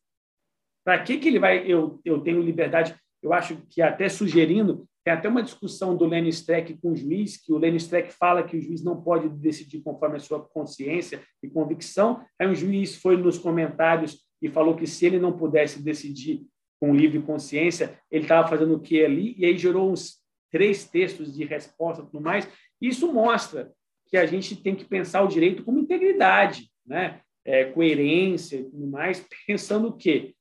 Para 0.84 1.02
que, 1.02 1.16
que 1.16 1.28
ele 1.28 1.38
vai? 1.38 1.64
Eu, 1.66 1.98
eu 2.04 2.20
tenho 2.20 2.42
liberdade, 2.42 2.94
eu 3.22 3.32
acho 3.32 3.56
que 3.70 3.80
até 3.80 4.06
sugerindo, 4.06 4.86
tem 5.06 5.12
até 5.12 5.28
uma 5.28 5.40
discussão 5.40 5.96
do 5.96 6.04
Lenny 6.04 6.30
Streck 6.30 6.76
com 6.78 6.90
o 6.90 6.96
juiz, 6.96 7.36
que 7.36 7.52
o 7.52 7.58
Lenny 7.58 7.76
Streck 7.76 8.12
fala 8.12 8.42
que 8.42 8.56
o 8.56 8.60
juiz 8.60 8.82
não 8.82 9.00
pode 9.00 9.28
decidir 9.28 9.80
conforme 9.80 10.16
a 10.16 10.18
sua 10.18 10.40
consciência 10.40 11.22
e 11.40 11.48
convicção. 11.48 12.24
Aí 12.36 12.48
um 12.48 12.54
juiz 12.56 12.96
foi 12.96 13.16
nos 13.16 13.38
comentários 13.38 14.26
e 14.42 14.48
falou 14.48 14.74
que 14.74 14.84
se 14.84 15.06
ele 15.06 15.20
não 15.20 15.32
pudesse 15.32 15.80
decidir 15.80 16.44
com 16.80 16.92
livre 16.92 17.22
consciência, 17.22 17.96
ele 18.10 18.24
estava 18.24 18.48
fazendo 18.48 18.74
o 18.74 18.80
que 18.80 19.00
ali, 19.04 19.36
e 19.38 19.46
aí 19.46 19.56
gerou 19.56 19.92
uns 19.92 20.16
três 20.50 20.84
textos 20.88 21.32
de 21.32 21.44
resposta 21.44 22.02
e 22.02 22.06
tudo 22.06 22.20
mais, 22.20 22.48
isso 22.82 23.12
mostra 23.12 23.70
que 24.08 24.16
a 24.16 24.26
gente 24.26 24.56
tem 24.56 24.74
que 24.74 24.84
pensar 24.84 25.22
o 25.22 25.28
direito 25.28 25.62
como 25.62 25.78
integridade, 25.78 26.68
né? 26.84 27.20
É, 27.44 27.66
coerência 27.66 28.56
e 28.56 28.64
tudo 28.64 28.88
mais, 28.88 29.24
pensando 29.46 29.86
o 29.86 29.96
quê? 29.96 30.34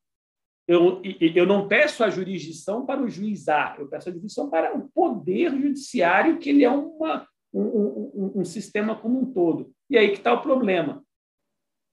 Eu, 0.67 1.01
eu 1.19 1.45
não 1.45 1.67
peço 1.67 2.03
a 2.03 2.09
jurisdição 2.09 2.85
para 2.85 3.01
o 3.01 3.07
juiz 3.07 3.47
A, 3.47 3.75
eu 3.77 3.87
peço 3.87 4.09
a 4.09 4.11
jurisdição 4.11 4.49
para 4.49 4.75
o 4.75 4.89
poder 4.89 5.51
judiciário, 5.51 6.39
que 6.39 6.49
ele 6.49 6.63
é 6.63 6.69
uma, 6.69 7.27
um, 7.53 7.61
um, 7.61 8.31
um 8.37 8.45
sistema 8.45 8.95
como 8.95 9.21
um 9.21 9.31
todo. 9.31 9.71
E 9.89 9.97
aí 9.97 10.09
que 10.09 10.17
está 10.17 10.33
o 10.33 10.41
problema. 10.41 11.03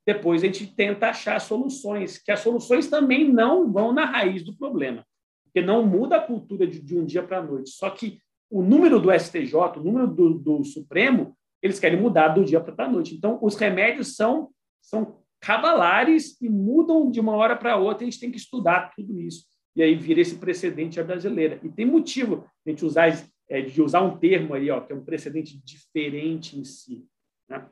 Depois 0.06 0.42
a 0.42 0.46
gente 0.46 0.66
tenta 0.74 1.10
achar 1.10 1.40
soluções, 1.40 2.18
que 2.18 2.32
as 2.32 2.40
soluções 2.40 2.88
também 2.88 3.30
não 3.30 3.70
vão 3.70 3.92
na 3.92 4.04
raiz 4.04 4.42
do 4.42 4.56
problema, 4.56 5.06
porque 5.44 5.60
não 5.60 5.86
muda 5.86 6.16
a 6.16 6.26
cultura 6.26 6.66
de, 6.66 6.80
de 6.80 6.98
um 6.98 7.04
dia 7.04 7.22
para 7.22 7.38
a 7.38 7.42
noite. 7.42 7.70
Só 7.70 7.90
que 7.90 8.18
o 8.50 8.62
número 8.62 8.98
do 8.98 9.12
STJ, 9.12 9.54
o 9.76 9.82
número 9.82 10.06
do, 10.06 10.34
do 10.34 10.64
Supremo, 10.64 11.36
eles 11.62 11.78
querem 11.78 12.00
mudar 12.00 12.28
do 12.28 12.44
dia 12.44 12.60
para 12.60 12.86
a 12.86 12.88
noite. 12.88 13.14
Então, 13.14 13.38
os 13.40 13.54
remédios 13.54 14.16
são, 14.16 14.50
são 14.80 15.21
cabalares 15.42 16.40
e 16.40 16.48
mudam 16.48 17.10
de 17.10 17.18
uma 17.18 17.32
hora 17.32 17.56
para 17.56 17.76
outra, 17.76 18.06
a 18.06 18.10
gente 18.10 18.20
tem 18.20 18.30
que 18.30 18.38
estudar 18.38 18.92
tudo 18.94 19.20
isso. 19.20 19.44
E 19.74 19.82
aí 19.82 19.94
vira 19.96 20.20
esse 20.20 20.36
precedente 20.36 21.00
a 21.00 21.04
brasileira. 21.04 21.60
E 21.64 21.68
tem 21.68 21.84
motivo 21.84 22.48
a 22.64 22.70
gente 22.70 22.84
usar, 22.84 23.08
é, 23.48 23.60
de 23.60 23.82
usar 23.82 24.02
um 24.02 24.16
termo 24.16 24.54
aí, 24.54 24.70
ó, 24.70 24.80
que 24.80 24.92
é 24.92 24.96
um 24.96 25.04
precedente 25.04 25.60
diferente 25.64 26.56
em 26.56 26.64
si. 26.64 27.04
Né? 27.48 27.68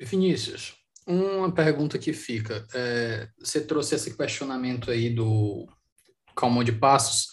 Vinícius, 0.00 0.74
uma 1.06 1.52
pergunta 1.52 1.96
que 1.96 2.12
fica. 2.12 2.66
É, 2.74 3.28
você 3.38 3.64
trouxe 3.64 3.94
esse 3.94 4.16
questionamento 4.16 4.90
aí 4.90 5.10
do 5.10 5.68
Calmon 6.34 6.64
de 6.64 6.72
Passos 6.72 7.28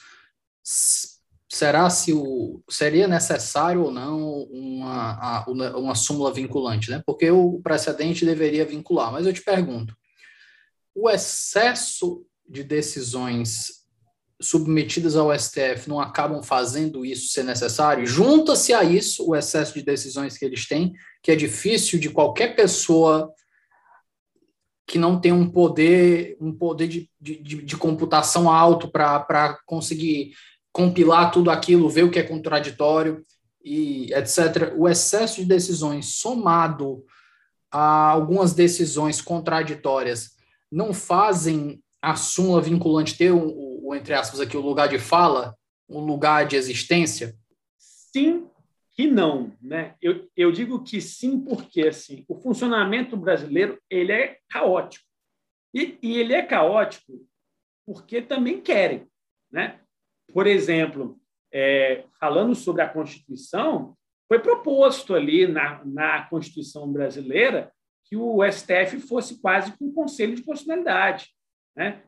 será 1.51 1.89
se 1.89 2.13
o 2.13 2.63
seria 2.69 3.09
necessário 3.09 3.83
ou 3.83 3.91
não 3.91 4.43
uma, 4.43 5.45
uma 5.75 5.95
súmula 5.95 6.33
vinculante, 6.33 6.89
né? 6.89 7.03
Porque 7.05 7.29
o 7.29 7.59
precedente 7.61 8.25
deveria 8.25 8.65
vincular. 8.65 9.11
Mas 9.11 9.27
eu 9.27 9.33
te 9.33 9.43
pergunto, 9.43 9.93
o 10.95 11.09
excesso 11.09 12.25
de 12.47 12.63
decisões 12.63 13.81
submetidas 14.41 15.17
ao 15.17 15.37
STF 15.37 15.89
não 15.89 15.99
acabam 15.99 16.41
fazendo 16.41 17.05
isso 17.05 17.33
ser 17.33 17.43
necessário? 17.43 18.07
Junta-se 18.07 18.73
a 18.73 18.85
isso 18.85 19.27
o 19.27 19.35
excesso 19.35 19.73
de 19.73 19.83
decisões 19.83 20.37
que 20.37 20.45
eles 20.45 20.65
têm, 20.65 20.93
que 21.21 21.33
é 21.33 21.35
difícil 21.35 21.99
de 21.99 22.09
qualquer 22.09 22.55
pessoa 22.55 23.29
que 24.87 24.97
não 24.97 25.19
tem 25.19 25.33
um 25.33 25.49
poder, 25.49 26.37
um 26.39 26.53
poder 26.53 26.87
de, 26.87 27.09
de, 27.19 27.61
de 27.61 27.77
computação 27.77 28.49
alto 28.49 28.89
para 28.89 29.59
conseguir 29.65 30.31
compilar 30.71 31.31
tudo 31.31 31.49
aquilo, 31.49 31.89
ver 31.89 32.03
o 32.03 32.11
que 32.11 32.19
é 32.19 32.23
contraditório 32.23 33.23
e 33.63 34.13
etc. 34.13 34.73
O 34.77 34.87
excesso 34.87 35.41
de 35.41 35.45
decisões 35.45 36.15
somado 36.15 37.03
a 37.71 38.09
algumas 38.09 38.53
decisões 38.53 39.21
contraditórias 39.21 40.31
não 40.71 40.93
fazem 40.93 41.81
a 42.01 42.15
súmula 42.15 42.61
vinculante 42.61 43.17
ter 43.17 43.31
o, 43.31 43.87
o, 43.87 43.95
entre 43.95 44.13
aspas 44.13 44.39
aqui 44.39 44.57
o 44.57 44.61
lugar 44.61 44.87
de 44.87 44.97
fala, 44.97 45.55
o 45.87 45.99
lugar 45.99 46.45
de 46.45 46.55
existência? 46.55 47.35
Sim 47.77 48.47
e 48.97 49.07
não, 49.07 49.51
né? 49.61 49.95
Eu, 50.01 50.29
eu 50.35 50.51
digo 50.51 50.83
que 50.83 51.01
sim 51.01 51.39
porque 51.39 51.87
assim, 51.87 52.23
o 52.27 52.35
funcionamento 52.35 53.17
brasileiro 53.17 53.81
ele 53.89 54.11
é 54.11 54.37
caótico 54.49 55.05
e, 55.73 55.97
e 56.01 56.17
ele 56.17 56.33
é 56.33 56.41
caótico 56.43 57.13
porque 57.85 58.21
também 58.21 58.61
querem, 58.61 59.07
né? 59.51 59.79
Por 60.33 60.47
exemplo, 60.47 61.19
é, 61.51 62.05
falando 62.19 62.55
sobre 62.55 62.81
a 62.81 62.89
Constituição, 62.89 63.95
foi 64.27 64.39
proposto 64.39 65.13
ali 65.13 65.47
na, 65.47 65.83
na 65.83 66.23
Constituição 66.27 66.91
brasileira 66.91 67.71
que 68.05 68.15
o 68.15 68.39
STF 68.49 68.99
fosse 68.99 69.41
quase 69.41 69.75
com 69.77 69.85
um 69.85 69.93
conselho 69.93 70.35
de 70.35 70.43
constitucionalidade, 70.43 71.29
né? 71.75 72.03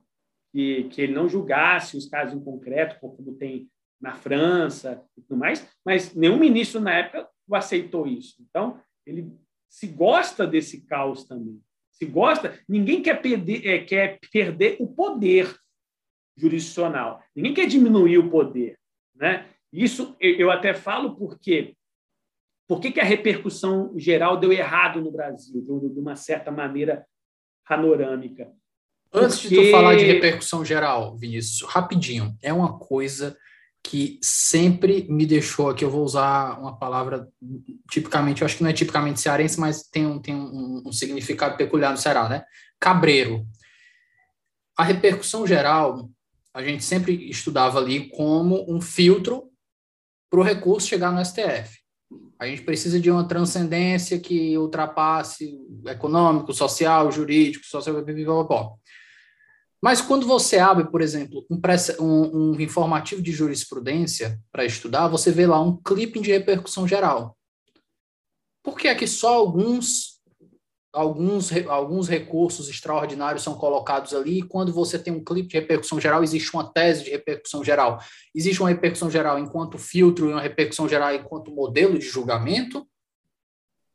que, 0.52 0.86
que 0.86 1.02
ele 1.02 1.14
não 1.14 1.28
julgasse 1.28 1.98
os 1.98 2.08
casos 2.08 2.36
em 2.36 2.44
concreto, 2.44 3.00
como 3.00 3.36
tem 3.36 3.70
na 4.00 4.14
França 4.14 5.04
e 5.18 5.22
tudo 5.22 5.38
mais, 5.38 5.68
mas 5.86 6.14
nenhum 6.14 6.38
ministro 6.38 6.80
na 6.80 6.94
época 6.94 7.28
aceitou 7.54 8.06
isso. 8.06 8.36
Então, 8.42 8.80
ele 9.06 9.32
se 9.70 9.88
gosta 9.88 10.46
desse 10.46 10.86
caos 10.86 11.24
também. 11.26 11.60
Se 11.92 12.06
gosta, 12.06 12.60
ninguém 12.68 13.02
quer 13.02 13.22
perder, 13.22 13.66
é, 13.66 13.80
quer 13.80 14.20
perder 14.32 14.78
o 14.80 14.88
poder 14.88 15.56
jurisdicional. 16.36 17.22
Ninguém 17.36 17.54
quer 17.54 17.68
diminuir 17.68 18.18
o 18.18 18.30
poder. 18.30 18.78
Né? 19.16 19.46
Isso 19.72 20.16
eu 20.20 20.52
até 20.52 20.74
falo 20.74 21.16
porque 21.16 21.76
por 22.68 22.80
que, 22.80 22.92
que 22.92 23.00
a 23.00 23.06
repercussão 23.06 23.94
geral 23.98 24.40
deu 24.40 24.52
errado 24.52 25.02
no 25.02 25.12
Brasil, 25.12 25.62
de 25.62 26.00
uma 26.00 26.16
certa 26.16 26.50
maneira 26.52 27.06
panorâmica? 27.68 28.52
Antes 29.14 29.40
de 29.40 29.56
tu 29.56 29.70
falar 29.70 29.96
de 29.96 30.06
repercussão 30.06 30.66
geral, 30.66 31.16
Vinícius, 31.16 31.62
rapidinho, 31.70 32.36
é 32.42 32.52
uma 32.52 32.80
coisa 32.80 33.38
que 33.84 34.18
sempre 34.24 35.06
me 35.10 35.26
deixou 35.26 35.70
aqui, 35.70 35.84
eu 35.84 35.90
vou 35.90 36.04
usar 36.04 36.58
uma 36.60 36.78
palavra 36.78 37.28
tipicamente, 37.92 38.42
eu 38.42 38.46
acho 38.46 38.58
que 38.58 38.64
não 38.64 38.70
é 38.70 38.74
tipicamente 38.74 39.20
cearense, 39.20 39.60
mas 39.60 39.84
tem 39.84 40.08
um, 40.08 40.20
tem 40.20 40.34
um, 40.34 40.84
um 40.86 40.92
significado 40.92 41.58
peculiar 41.58 41.92
no 41.92 41.98
Ceará, 41.98 42.30
né? 42.30 42.46
Cabreiro. 42.80 43.46
A 44.76 44.84
repercussão 44.84 45.46
geral, 45.46 46.10
a 46.54 46.64
gente 46.64 46.84
sempre 46.84 47.30
estudava 47.30 47.80
ali 47.80 48.10
como 48.10 48.66
um 48.72 48.80
filtro 48.80 49.50
para 50.30 50.40
o 50.40 50.44
recurso 50.44 50.88
chegar 50.88 51.12
no 51.12 51.24
STF. 51.24 51.82
A 52.38 52.46
gente 52.46 52.62
precisa 52.62 53.00
de 53.00 53.10
uma 53.10 53.28
transcendência 53.28 54.20
que 54.20 54.58
ultrapasse 54.58 55.58
econômico, 55.86 56.54
social, 56.54 57.12
jurídico, 57.12 57.66
social. 57.66 58.06
Mas 59.82 60.00
quando 60.00 60.26
você 60.26 60.60
abre, 60.60 60.90
por 60.90 61.02
exemplo, 61.02 61.46
um, 61.50 61.60
um, 62.00 62.52
um 62.52 62.62
informativo 62.62 63.22
de 63.22 63.32
jurisprudência 63.32 64.40
para 64.52 64.66
estudar, 64.66 65.08
você 65.08 65.32
vê 65.32 65.46
lá 65.46 65.62
um 65.62 65.76
clipping 65.76 66.22
de 66.22 66.32
repercussão 66.32 66.88
geral. 66.88 67.38
Por 68.64 68.78
que 68.78 68.88
é 68.88 68.96
que 68.96 69.08
só 69.08 69.34
alguns, 69.34 70.13
alguns, 70.94 71.52
alguns 71.68 72.08
recursos 72.08 72.70
extraordinários 72.70 73.44
são 73.44 73.56
colocados 73.56 74.14
ali? 74.14 74.40
E 74.40 74.44
quando 74.44 74.72
você 74.72 75.00
tem 75.00 75.12
um 75.12 75.24
clipe 75.24 75.50
de 75.50 75.60
repercussão 75.60 76.00
geral, 76.00 76.24
existe 76.24 76.54
uma 76.54 76.72
tese 76.72 77.04
de 77.04 77.10
repercussão 77.10 77.64
geral. 77.64 78.00
Existe 78.34 78.62
uma 78.62 78.70
repercussão 78.70 79.10
geral 79.10 79.40
enquanto 79.40 79.78
filtro 79.78 80.30
e 80.30 80.34
uma 80.34 80.42
repercussão 80.42 80.88
geral 80.88 81.14
enquanto 81.14 81.52
modelo 81.52 81.98
de 81.98 82.06
julgamento? 82.06 82.88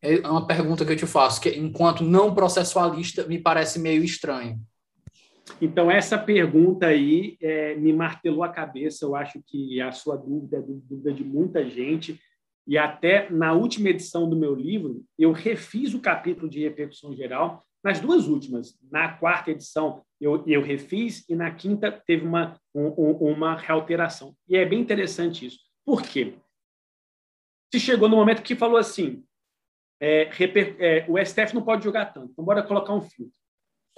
É 0.03 0.29
uma 0.29 0.47
pergunta 0.47 0.85
que 0.85 0.93
eu 0.93 0.97
te 0.97 1.07
faço, 1.07 1.41
que 1.41 1.51
enquanto 1.51 2.05
não 2.05 2.35
processualista 2.35 3.25
me 3.27 3.39
parece 3.39 3.79
meio 3.79 4.05
estranho. 4.05 4.61
Então, 5.61 5.91
essa 5.91 6.19
pergunta 6.19 6.87
aí 6.87 7.37
é, 7.41 7.75
me 7.75 7.93
martelou 7.93 8.43
a 8.45 8.49
cabeça. 8.49 9.05
Eu 9.05 9.17
acho 9.17 9.41
que 9.47 9.81
a 9.81 9.91
sua 9.91 10.17
dúvida 10.17 10.59
é 10.59 10.61
dúvida 10.61 11.13
de 11.13 11.25
muita 11.25 11.69
gente. 11.69 12.21
E 12.69 12.77
até 12.77 13.31
na 13.31 13.55
última 13.55 13.89
edição 13.89 14.29
do 14.29 14.37
meu 14.37 14.55
livro, 14.55 15.03
eu 15.19 15.33
refiz 15.33 15.95
o 15.95 16.01
capítulo 16.01 16.51
de 16.51 16.61
repercussão 16.61 17.15
geral. 17.15 17.67
Nas 17.83 17.99
duas 17.99 18.29
últimas, 18.29 18.79
na 18.93 19.17
quarta 19.17 19.51
edição, 19.51 20.05
eu, 20.21 20.45
eu 20.47 20.61
refiz, 20.61 21.27
e 21.31 21.35
na 21.35 21.51
quinta 21.51 21.91
teve 21.91 22.27
uma, 22.27 22.61
um, 22.75 22.89
uma 23.31 23.57
realteração. 23.57 24.37
E 24.47 24.55
é 24.55 24.67
bem 24.67 24.81
interessante 24.81 25.47
isso. 25.47 25.61
Por 25.83 26.03
quê? 26.03 26.35
Se 27.73 27.81
chegou 27.81 28.07
no 28.07 28.17
momento 28.17 28.43
que 28.43 28.55
falou 28.55 28.77
assim: 28.77 29.25
é, 29.99 30.29
reper, 30.31 30.77
é, 30.79 31.07
o 31.09 31.17
STF 31.25 31.55
não 31.55 31.63
pode 31.63 31.85
jogar 31.85 32.13
tanto, 32.13 32.33
então 32.33 32.45
bora 32.45 32.63
colocar 32.63 32.93
um 32.93 33.01
filtro. 33.01 33.35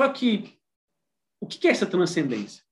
Só 0.00 0.08
que 0.12 0.56
o 1.40 1.46
que 1.46 1.66
é 1.66 1.72
essa 1.72 1.86
transcendência? 1.86 2.62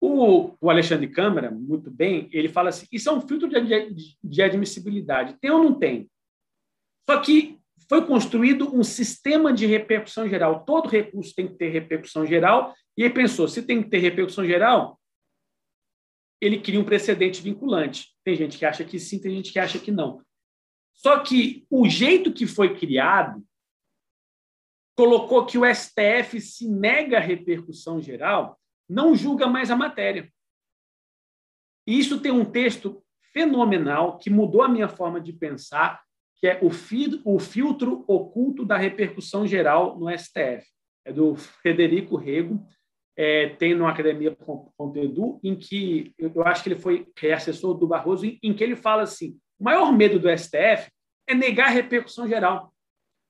O, 0.00 0.56
o 0.60 0.70
Alexandre 0.70 1.08
Câmara, 1.08 1.50
muito 1.50 1.90
bem, 1.90 2.28
ele 2.32 2.48
fala 2.48 2.70
assim: 2.70 2.86
isso 2.90 3.08
é 3.08 3.12
um 3.12 3.20
filtro 3.20 3.48
de, 3.48 4.16
de 4.22 4.42
admissibilidade. 4.42 5.36
Tem 5.40 5.50
ou 5.50 5.62
não 5.62 5.78
tem? 5.78 6.10
Só 7.08 7.20
que 7.20 7.58
foi 7.88 8.06
construído 8.06 8.74
um 8.74 8.82
sistema 8.82 9.52
de 9.52 9.66
repercussão 9.66 10.28
geral. 10.28 10.64
Todo 10.64 10.88
recurso 10.88 11.34
tem 11.34 11.48
que 11.48 11.54
ter 11.54 11.70
repercussão 11.70 12.24
geral. 12.24 12.74
E 12.96 13.02
ele 13.02 13.12
pensou: 13.12 13.48
se 13.48 13.62
tem 13.62 13.82
que 13.82 13.90
ter 13.90 13.98
repercussão 13.98 14.44
geral, 14.46 14.98
ele 16.40 16.60
cria 16.60 16.80
um 16.80 16.84
precedente 16.84 17.42
vinculante. 17.42 18.08
Tem 18.24 18.34
gente 18.36 18.56
que 18.56 18.64
acha 18.64 18.84
que 18.84 18.98
sim, 18.98 19.20
tem 19.20 19.36
gente 19.36 19.52
que 19.52 19.58
acha 19.58 19.78
que 19.78 19.90
não. 19.90 20.22
Só 20.94 21.18
que 21.20 21.66
o 21.70 21.88
jeito 21.88 22.32
que 22.32 22.46
foi 22.46 22.76
criado 22.76 23.42
colocou 24.94 25.46
que 25.46 25.56
o 25.56 25.64
STF 25.64 26.40
se 26.40 26.68
nega 26.68 27.16
a 27.16 27.20
repercussão 27.20 28.02
geral, 28.02 28.59
não 28.90 29.14
julga 29.14 29.46
mais 29.46 29.70
a 29.70 29.76
matéria. 29.76 30.28
E 31.86 31.98
isso 31.98 32.20
tem 32.20 32.32
um 32.32 32.44
texto 32.44 33.02
fenomenal 33.32 34.18
que 34.18 34.28
mudou 34.28 34.62
a 34.62 34.68
minha 34.68 34.88
forma 34.88 35.20
de 35.20 35.32
pensar, 35.32 36.02
que 36.36 36.46
é 36.46 36.58
o, 36.60 36.70
o 37.24 37.38
filtro 37.38 38.04
oculto 38.08 38.64
da 38.64 38.76
repercussão 38.76 39.46
geral 39.46 39.98
no 39.98 40.10
STF. 40.10 40.66
É 41.04 41.12
do 41.12 41.36
Frederico 41.36 42.16
Rego, 42.16 42.66
é, 43.16 43.50
tem 43.50 43.74
no 43.74 43.86
academia.edu, 43.86 45.40
em 45.42 45.54
que 45.54 46.12
eu 46.18 46.42
acho 46.42 46.62
que 46.62 46.70
ele 46.70 46.80
foi 46.80 47.06
assessor 47.32 47.74
do 47.74 47.86
Barroso, 47.86 48.26
em, 48.26 48.38
em 48.42 48.52
que 48.52 48.64
ele 48.64 48.76
fala 48.76 49.02
assim: 49.02 49.38
o 49.58 49.64
maior 49.64 49.92
medo 49.92 50.18
do 50.18 50.28
STF 50.36 50.90
é 51.28 51.34
negar 51.34 51.68
a 51.68 51.70
repercussão 51.70 52.26
geral. 52.26 52.72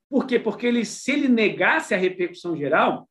Por 0.09 0.27
quê? 0.27 0.39
Porque 0.39 0.67
ele, 0.67 0.85
se 0.85 1.13
ele 1.13 1.29
negasse 1.29 1.95
a 1.95 1.99
repercussão 1.99 2.57
geral, 2.57 3.10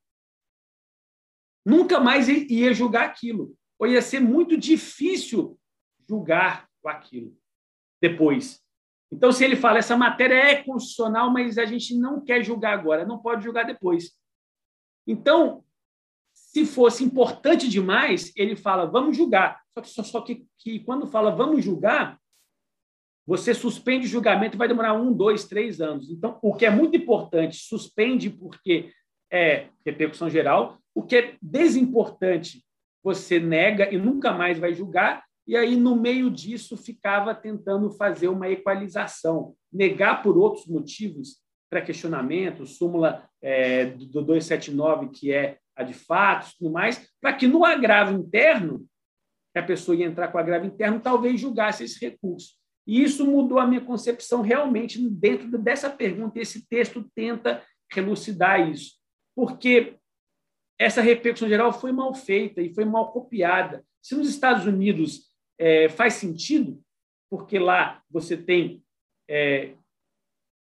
nunca 1.69 1.99
mais 1.99 2.27
ia 2.27 2.73
julgar 2.73 3.05
aquilo. 3.05 3.55
Ou 3.77 3.87
ia 3.87 4.01
ser 4.01 4.19
muito 4.19 4.57
difícil 4.57 5.57
julgar 6.07 6.67
aquilo 6.85 7.37
depois. 8.01 8.61
Então, 9.11 9.31
se 9.31 9.43
ele 9.43 9.55
fala, 9.55 9.79
essa 9.79 9.97
matéria 9.97 10.35
é 10.35 10.63
constitucional, 10.63 11.31
mas 11.31 11.57
a 11.57 11.65
gente 11.65 11.95
não 11.95 12.21
quer 12.21 12.43
julgar 12.43 12.73
agora, 12.77 13.05
não 13.05 13.19
pode 13.19 13.43
julgar 13.43 13.65
depois. 13.65 14.11
Então, 15.07 15.63
se 16.33 16.65
fosse 16.65 17.03
importante 17.03 17.67
demais, 17.67 18.31
ele 18.35 18.55
fala, 18.55 18.85
vamos 18.85 19.17
julgar. 19.17 19.61
Só 19.71 19.81
que, 19.81 19.89
só, 19.89 20.03
só 20.03 20.21
que, 20.21 20.45
que 20.57 20.79
quando 20.79 21.07
fala 21.07 21.35
vamos 21.35 21.63
julgar, 21.63 22.19
você 23.25 23.53
suspende 23.53 24.07
o 24.07 24.09
julgamento 24.09 24.57
vai 24.57 24.67
demorar 24.67 24.93
um, 24.93 25.13
dois, 25.13 25.45
três 25.45 25.79
anos. 25.79 26.09
Então, 26.09 26.39
o 26.41 26.53
que 26.53 26.65
é 26.65 26.69
muito 26.69 26.97
importante, 26.97 27.57
suspende 27.57 28.29
porque 28.29 28.91
é 29.31 29.67
repercussão 29.85 30.29
geral. 30.29 30.78
O 30.93 31.03
que 31.03 31.15
é 31.15 31.37
desimportante, 31.41 32.63
você 33.03 33.39
nega 33.39 33.93
e 33.93 33.97
nunca 33.97 34.31
mais 34.31 34.57
vai 34.59 34.73
julgar. 34.73 35.23
E 35.47 35.55
aí, 35.55 35.75
no 35.75 35.95
meio 35.95 36.29
disso, 36.29 36.77
ficava 36.77 37.33
tentando 37.33 37.89
fazer 37.91 38.27
uma 38.27 38.49
equalização, 38.49 39.55
negar 39.71 40.21
por 40.21 40.37
outros 40.37 40.67
motivos, 40.67 41.37
pré-questionamento, 41.69 42.65
súmula 42.65 43.27
é, 43.41 43.85
do 43.85 44.23
279, 44.23 45.09
que 45.09 45.31
é 45.31 45.57
a 45.75 45.83
de 45.83 45.93
fatos, 45.93 46.55
tudo 46.55 46.71
mais, 46.71 47.09
para 47.21 47.33
que 47.33 47.47
no 47.47 47.63
agravo 47.63 48.13
interno, 48.13 48.85
a 49.55 49.63
pessoa 49.63 49.95
ia 49.95 50.05
entrar 50.05 50.27
com 50.29 50.37
agravo 50.37 50.65
interno, 50.65 50.99
talvez 50.99 51.39
julgasse 51.39 51.83
esse 51.83 51.99
recurso. 51.99 52.53
E 52.87 53.03
isso 53.03 53.25
mudou 53.25 53.59
a 53.59 53.67
minha 53.67 53.81
concepção 53.81 54.41
realmente 54.41 54.99
dentro 55.09 55.57
dessa 55.57 55.89
pergunta. 55.89 56.39
Esse 56.39 56.67
texto 56.67 57.05
tenta 57.13 57.63
elucidar 57.95 58.67
isso. 58.67 58.95
Porque 59.35 59.98
essa 60.79 61.01
repercussão 61.01 61.49
geral 61.49 61.73
foi 61.73 61.91
mal 61.91 62.13
feita 62.15 62.61
e 62.61 62.73
foi 62.73 62.85
mal 62.85 63.11
copiada. 63.11 63.83
Se 64.01 64.15
nos 64.15 64.29
Estados 64.29 64.65
Unidos 64.65 65.29
é, 65.59 65.89
faz 65.89 66.13
sentido, 66.13 66.81
porque 67.29 67.59
lá 67.59 68.01
você 68.09 68.37
tem 68.37 68.81
é, 69.29 69.73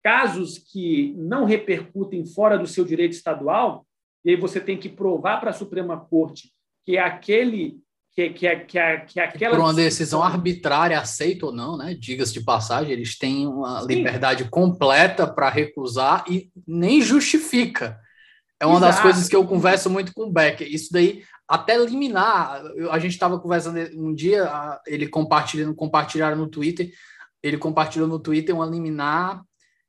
casos 0.02 0.58
que 0.58 1.12
não 1.18 1.44
repercutem 1.44 2.24
fora 2.24 2.56
do 2.56 2.68
seu 2.68 2.84
direito 2.84 3.12
estadual, 3.12 3.84
e 4.24 4.30
aí 4.30 4.36
você 4.36 4.60
tem 4.60 4.78
que 4.78 4.88
provar 4.88 5.40
para 5.40 5.50
a 5.50 5.54
Suprema 5.54 5.98
Corte 5.98 6.52
que 6.84 6.96
aquele 6.96 7.80
que, 8.16 8.30
que, 8.30 8.56
que, 8.60 8.78
que 9.08 9.20
aquela. 9.20 9.56
Por 9.56 9.62
uma 9.62 9.74
decisão 9.74 10.22
arbitrária, 10.22 10.98
aceita 10.98 11.46
ou 11.46 11.52
não, 11.52 11.76
né? 11.76 11.94
Diga-se 11.94 12.32
de 12.32 12.40
passagem, 12.40 12.92
eles 12.92 13.18
têm 13.18 13.46
uma 13.46 13.82
Sim. 13.82 13.88
liberdade 13.88 14.48
completa 14.48 15.26
para 15.26 15.50
recusar 15.50 16.24
e 16.30 16.50
nem 16.66 17.02
justifica. 17.02 18.00
É 18.58 18.66
uma 18.66 18.78
Exato. 18.78 18.92
das 18.92 19.02
coisas 19.02 19.28
que 19.28 19.36
eu 19.36 19.46
converso 19.46 19.90
muito 19.90 20.12
com 20.14 20.24
o 20.24 20.32
Becker. 20.32 20.66
Isso 20.72 20.90
daí, 20.90 21.22
até 21.46 21.76
liminar. 21.76 22.62
A 22.90 22.98
gente 22.98 23.12
estava 23.12 23.38
conversando 23.38 23.78
um 23.94 24.14
dia, 24.14 24.80
ele 24.86 25.08
compartilhando, 25.08 25.74
compartilharam 25.74 26.36
no 26.36 26.48
Twitter, 26.48 26.90
ele 27.42 27.58
compartilhou 27.58 28.08
no 28.08 28.18
Twitter 28.18 28.54
uma 28.54 28.66
liminar, 28.66 29.42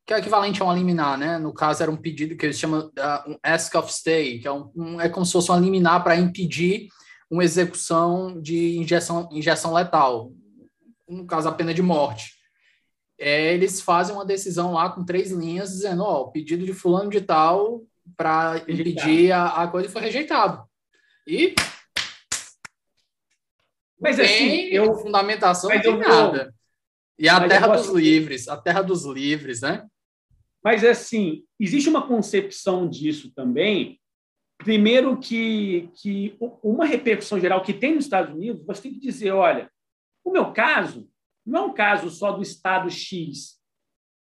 que 0.06 0.12
é 0.12 0.18
equivalente 0.18 0.60
a 0.60 0.64
uma 0.64 0.74
liminar, 0.74 1.18
né? 1.18 1.38
No 1.38 1.52
caso, 1.52 1.82
era 1.82 1.90
um 1.90 1.96
pedido 1.96 2.36
que 2.36 2.46
eles 2.46 2.58
chamam 2.58 2.80
uh, 2.86 3.30
um 3.30 3.38
ask 3.42 3.74
of 3.74 3.92
stay, 3.92 4.38
que 4.38 4.46
é, 4.46 4.52
um, 4.52 4.70
um 4.74 5.00
é 5.00 5.08
como 5.08 5.24
se 5.24 5.32
fosse 5.32 5.50
uma 5.50 5.58
liminar 5.58 6.02
para 6.04 6.16
impedir 6.16 6.88
uma 7.30 7.44
execução 7.44 8.40
de 8.40 8.78
injeção, 8.78 9.28
injeção 9.32 9.74
letal, 9.74 10.32
no 11.08 11.26
caso, 11.26 11.48
a 11.48 11.52
pena 11.52 11.74
de 11.74 11.82
morte. 11.82 12.38
É, 13.18 13.52
eles 13.52 13.80
fazem 13.80 14.14
uma 14.14 14.24
decisão 14.24 14.72
lá 14.72 14.90
com 14.90 15.04
três 15.04 15.32
linhas 15.32 15.70
dizendo, 15.70 16.02
ó, 16.02 16.22
o 16.22 16.30
pedido 16.30 16.64
de 16.64 16.72
fulano 16.72 17.10
de 17.10 17.20
tal 17.20 17.82
para 18.16 18.58
impedir 18.68 19.32
a, 19.32 19.62
a, 19.62 19.68
coisa 19.68 19.88
foi 19.88 20.02
rejeitado. 20.02 20.64
E 21.26 21.54
mas 24.00 24.20
assim, 24.20 24.60
eu 24.66 24.94
fundamentação 24.94 25.70
não 25.70 25.80
tem 25.80 25.96
nada. 25.98 26.54
E 27.18 27.28
a 27.28 27.48
terra 27.48 27.66
dos 27.66 27.88
livres, 27.88 28.46
a 28.46 28.56
terra 28.56 28.80
dos 28.80 29.04
livres, 29.04 29.60
né? 29.60 29.84
Mas, 30.62 30.84
assim, 30.84 31.44
existe 31.58 31.88
uma 31.88 32.06
concepção 32.06 32.88
disso 32.88 33.32
também. 33.34 34.00
Primeiro, 34.56 35.18
que, 35.18 35.88
que 35.94 36.36
uma 36.62 36.84
repercussão 36.84 37.40
geral 37.40 37.62
que 37.62 37.72
tem 37.72 37.94
nos 37.94 38.04
Estados 38.04 38.34
Unidos, 38.34 38.64
você 38.64 38.82
tem 38.82 38.92
que 38.92 39.00
dizer: 39.00 39.32
olha, 39.32 39.70
o 40.24 40.30
meu 40.30 40.52
caso 40.52 41.08
não 41.44 41.60
é 41.60 41.64
um 41.66 41.72
caso 41.72 42.10
só 42.10 42.32
do 42.32 42.42
Estado 42.42 42.90
X. 42.90 43.58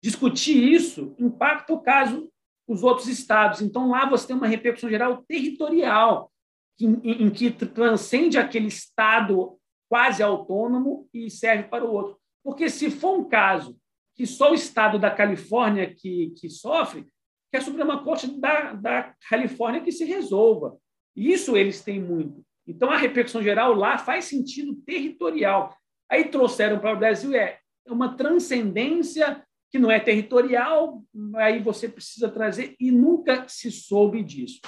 Discutir 0.02 0.56
isso 0.56 1.14
impacta 1.18 1.72
o 1.72 1.80
caso 1.80 2.30
dos 2.68 2.82
outros 2.82 3.08
estados. 3.08 3.60
Então, 3.60 3.90
lá 3.90 4.08
você 4.08 4.26
tem 4.26 4.36
uma 4.36 4.46
repercussão 4.46 4.90
geral 4.90 5.24
territorial, 5.28 6.32
em, 6.80 7.24
em 7.24 7.30
que 7.30 7.50
transcende 7.50 8.38
aquele 8.38 8.68
Estado 8.68 9.56
quase 9.88 10.22
autônomo 10.22 11.08
e 11.14 11.30
serve 11.30 11.64
para 11.64 11.84
o 11.84 11.92
outro. 11.92 12.18
Porque 12.44 12.68
se 12.68 12.90
for 12.90 13.18
um 13.18 13.24
caso 13.24 13.76
que 14.14 14.26
só 14.26 14.50
o 14.50 14.54
Estado 14.54 14.98
da 14.98 15.10
Califórnia 15.10 15.94
que, 15.94 16.32
que 16.38 16.48
sofre, 16.48 17.06
que 17.50 17.56
a 17.56 17.60
Suprema 17.60 18.02
Corte 18.02 18.26
da, 18.40 18.72
da 18.72 19.14
Califórnia 19.28 19.82
que 19.82 19.92
se 19.92 20.04
resolva. 20.04 20.76
Isso 21.14 21.56
eles 21.56 21.82
têm 21.82 22.00
muito. 22.00 22.44
Então, 22.66 22.90
a 22.90 22.96
repercussão 22.96 23.42
geral 23.42 23.74
lá 23.74 23.96
faz 23.98 24.24
sentido 24.24 24.74
territorial. 24.84 25.76
Aí 26.10 26.24
trouxeram 26.24 26.78
para 26.80 26.94
o 26.94 26.98
Brasil 26.98 27.34
é 27.34 27.60
uma 27.86 28.16
transcendência 28.16 29.45
que 29.76 29.78
não 29.78 29.90
é 29.90 30.00
territorial, 30.00 31.02
aí 31.36 31.60
você 31.60 31.86
precisa 31.86 32.30
trazer, 32.30 32.74
e 32.80 32.90
nunca 32.90 33.46
se 33.46 33.70
soube 33.70 34.22
disso. 34.22 34.58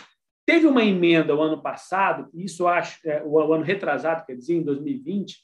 Teve 0.46 0.66
uma 0.66 0.84
emenda 0.84 1.34
o 1.34 1.40
ano 1.40 1.62
passado, 1.62 2.28
isso 2.34 2.64
eu 2.64 2.68
acho, 2.68 2.98
é, 3.08 3.22
o 3.24 3.52
ano 3.52 3.64
retrasado, 3.64 4.26
quer 4.26 4.36
dizer, 4.36 4.56
em 4.56 4.62
2020, 4.62 5.38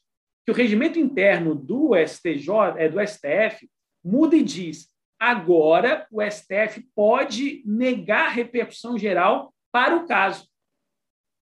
que 0.45 0.53
o 0.53 0.55
regimento 0.55 0.99
interno 0.99 1.55
do 1.55 1.93
STJ, 1.97 2.51
é, 2.77 2.89
do 2.91 3.01
STF, 3.01 3.71
muda 4.05 4.37
e 4.37 4.43
diz: 4.43 4.89
agora 5.19 6.07
o 6.11 6.21
STF 6.23 6.87
pode 6.95 7.63
negar 7.65 8.33
repercussão 8.33 8.99
geral 8.99 9.55
para 9.73 9.97
o 9.97 10.07
caso. 10.07 10.47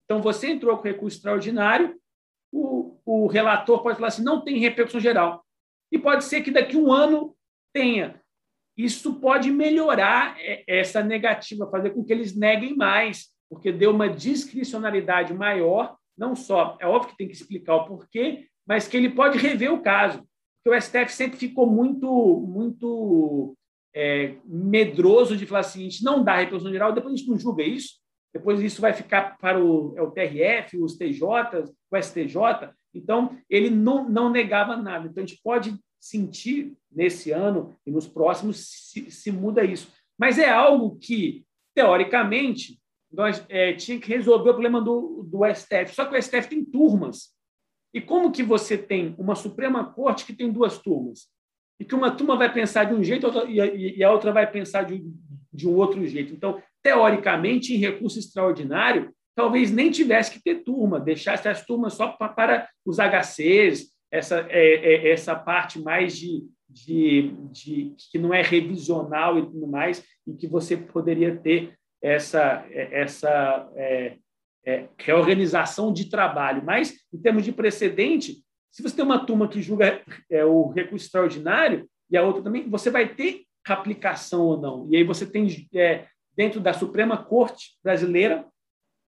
Então, 0.05 0.23
você 0.23 0.51
entrou 0.51 0.77
com 0.77 0.85
recurso 0.85 1.17
extraordinário, 1.17 1.99
o, 2.53 2.97
o 3.05 3.27
relator 3.27 3.83
pode 3.83 3.97
falar 3.97 4.09
assim: 4.09 4.23
não 4.23 4.45
tem 4.45 4.59
repercussão 4.59 5.01
geral. 5.01 5.45
E 5.91 5.99
pode 5.99 6.25
ser 6.25 6.43
que 6.43 6.51
daqui 6.51 6.77
a 6.77 6.81
um 6.81 6.93
ano 6.93 7.34
tenha. 7.75 8.21
Isso 8.77 9.21
pode 9.21 9.51
melhorar 9.51 10.37
é, 10.39 10.65
essa 10.67 11.03
negativa, 11.03 11.71
fazer 11.71 11.91
com 11.91 12.05
que 12.05 12.13
eles 12.13 12.35
neguem 12.35 12.75
mais 12.75 13.35
porque 13.55 13.71
deu 13.71 13.91
uma 13.91 14.09
discricionalidade 14.09 15.33
maior, 15.33 15.97
não 16.17 16.35
só, 16.35 16.77
é 16.81 16.87
óbvio 16.87 17.11
que 17.11 17.17
tem 17.17 17.29
que 17.29 17.35
explicar 17.35 17.77
o 17.77 17.87
porquê, 17.87 18.47
mas 18.67 18.89
que 18.89 18.97
ele 18.97 19.11
pode 19.11 19.39
rever 19.39 19.73
o 19.73 19.81
caso. 19.81 20.25
Porque 20.63 20.77
o 20.77 20.81
STF 20.81 21.13
sempre 21.13 21.39
ficou 21.39 21.67
muito, 21.67 22.09
muito 22.49 23.55
é, 23.95 24.37
medroso 24.45 25.37
de 25.37 25.47
falar 25.47 25.61
assim, 25.61 25.81
a 25.81 25.91
gente 25.91 26.03
não 26.03 26.25
dá 26.25 26.37
repercussão 26.37 26.73
geral, 26.73 26.93
depois 26.93 27.15
a 27.15 27.17
gente 27.17 27.29
não 27.29 27.39
julga 27.39 27.63
isso, 27.63 28.01
depois 28.33 28.61
isso 28.61 28.81
vai 28.81 28.93
ficar 28.93 29.37
para 29.39 29.63
o, 29.63 29.95
é 29.97 30.03
o 30.03 30.11
TRF, 30.11 30.77
os 30.79 30.97
TJs, 30.97 31.71
o 31.91 32.03
STJ. 32.03 32.73
Então, 32.93 33.37
ele 33.49 33.71
não, 33.71 34.09
não 34.09 34.31
negava 34.31 34.77
nada. 34.77 35.07
Então, 35.07 35.23
a 35.23 35.27
gente 35.27 35.41
pode 35.43 35.77
sentir 36.05 36.77
nesse 36.93 37.31
ano 37.31 37.75
e 37.87 37.91
nos 37.91 38.07
próximos 38.07 38.59
se, 38.91 39.11
se 39.11 39.33
muda 39.33 39.65
isso. 39.65 39.91
Mas 40.19 40.39
é 40.39 40.51
algo 40.51 40.97
que, 40.97 41.47
teoricamente, 41.75 42.79
nós 43.11 43.43
é, 43.49 43.73
tinha 43.73 43.99
que 43.99 44.09
resolver 44.09 44.51
o 44.51 44.53
problema 44.53 44.83
do, 44.83 45.27
do 45.27 45.41
STF. 45.55 45.95
Só 45.95 46.05
que 46.05 46.15
o 46.15 46.23
STF 46.23 46.49
tem 46.49 46.63
turmas. 46.63 47.31
E 47.95 48.03
como 48.03 48.31
que 48.31 48.43
você 48.43 48.77
tem 48.77 49.15
uma 49.17 49.35
Suprema 49.35 49.93
Corte 49.93 50.27
que 50.27 50.35
tem 50.35 50.53
duas 50.53 50.77
turmas? 50.77 51.29
E 51.81 51.85
que 51.85 51.95
uma 51.95 52.11
turma 52.11 52.37
vai 52.37 52.53
pensar 52.53 52.85
de 52.85 52.95
um 52.95 53.03
jeito 53.03 53.27
e 53.49 54.05
a 54.05 54.13
outra 54.13 54.31
vai 54.31 54.51
pensar 54.51 54.83
de, 54.83 55.03
de 55.53 55.67
um 55.67 55.75
outro 55.75 56.07
jeito. 56.07 56.35
Então, 56.35 56.61
teoricamente, 56.83 57.73
em 57.73 57.79
recurso 57.79 58.19
extraordinário, 58.19 59.11
talvez 59.35 59.71
nem 59.71 59.91
tivesse 59.91 60.33
que 60.33 60.43
ter 60.43 60.65
turma, 60.65 61.01
deixasse 61.01 61.49
as 61.49 61.65
turmas 61.65 61.95
só 61.95 62.09
para, 62.09 62.69
os 62.85 62.99
HCs, 62.99 63.94
essa, 64.15 64.47
é, 64.49 64.75
é, 64.75 65.11
essa 65.11 65.35
parte 65.35 65.81
mais 65.81 66.17
de, 66.17 66.47
de, 66.69 67.35
de, 67.51 67.95
que 68.13 68.19
não 68.19 68.33
é 68.33 68.43
revisional 68.43 69.39
e 69.39 69.43
tudo 69.43 69.67
mais, 69.67 70.05
e 70.27 70.33
que 70.35 70.47
você 70.47 70.77
poderia 70.77 71.37
ter 71.37 71.75
essa, 72.01 72.65
essa 72.71 73.69
é, 73.75 74.17
é, 74.65 74.89
reorganização 74.99 75.93
de 75.93 76.09
trabalho. 76.09 76.63
Mas, 76.65 76.95
em 77.13 77.19
termos 77.19 77.45
de 77.45 77.51
precedente, 77.51 78.37
se 78.71 78.83
você 78.83 78.95
tem 78.95 79.05
uma 79.05 79.25
turma 79.25 79.49
que 79.49 79.61
julga 79.61 80.01
é, 80.31 80.45
o 80.45 80.69
recurso 80.69 81.07
extraordinário 81.07 81.89
e 82.11 82.17
a 82.17 82.23
outra 82.23 82.43
também, 82.43 82.69
você 82.69 82.91
vai 82.91 83.09
ter 83.09 83.43
aplicação 83.67 84.43
ou 84.43 84.61
não. 84.61 84.89
E 84.91 84.97
aí 84.97 85.05
você 85.05 85.27
tem, 85.27 85.67
é, 85.75 86.07
dentro 86.37 86.61
da 86.61 86.73
Suprema 86.73 87.17
Corte 87.17 87.79
Brasileira, 87.83 88.47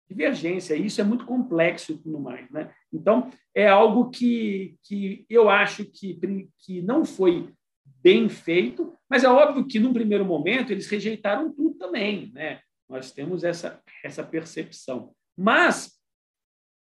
divergência. 0.09 0.75
Isso 0.75 1.01
é 1.01 1.05
muito 1.05 1.27
complexo 1.27 1.92
e 1.92 1.99
tudo 1.99 2.21
mais. 2.21 2.51
Né? 2.51 2.73
Então, 2.92 3.31
é 3.55 3.69
algo 3.69 4.11
que, 4.11 4.77
que 4.83 5.25
eu 5.29 5.49
acho 5.49 5.85
que, 5.85 6.19
que 6.61 6.83
não 6.83 7.05
foi 7.05 7.53
bem 8.03 8.29
feito, 8.29 8.95
mas 9.09 9.25
é 9.25 9.29
óbvio 9.29 9.66
que, 9.66 9.79
num 9.79 9.92
primeiro 9.92 10.25
momento, 10.25 10.71
eles 10.73 10.88
rejeitaram 10.88 11.53
tudo 11.53 11.77
também. 11.77 12.31
Né? 12.33 12.61
Nós 12.88 13.11
temos 13.11 13.45
essa, 13.45 13.83
essa 14.05 14.23
percepção. 14.23 15.12
Mas 15.37 15.97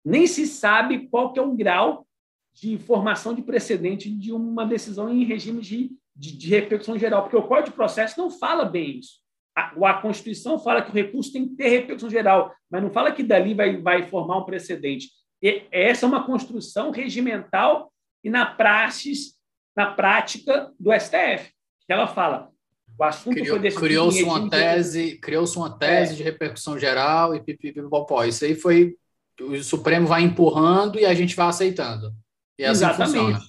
nem 0.04 0.28
se 0.28 0.46
sabe 0.46 1.08
qual 1.08 1.34
que 1.34 1.40
é 1.40 1.42
o 1.42 1.56
grau 1.56 2.06
de 2.54 2.78
formação 2.78 3.34
de 3.34 3.42
precedente 3.42 4.10
de 4.10 4.32
uma 4.32 4.66
decisão 4.66 5.12
em 5.12 5.26
regime 5.26 5.62
de, 5.62 5.92
de, 6.16 6.38
de 6.38 6.50
repercussão 6.50 6.98
geral, 6.98 7.24
porque 7.24 7.36
o 7.36 7.48
Código 7.48 7.72
de 7.72 7.76
Processo 7.76 8.20
não 8.20 8.30
fala 8.30 8.64
bem 8.64 9.00
isso. 9.00 9.25
A, 9.56 9.90
a, 9.90 9.94
Constituição 10.02 10.60
fala 10.60 10.82
que 10.82 10.90
o 10.90 10.94
recurso 10.94 11.32
tem 11.32 11.48
que 11.48 11.56
ter 11.56 11.70
repercussão 11.70 12.10
geral, 12.10 12.54
mas 12.70 12.84
não 12.84 12.92
fala 12.92 13.12
que 13.12 13.24
dali 13.24 13.54
vai, 13.54 13.78
vai 13.78 14.08
formar 14.08 14.38
um 14.38 14.44
precedente. 14.44 15.10
E 15.42 15.64
essa 15.72 16.06
é 16.06 16.10
uma 16.10 16.26
construção 16.26 16.92
regimental 16.92 17.92
e 18.24 18.30
na 18.30 18.46
praxis, 18.46 19.36
na 19.76 19.92
prática 19.92 20.72
do 20.80 20.92
STF. 20.92 21.54
Ela 21.88 22.08
fala, 22.08 22.50
o 22.98 23.04
assunto 23.04 23.36
Criou, 23.36 23.50
foi 23.50 23.60
decidido. 23.60 23.88
Criou-se 23.88 24.24
uma 24.24 24.50
tese, 24.50 25.18
criou-se 25.20 25.58
uma 25.58 25.78
tese 25.78 26.14
é. 26.14 26.16
de 26.18 26.24
repercussão 26.24 26.80
geral 26.80 27.36
e 27.36 27.42
pipipipopó. 27.42 28.24
Isso 28.24 28.44
aí 28.44 28.56
foi 28.56 28.96
o 29.42 29.62
Supremo 29.64 30.08
vai 30.08 30.22
empurrando 30.24 31.00
e 31.00 31.06
a 31.06 31.14
gente 31.14 31.36
vai 31.36 31.48
aceitando. 31.48 32.14
E 32.58 32.64
é 32.64 32.68
assim 32.68 32.86
Exatamente. 32.86 33.18
Funciona. 33.18 33.40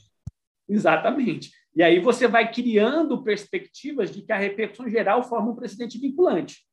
Exatamente. 0.68 1.50
E 1.76 1.82
aí 1.82 2.00
você 2.00 2.26
vai 2.26 2.50
criando 2.50 3.22
perspectivas 3.22 4.10
de 4.10 4.22
que 4.22 4.32
a 4.32 4.38
repercussão 4.38 4.88
geral 4.88 5.22
forma 5.22 5.50
um 5.50 5.54
precedente 5.54 5.98
vinculante. 5.98 6.66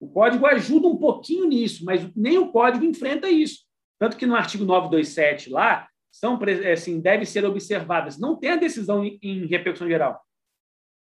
O 0.00 0.08
código 0.08 0.46
ajuda 0.46 0.88
um 0.88 0.96
pouquinho 0.96 1.44
nisso, 1.44 1.84
mas 1.84 2.10
nem 2.16 2.38
o 2.38 2.50
código 2.50 2.86
enfrenta 2.86 3.28
isso. 3.28 3.66
Tanto 3.98 4.16
que 4.16 4.24
no 4.24 4.34
artigo 4.34 4.64
927 4.64 5.50
lá, 5.50 5.86
são, 6.10 6.38
assim, 6.72 7.00
devem 7.00 7.26
ser 7.26 7.44
observadas. 7.44 8.18
Não 8.18 8.34
tem 8.34 8.52
a 8.52 8.56
decisão 8.56 9.04
em, 9.04 9.18
em 9.22 9.44
repercussão 9.44 9.86
geral. 9.86 10.20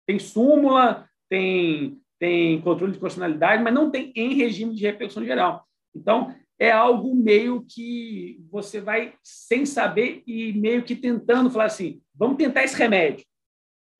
Tem 0.07 0.19
súmula, 0.19 1.07
tem, 1.29 2.01
tem 2.19 2.59
controle 2.63 2.95
de 2.95 2.99
constitucionalidade, 2.99 3.63
mas 3.63 3.75
não 3.75 3.91
tem 3.91 4.13
em 4.17 4.33
regime 4.35 4.75
de 4.75 4.83
repercussão 4.83 5.25
geral. 5.25 5.67
Então, 5.95 6.35
é 6.59 6.71
algo 6.71 7.15
meio 7.15 7.65
que 7.69 8.41
você 8.51 8.81
vai 8.81 9.15
sem 9.23 9.67
saber 9.67 10.23
e 10.27 10.53
meio 10.55 10.83
que 10.83 10.97
tentando 10.97 11.51
falar 11.51 11.67
assim, 11.67 12.01
vamos 12.15 12.37
tentar 12.39 12.65
esse 12.65 12.77
remédio. 12.77 13.25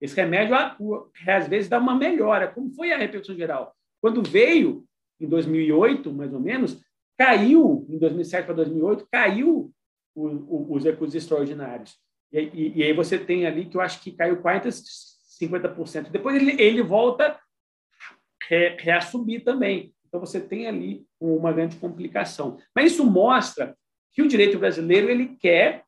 Esse 0.01 0.15
remédio, 0.15 0.55
às 1.27 1.49
vezes, 1.49 1.69
dá 1.69 1.79
uma 1.79 1.95
melhora. 1.95 2.49
Como 2.49 2.75
foi 2.75 2.93
a 2.93 2.99
repercussão 2.99 3.37
geral? 3.37 3.75
Quando 4.01 4.23
veio, 4.23 4.85
em 5.21 5.27
2008, 5.27 6.13
mais 6.13 6.33
ou 6.33 6.41
menos, 6.41 6.81
caiu, 7.17 7.87
em 7.89 7.99
2007 7.99 8.45
para 8.45 8.55
2008, 8.55 9.09
caiu 9.11 9.73
o, 10.15 10.27
o, 10.27 10.75
os 10.75 10.85
recursos 10.85 11.15
extraordinários. 11.15 11.97
E, 12.33 12.41
e, 12.41 12.79
e, 12.79 12.83
aí 12.83 12.93
você 12.93 13.19
tem 13.19 13.47
ali 13.47 13.67
que 13.67 13.77
eu 13.77 13.81
acho 13.81 14.03
que 14.03 14.13
caiu 14.13 14.41
40, 14.43 14.69
50%. 14.69 16.11
Depois 16.11 16.37
ele, 16.37 16.61
ele 16.61 16.83
volta 16.83 17.29
a 17.29 17.39
reassumir 18.79 19.45
também. 19.45 19.95
Então 20.07 20.21
você 20.21 20.41
tem 20.41 20.67
ali 20.67 21.07
uma 21.21 21.53
grande 21.53 21.77
complicação. 21.77 22.59
Mas 22.75 22.93
isso 22.93 23.05
mostra 23.05 23.77
que 24.13 24.23
o 24.23 24.29
direito 24.29 24.59
brasileiro 24.59 25.11
ele 25.11 25.37
quer 25.37 25.85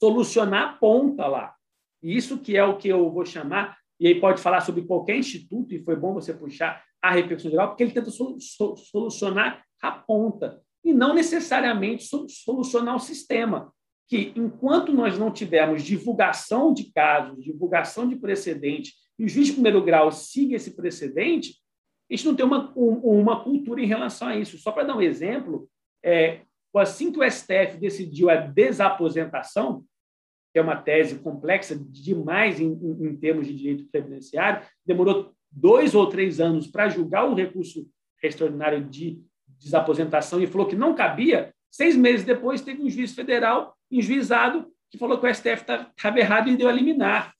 solucionar 0.00 0.62
a 0.62 0.72
ponta 0.74 1.26
lá. 1.26 1.54
E 2.02 2.16
isso 2.16 2.38
que 2.38 2.56
é 2.56 2.64
o 2.64 2.76
que 2.76 2.88
eu 2.88 3.10
vou 3.10 3.24
chamar, 3.24 3.78
e 3.98 4.08
aí 4.08 4.20
pode 4.20 4.40
falar 4.40 4.60
sobre 4.60 4.82
qualquer 4.82 5.16
instituto, 5.16 5.72
e 5.72 5.82
foi 5.84 5.94
bom 5.94 6.12
você 6.12 6.34
puxar 6.34 6.82
a 7.00 7.12
repercussão 7.12 7.50
geral, 7.50 7.68
porque 7.68 7.84
ele 7.84 7.92
tenta 7.92 8.10
solucionar 8.10 9.64
a 9.80 9.92
ponta, 9.92 10.60
e 10.84 10.92
não 10.92 11.14
necessariamente 11.14 12.04
solucionar 12.28 12.96
o 12.96 13.00
sistema 13.00 13.72
que, 14.08 14.32
enquanto 14.36 14.92
nós 14.92 15.16
não 15.18 15.32
tivermos 15.32 15.84
divulgação 15.84 16.74
de 16.74 16.92
casos, 16.92 17.42
divulgação 17.42 18.08
de 18.08 18.16
precedente, 18.16 18.92
e 19.18 19.24
o 19.24 19.28
juiz 19.28 19.46
de 19.46 19.52
primeiro 19.52 19.82
grau 19.84 20.10
siga 20.10 20.56
esse 20.56 20.74
precedente, 20.74 21.61
a 22.10 22.14
gente 22.14 22.26
não 22.26 22.36
tem 22.36 22.44
uma, 22.44 22.72
uma 22.74 23.42
cultura 23.42 23.80
em 23.80 23.86
relação 23.86 24.28
a 24.28 24.36
isso. 24.36 24.58
Só 24.58 24.70
para 24.70 24.84
dar 24.84 24.96
um 24.96 25.02
exemplo, 25.02 25.68
é, 26.04 26.42
assim 26.76 27.10
que 27.10 27.18
o 27.18 27.30
STF 27.30 27.78
decidiu 27.78 28.28
a 28.28 28.36
desaposentação, 28.36 29.84
que 30.52 30.58
é 30.58 30.62
uma 30.62 30.76
tese 30.76 31.18
complexa 31.18 31.74
demais 31.76 32.60
em, 32.60 32.72
em, 32.72 33.06
em 33.06 33.16
termos 33.16 33.46
de 33.46 33.56
direito 33.56 33.88
previdenciário, 33.90 34.66
demorou 34.84 35.32
dois 35.50 35.94
ou 35.94 36.08
três 36.08 36.40
anos 36.40 36.66
para 36.66 36.88
julgar 36.88 37.28
o 37.28 37.34
recurso 37.34 37.88
extraordinário 38.22 38.84
de 38.84 39.22
desaposentação 39.58 40.40
e 40.40 40.46
falou 40.46 40.66
que 40.66 40.76
não 40.76 40.94
cabia, 40.94 41.54
seis 41.70 41.96
meses 41.96 42.24
depois 42.24 42.60
teve 42.60 42.82
um 42.82 42.90
juiz 42.90 43.14
federal 43.14 43.76
enjuizado 43.90 44.70
que 44.90 44.98
falou 44.98 45.18
que 45.18 45.26
o 45.26 45.34
STF 45.34 45.62
estava 45.62 46.18
errado 46.18 46.48
e 46.48 46.56
deu 46.56 46.68
a 46.68 46.72
liminar. 46.72 47.34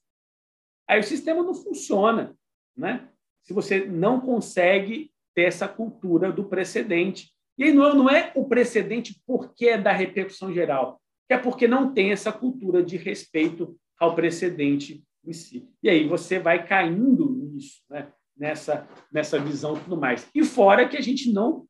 Aí 0.89 1.01
o 1.01 1.05
sistema 1.05 1.43
não 1.43 1.55
funciona, 1.55 2.35
né? 2.77 3.09
Se 3.43 3.53
você 3.53 3.85
não 3.85 4.21
consegue 4.21 5.11
ter 5.35 5.43
essa 5.43 5.67
cultura 5.67 6.31
do 6.31 6.45
precedente. 6.45 7.31
E 7.59 7.65
aí 7.65 7.73
não, 7.73 7.95
não 7.95 8.11
é 8.11 8.33
o 8.35 8.45
precedente 8.45 9.21
porque 9.27 9.67
é 9.67 9.79
da 9.79 9.93
repercussão 9.93 10.53
geral, 10.53 11.01
é 11.29 11.37
porque 11.37 11.67
não 11.67 11.93
tem 11.93 12.13
essa 12.13 12.33
cultura 12.33 12.83
de 12.83 12.97
respeito 12.97 13.77
ao 13.99 14.15
precedente 14.15 15.03
em 15.25 15.33
si. 15.33 15.69
E 15.83 15.89
aí 15.89 16.07
você 16.07 16.39
vai 16.39 16.67
caindo 16.67 17.31
nisso, 17.31 17.83
né? 17.89 18.13
nessa, 18.37 18.89
nessa 19.13 19.39
visão 19.39 19.77
e 19.77 19.81
tudo 19.81 19.97
mais. 19.97 20.29
E 20.35 20.45
fora 20.45 20.89
que 20.89 20.97
a 20.97 21.01
gente 21.01 21.33
não 21.33 21.67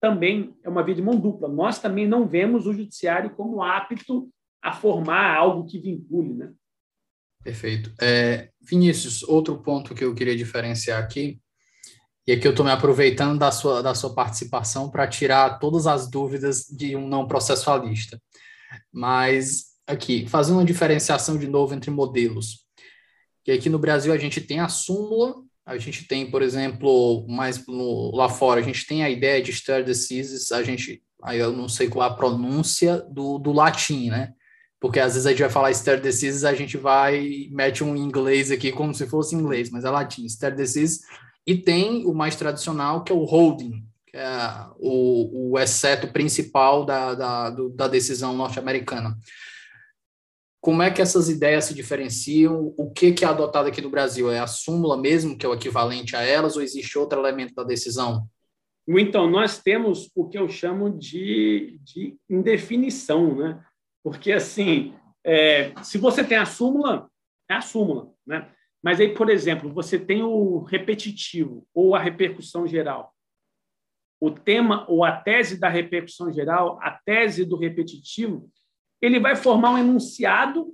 também 0.00 0.56
é 0.62 0.68
uma 0.68 0.82
via 0.82 0.94
de 0.94 1.02
mão 1.02 1.18
dupla. 1.18 1.48
Nós 1.48 1.78
também 1.78 2.06
não 2.06 2.26
vemos 2.26 2.66
o 2.66 2.72
judiciário 2.72 3.30
como 3.30 3.62
apto 3.62 4.28
a 4.60 4.72
formar 4.72 5.36
algo 5.36 5.66
que 5.66 5.78
vincule, 5.78 6.34
né? 6.34 6.52
Perfeito. 7.42 7.92
É, 8.00 8.50
Vinícius, 8.60 9.22
outro 9.24 9.58
ponto 9.62 9.94
que 9.94 10.04
eu 10.04 10.14
queria 10.14 10.36
diferenciar 10.36 11.02
aqui, 11.02 11.40
e 12.26 12.32
aqui 12.32 12.46
eu 12.46 12.52
estou 12.52 12.64
me 12.64 12.70
aproveitando 12.70 13.38
da 13.38 13.50
sua, 13.50 13.82
da 13.82 13.94
sua 13.94 14.14
participação 14.14 14.88
para 14.88 15.08
tirar 15.08 15.58
todas 15.58 15.88
as 15.88 16.08
dúvidas 16.08 16.66
de 16.66 16.94
um 16.94 17.08
não 17.08 17.26
processualista. 17.26 18.20
Mas 18.92 19.72
aqui, 19.86 20.26
fazendo 20.28 20.58
uma 20.58 20.64
diferenciação 20.64 21.36
de 21.36 21.48
novo 21.48 21.74
entre 21.74 21.90
modelos. 21.90 22.62
Que 23.44 23.50
aqui 23.50 23.68
no 23.68 23.78
Brasil 23.78 24.12
a 24.12 24.18
gente 24.18 24.40
tem 24.40 24.60
a 24.60 24.68
súmula, 24.68 25.34
a 25.66 25.76
gente 25.78 26.06
tem, 26.06 26.30
por 26.30 26.42
exemplo, 26.42 27.26
mais 27.28 27.66
no, 27.66 28.14
lá 28.14 28.28
fora, 28.28 28.60
a 28.60 28.62
gente 28.62 28.86
tem 28.86 29.02
a 29.02 29.10
ideia 29.10 29.42
de 29.42 29.50
stare 29.50 29.84
decisis, 29.84 30.52
a 30.52 30.62
gente, 30.62 31.02
aí 31.22 31.40
eu 31.40 31.52
não 31.52 31.68
sei 31.68 31.88
qual 31.88 32.08
é 32.08 32.12
a 32.12 32.14
pronúncia 32.14 32.98
do, 33.10 33.38
do 33.38 33.52
latim, 33.52 34.10
né? 34.10 34.32
Porque 34.82 34.98
às 34.98 35.12
vezes 35.12 35.26
a 35.26 35.30
gente 35.30 35.42
vai 35.42 35.48
falar 35.48 35.70
stare 35.70 36.00
decisis, 36.00 36.44
a 36.44 36.52
gente 36.52 36.76
vai 36.76 37.46
mete 37.52 37.84
um 37.84 37.96
inglês 37.96 38.50
aqui 38.50 38.72
como 38.72 38.92
se 38.92 39.06
fosse 39.06 39.32
inglês, 39.32 39.70
mas 39.70 39.84
é 39.84 39.90
latim, 39.90 40.24
stare 40.26 40.56
decisis, 40.56 41.02
e 41.46 41.56
tem 41.56 42.04
o 42.04 42.12
mais 42.12 42.34
tradicional, 42.34 43.04
que 43.04 43.12
é 43.12 43.14
o 43.14 43.22
holding, 43.22 43.86
que 44.08 44.16
é 44.16 44.66
o, 44.80 45.52
o 45.52 45.58
exceto 45.58 46.08
principal 46.08 46.84
da, 46.84 47.14
da, 47.14 47.50
do, 47.50 47.68
da 47.68 47.86
decisão 47.86 48.36
norte-americana. 48.36 49.16
Como 50.60 50.82
é 50.82 50.90
que 50.90 51.00
essas 51.00 51.28
ideias 51.28 51.66
se 51.66 51.74
diferenciam? 51.74 52.74
O 52.76 52.90
que, 52.90 53.12
que 53.12 53.24
é 53.24 53.28
adotado 53.28 53.68
aqui 53.68 53.80
no 53.80 53.90
Brasil? 53.90 54.32
É 54.32 54.40
a 54.40 54.48
súmula 54.48 54.96
mesmo, 54.96 55.38
que 55.38 55.46
é 55.46 55.48
o 55.48 55.54
equivalente 55.54 56.16
a 56.16 56.22
elas, 56.22 56.56
ou 56.56 56.62
existe 56.62 56.98
outro 56.98 57.20
elemento 57.20 57.54
da 57.54 57.62
decisão? 57.62 58.26
Então, 58.88 59.30
nós 59.30 59.62
temos 59.62 60.10
o 60.12 60.28
que 60.28 60.36
eu 60.36 60.48
chamo 60.48 60.90
de, 60.90 61.78
de 61.84 62.16
indefinição, 62.28 63.36
né? 63.36 63.62
Porque, 64.02 64.32
assim, 64.32 64.94
é, 65.24 65.72
se 65.82 65.98
você 65.98 66.24
tem 66.24 66.36
a 66.36 66.46
súmula, 66.46 67.10
é 67.48 67.54
a 67.54 67.60
súmula. 67.60 68.12
Né? 68.26 68.52
Mas 68.82 69.00
aí, 69.00 69.14
por 69.14 69.30
exemplo, 69.30 69.72
você 69.72 69.98
tem 69.98 70.22
o 70.22 70.58
repetitivo 70.62 71.66
ou 71.72 71.94
a 71.94 72.00
repercussão 72.00 72.66
geral. 72.66 73.14
O 74.20 74.30
tema 74.30 74.84
ou 74.88 75.04
a 75.04 75.16
tese 75.16 75.58
da 75.58 75.68
repercussão 75.68 76.32
geral, 76.32 76.78
a 76.80 76.90
tese 76.90 77.44
do 77.44 77.56
repetitivo, 77.56 78.50
ele 79.00 79.18
vai 79.18 79.34
formar 79.34 79.70
um 79.70 79.78
enunciado 79.78 80.72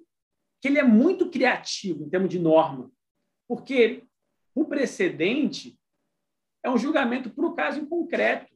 que 0.61 0.69
ele 0.69 0.79
é 0.79 0.83
muito 0.83 1.31
criativo 1.31 2.05
em 2.05 2.11
termos 2.11 2.29
de 2.29 2.39
norma, 2.39 2.91
porque 3.47 4.05
o 4.55 4.65
precedente 4.65 5.79
é 6.63 6.69
um 6.69 6.77
julgamento 6.77 7.31
para 7.31 7.47
o 7.47 7.55
caso 7.55 7.81
em 7.81 7.87
concreto. 7.87 8.53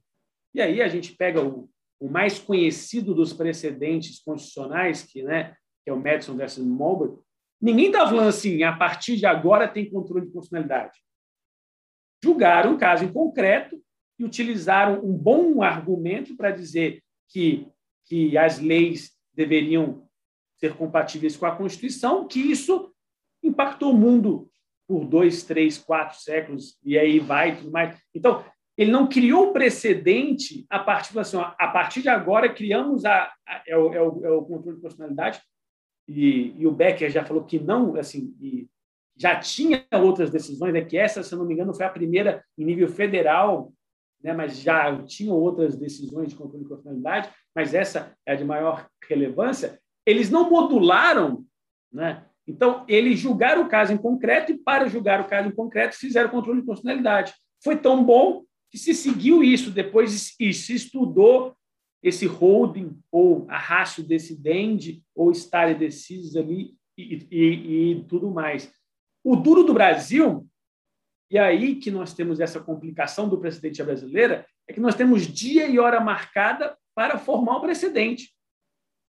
E 0.55 0.61
aí 0.61 0.83
a 0.83 0.89
gente 0.89 1.15
pega 1.15 1.41
o, 1.41 1.71
o 2.03 2.11
mais 2.11 2.37
conhecido 2.37 3.15
dos 3.15 3.33
precedentes 3.33 4.19
constitucionais, 4.19 5.05
que, 5.05 5.23
né, 5.23 5.55
que 5.85 5.91
é 5.91 5.93
o 5.93 6.01
Madison 6.01 6.37
versus 6.37 6.65
Marbury, 6.67 7.17
ninguém 7.61 7.87
está 7.87 8.05
falando 8.05 8.27
assim, 8.27 8.65
a 8.65 8.77
partir 8.77 9.17
de 9.17 9.25
agora 9.25 9.69
tem 9.69 9.89
controle 9.89 10.27
de 10.27 10.33
constitucionalidade. 10.33 10.99
Julgaram 12.21 12.73
um 12.73 12.77
caso 12.77 13.05
em 13.05 13.13
concreto 13.13 13.81
e 14.19 14.25
utilizaram 14.25 15.01
um 15.05 15.17
bom 15.17 15.63
argumento 15.63 16.37
para 16.37 16.51
dizer 16.51 17.01
que, 17.29 17.69
que 18.07 18.37
as 18.37 18.59
leis 18.59 19.13
deveriam 19.33 20.09
ser 20.59 20.75
compatíveis 20.75 21.37
com 21.37 21.47
a 21.47 21.55
Constituição, 21.55 22.27
que 22.27 22.41
isso 22.41 22.93
impactou 23.45 23.93
o 23.93 23.97
mundo 23.97 24.51
por 24.89 25.05
dois, 25.05 25.45
três, 25.45 25.79
quatro 25.79 26.21
séculos, 26.21 26.77
e 26.85 26.99
aí 26.99 27.21
vai 27.21 27.57
tudo 27.57 27.71
mais. 27.71 27.97
Então, 28.13 28.45
ele 28.77 28.91
não 28.91 29.07
criou 29.07 29.53
precedente 29.53 30.65
a 30.71 30.79
partir 30.79 31.19
assim, 31.19 31.37
ó, 31.37 31.53
a 31.59 31.69
partir 31.69 32.03
de 32.03 32.09
agora 32.09 32.53
criamos 32.53 33.05
a, 33.05 33.33
a 33.47 33.63
é, 33.67 33.77
o, 33.77 33.93
é, 33.93 34.03
o, 34.03 34.25
é, 34.25 34.31
o, 34.31 34.43
controle 34.43 34.77
de 34.77 34.83
personalidade 34.83 35.41
e, 36.09 36.55
e, 36.59 36.67
o 36.67 36.73
Becker 36.73 37.11
já 37.11 37.25
falou 37.25 37.45
que 37.45 37.59
não 37.59 37.97
assim 37.97 38.35
já 39.17 39.39
tinha 39.39 39.87
outras 39.93 40.31
decisões, 40.31 40.73
né, 40.73 40.83
que 40.83 40.97
essa, 40.97 41.23
se 41.23 41.37
não 41.37 41.45
me 41.45 41.55
engano, 41.55 41.75
foi 41.75 41.85
a 41.85 41.91
primeira 41.91 42.45
em 42.59 42.65
nível 42.65 42.89
federal, 42.89 43.73
né, 44.23 44.33
mas 44.33 44.59
já 44.59 45.03
tinham 45.03 45.37
outras 45.37 45.77
decisões 45.77 46.31
de 46.31 46.37
controle 46.37 46.65
de 46.65 46.69
personalidade, 46.69 47.31
mas 47.55 47.75
essa 47.75 48.17
é 48.27 48.33
a 48.33 48.35
de 48.35 48.45
maior 48.45 48.89
relevância. 49.09 49.79
Eles 50.07 50.31
não 50.31 50.51
modularam, 50.51 51.45
né? 51.93 52.25
Então, 52.47 52.85
eles 52.89 53.21
julgaram 53.21 53.63
o 53.63 53.69
caso 53.69 53.93
em 53.93 53.97
concreto 53.97 54.51
e, 54.51 54.59
para 54.59 54.89
julgar 54.89 55.21
o 55.21 55.29
caso 55.29 55.49
em 55.49 55.55
concreto, 55.55 55.97
fizeram 55.97 56.29
controle 56.29 56.61
de 56.61 56.67
personalidade. 56.67 57.33
Foi 57.63 57.77
tão 57.77 58.03
bom 58.05 58.43
que 58.73 58.79
se 58.79 58.95
seguiu 58.95 59.45
isso 59.45 59.71
depois 59.71 60.35
e 60.41 60.55
se 60.55 60.75
estudou 60.75 61.55
esse 62.03 62.25
holding 62.25 62.99
ou 63.13 63.47
a 63.51 63.59
ratio 63.59 64.03
decidente 64.03 65.05
ou 65.15 65.31
stare 65.31 65.75
decisis 65.75 66.35
ali 66.37 66.75
e, 66.97 67.29
e, 67.31 67.93
e 67.93 68.05
tudo 68.05 68.31
mais. 68.31 68.73
O 69.23 69.37
duro 69.37 69.63
do 69.63 69.75
Brasil, 69.75 70.49
e 71.31 71.39
aí 71.39 71.77
que 71.77 71.91
nós 71.91 72.15
temos 72.15 72.41
essa 72.41 72.61
complicação 72.61 73.29
do 73.29 73.39
precedente 73.39 73.83
brasileira, 73.83 74.47
é 74.67 74.73
que 74.73 74.81
nós 74.81 74.95
temos 74.95 75.27
dia 75.27 75.67
e 75.67 75.79
hora 75.79 76.01
marcada 76.01 76.75
para 76.95 77.19
formar 77.19 77.59
o 77.59 77.61
precedente. 77.61 78.35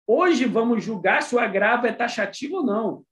Hoje 0.05 0.43
vamos 0.43 0.83
julgar 0.83 1.23
se 1.23 1.35
o 1.35 1.39
agravo 1.39 1.87
é 1.87 1.93
taxativo 1.93 2.57
ou 2.57 2.65
não. 2.65 3.05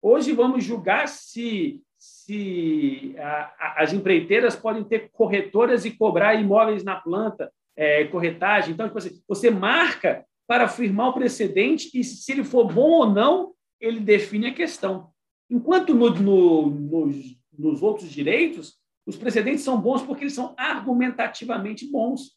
Hoje 0.00 0.32
vamos 0.32 0.62
julgar 0.62 1.08
se 1.08 1.82
se 2.02 3.14
a, 3.16 3.54
a, 3.58 3.82
as 3.82 3.92
empreiteiras 3.92 4.56
podem 4.56 4.82
ter 4.82 5.08
corretoras 5.12 5.84
e 5.84 5.92
cobrar 5.92 6.34
imóveis 6.34 6.82
na 6.82 6.96
planta, 6.96 7.52
é, 7.76 8.04
corretagem. 8.06 8.74
Então, 8.74 8.88
tipo 8.88 8.98
assim, 8.98 9.22
você 9.28 9.50
marca 9.50 10.26
para 10.44 10.64
afirmar 10.64 11.10
o 11.10 11.12
precedente 11.12 11.90
e, 11.94 12.02
se 12.02 12.32
ele 12.32 12.42
for 12.42 12.64
bom 12.66 12.90
ou 12.90 13.08
não, 13.08 13.54
ele 13.80 14.00
define 14.00 14.48
a 14.48 14.54
questão. 14.54 15.12
Enquanto 15.48 15.94
no, 15.94 16.10
no, 16.10 16.66
nos, 16.66 17.38
nos 17.56 17.82
outros 17.84 18.10
direitos, 18.10 18.80
os 19.06 19.16
precedentes 19.16 19.62
são 19.62 19.80
bons 19.80 20.02
porque 20.02 20.24
eles 20.24 20.34
são 20.34 20.56
argumentativamente 20.58 21.88
bons. 21.88 22.36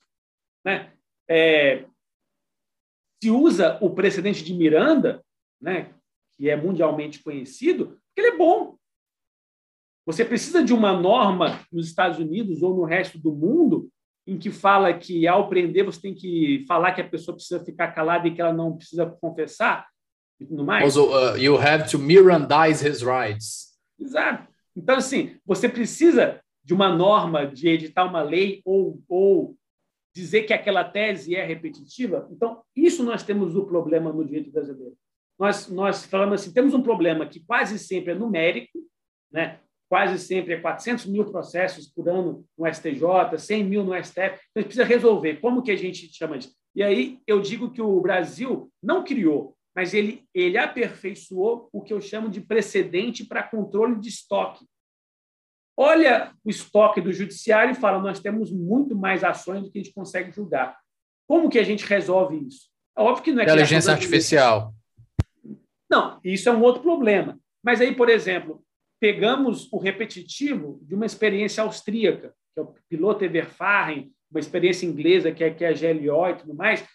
Né? 0.64 0.94
É, 1.28 1.86
se 3.20 3.32
usa 3.32 3.80
o 3.82 3.90
precedente 3.90 4.44
de 4.44 4.54
Miranda, 4.54 5.26
né, 5.60 5.92
que 6.38 6.50
é 6.50 6.56
mundialmente 6.56 7.24
conhecido, 7.24 8.00
porque 8.14 8.22
ele 8.22 8.36
é 8.36 8.38
bom. 8.38 8.78
Você 10.06 10.24
precisa 10.24 10.64
de 10.64 10.74
uma 10.74 10.94
norma 10.94 11.60
nos 11.72 11.88
Estados 11.88 12.20
Unidos 12.20 12.62
ou 12.62 12.76
no 12.76 12.84
resto 12.84 13.18
do 13.18 13.34
mundo 13.34 13.90
em 14.28 14.38
que 14.38 14.50
fala 14.50 14.94
que 14.94 15.28
ao 15.28 15.50
prender 15.50 15.86
você 15.86 16.02
tem 16.02 16.14
que 16.14 16.64
falar 16.68 16.94
que 16.94 17.02
a 17.02 17.08
pessoa 17.08 17.36
precisa 17.36 17.64
ficar 17.64 17.92
calada 17.92 18.28
e 18.28 18.34
que 18.34 18.42
ela 18.42 18.54
não 18.54 18.76
precisa 18.76 19.06
confessar 19.06 19.88
e 20.40 20.46
tudo 20.46 20.64
mais. 20.64 20.84
Also, 20.84 21.06
uh, 21.06 21.38
you 21.38 21.58
have 21.58 21.90
to 21.90 22.00
Mirandize 22.00 22.86
his 22.86 23.02
rights. 23.02 23.76
Exato. 24.00 24.48
Então, 24.76 24.98
assim, 24.98 25.38
você 25.46 25.70
precisa 25.70 26.42
de 26.64 26.74
uma 26.74 26.94
norma 26.94 27.46
de 27.46 27.68
editar 27.68 28.06
uma 28.06 28.22
lei 28.22 28.62
ou, 28.66 29.02
ou 29.08 29.56
dizer 30.14 30.44
que 30.44 30.54
aquela 30.54 30.84
tese 30.84 31.36
é 31.36 31.46
repetitiva. 31.46 32.28
Então, 32.32 32.62
isso 32.76 33.04
nós 33.04 33.24
temos 33.24 33.56
o 33.56 33.66
problema 33.66 34.12
no 34.12 34.26
direito 34.26 34.52
brasileiro. 34.52 34.96
Nós, 35.38 35.70
nós 35.70 36.06
falamos 36.06 36.42
assim, 36.42 36.54
temos 36.54 36.74
um 36.74 36.82
problema 36.82 37.26
que 37.26 37.40
quase 37.42 37.78
sempre 37.78 38.14
é 38.14 38.16
numérico, 38.16 38.80
né? 39.32 39.60
Quase 39.90 40.20
sempre 40.20 40.54
é 40.54 40.60
400 40.60 41.06
mil 41.06 41.26
processos 41.26 41.88
por 41.88 42.10
ano 42.10 42.46
no 42.58 42.66
STJ, 42.72 43.38
100 43.38 43.64
mil 43.64 43.84
no 43.84 43.94
STF. 43.96 44.18
Então, 44.18 44.34
a 44.56 44.60
gente 44.60 44.68
precisa 44.68 44.84
resolver. 44.84 45.36
Como 45.40 45.62
que 45.62 45.72
a 45.72 45.76
gente 45.76 46.12
chama 46.14 46.38
disso? 46.38 46.56
E 46.76 46.84
aí 46.84 47.20
eu 47.26 47.40
digo 47.40 47.72
que 47.72 47.82
o 47.82 48.02
Brasil 48.02 48.72
não 48.84 49.04
criou, 49.04 49.56
mas 49.76 49.94
ele, 49.94 50.24
ele 50.34 50.58
aperfeiçoou 50.58 51.70
o 51.72 51.82
que 51.82 51.94
eu 51.94 52.02
chamo 52.02 52.30
de 52.30 52.42
precedente 52.42 53.26
para 53.26 53.44
controle 53.44 54.00
de 54.00 54.10
estoque. 54.10 54.66
Olha 55.78 56.34
o 56.44 56.50
estoque 56.50 57.02
do 57.02 57.12
judiciário 57.12 57.72
e 57.72 57.76
fala, 57.76 58.00
nós 58.00 58.20
temos 58.20 58.52
muito 58.52 58.96
mais 58.96 59.24
ações 59.24 59.62
do 59.62 59.72
que 59.72 59.80
a 59.80 59.84
gente 59.84 59.94
consegue 59.94 60.32
julgar. 60.32 60.78
Como 61.28 61.50
que 61.50 61.60
a 61.60 61.64
gente 61.64 61.86
resolve 61.86 62.38
isso? 62.48 62.70
É 62.98 63.02
óbvio 63.02 63.24
que 63.24 63.32
não 63.32 63.42
é 63.42 63.44
inteligência 63.44 63.92
artificial. 63.92 64.74
Não, 65.90 66.20
isso 66.24 66.48
é 66.48 66.52
um 66.52 66.62
outro 66.62 66.82
problema. 66.82 67.38
Mas 67.64 67.82
aí, 67.82 67.94
por 67.94 68.10
exemplo, 68.10 68.65
pegamos 69.00 69.72
o 69.72 69.78
repetitivo 69.78 70.80
de 70.84 70.96
uma 70.96 71.06
experiência 71.06 71.64
austríaca, 71.64 72.34
que 72.54 72.60
é 72.60 72.64
o 72.64 72.74
piloto 72.90 73.24
Everfahren, 73.24 74.12
uma 74.32 74.40
experiência 74.40 74.86
inglesa, 74.86 75.32
que 75.32 75.44
é, 75.44 75.54
que 75.54 75.64
é 75.64 75.70
a 75.70 75.74
GLO 75.74 76.30
e 76.30 76.36
tudo 76.36 76.54
mais. 76.54 76.86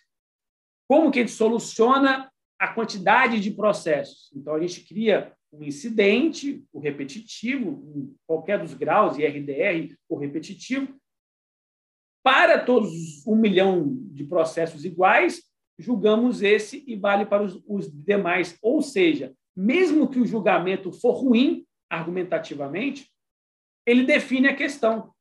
Como 0.88 1.11
que 1.11 1.18
a 1.18 1.22
gente 1.22 1.32
soluciona 1.32 2.30
a 2.59 2.68
quantidade 2.68 3.40
de 3.40 3.51
processos? 3.51 4.30
Então, 4.34 4.55
a 4.55 4.61
gente 4.61 4.80
cria 4.82 5.32
um 5.53 5.62
incidente, 5.62 6.64
o 6.72 6.78
repetitivo, 6.78 7.82
em 7.94 8.14
qualquer 8.26 8.59
dos 8.59 8.74
graus, 8.74 9.18
IRDR 9.18 9.96
ou 10.09 10.18
repetitivo, 10.18 10.94
para 12.22 12.62
todos 12.62 13.26
um 13.26 13.34
milhão 13.34 13.98
de 14.12 14.24
processos 14.24 14.84
iguais, 14.84 15.42
julgamos 15.78 16.42
esse 16.42 16.84
e 16.86 16.94
vale 16.94 17.24
para 17.24 17.42
os, 17.42 17.62
os 17.66 17.90
demais. 17.90 18.59
Ou 18.62 18.82
seja, 18.82 19.34
mesmo 19.57 20.09
que 20.09 20.20
o 20.20 20.26
julgamento 20.26 20.92
for 20.92 21.12
ruim, 21.12 21.66
argumentativamente, 21.91 23.11
ele 23.84 24.05
define 24.05 24.49
a 24.49 24.57
questão 24.57 25.12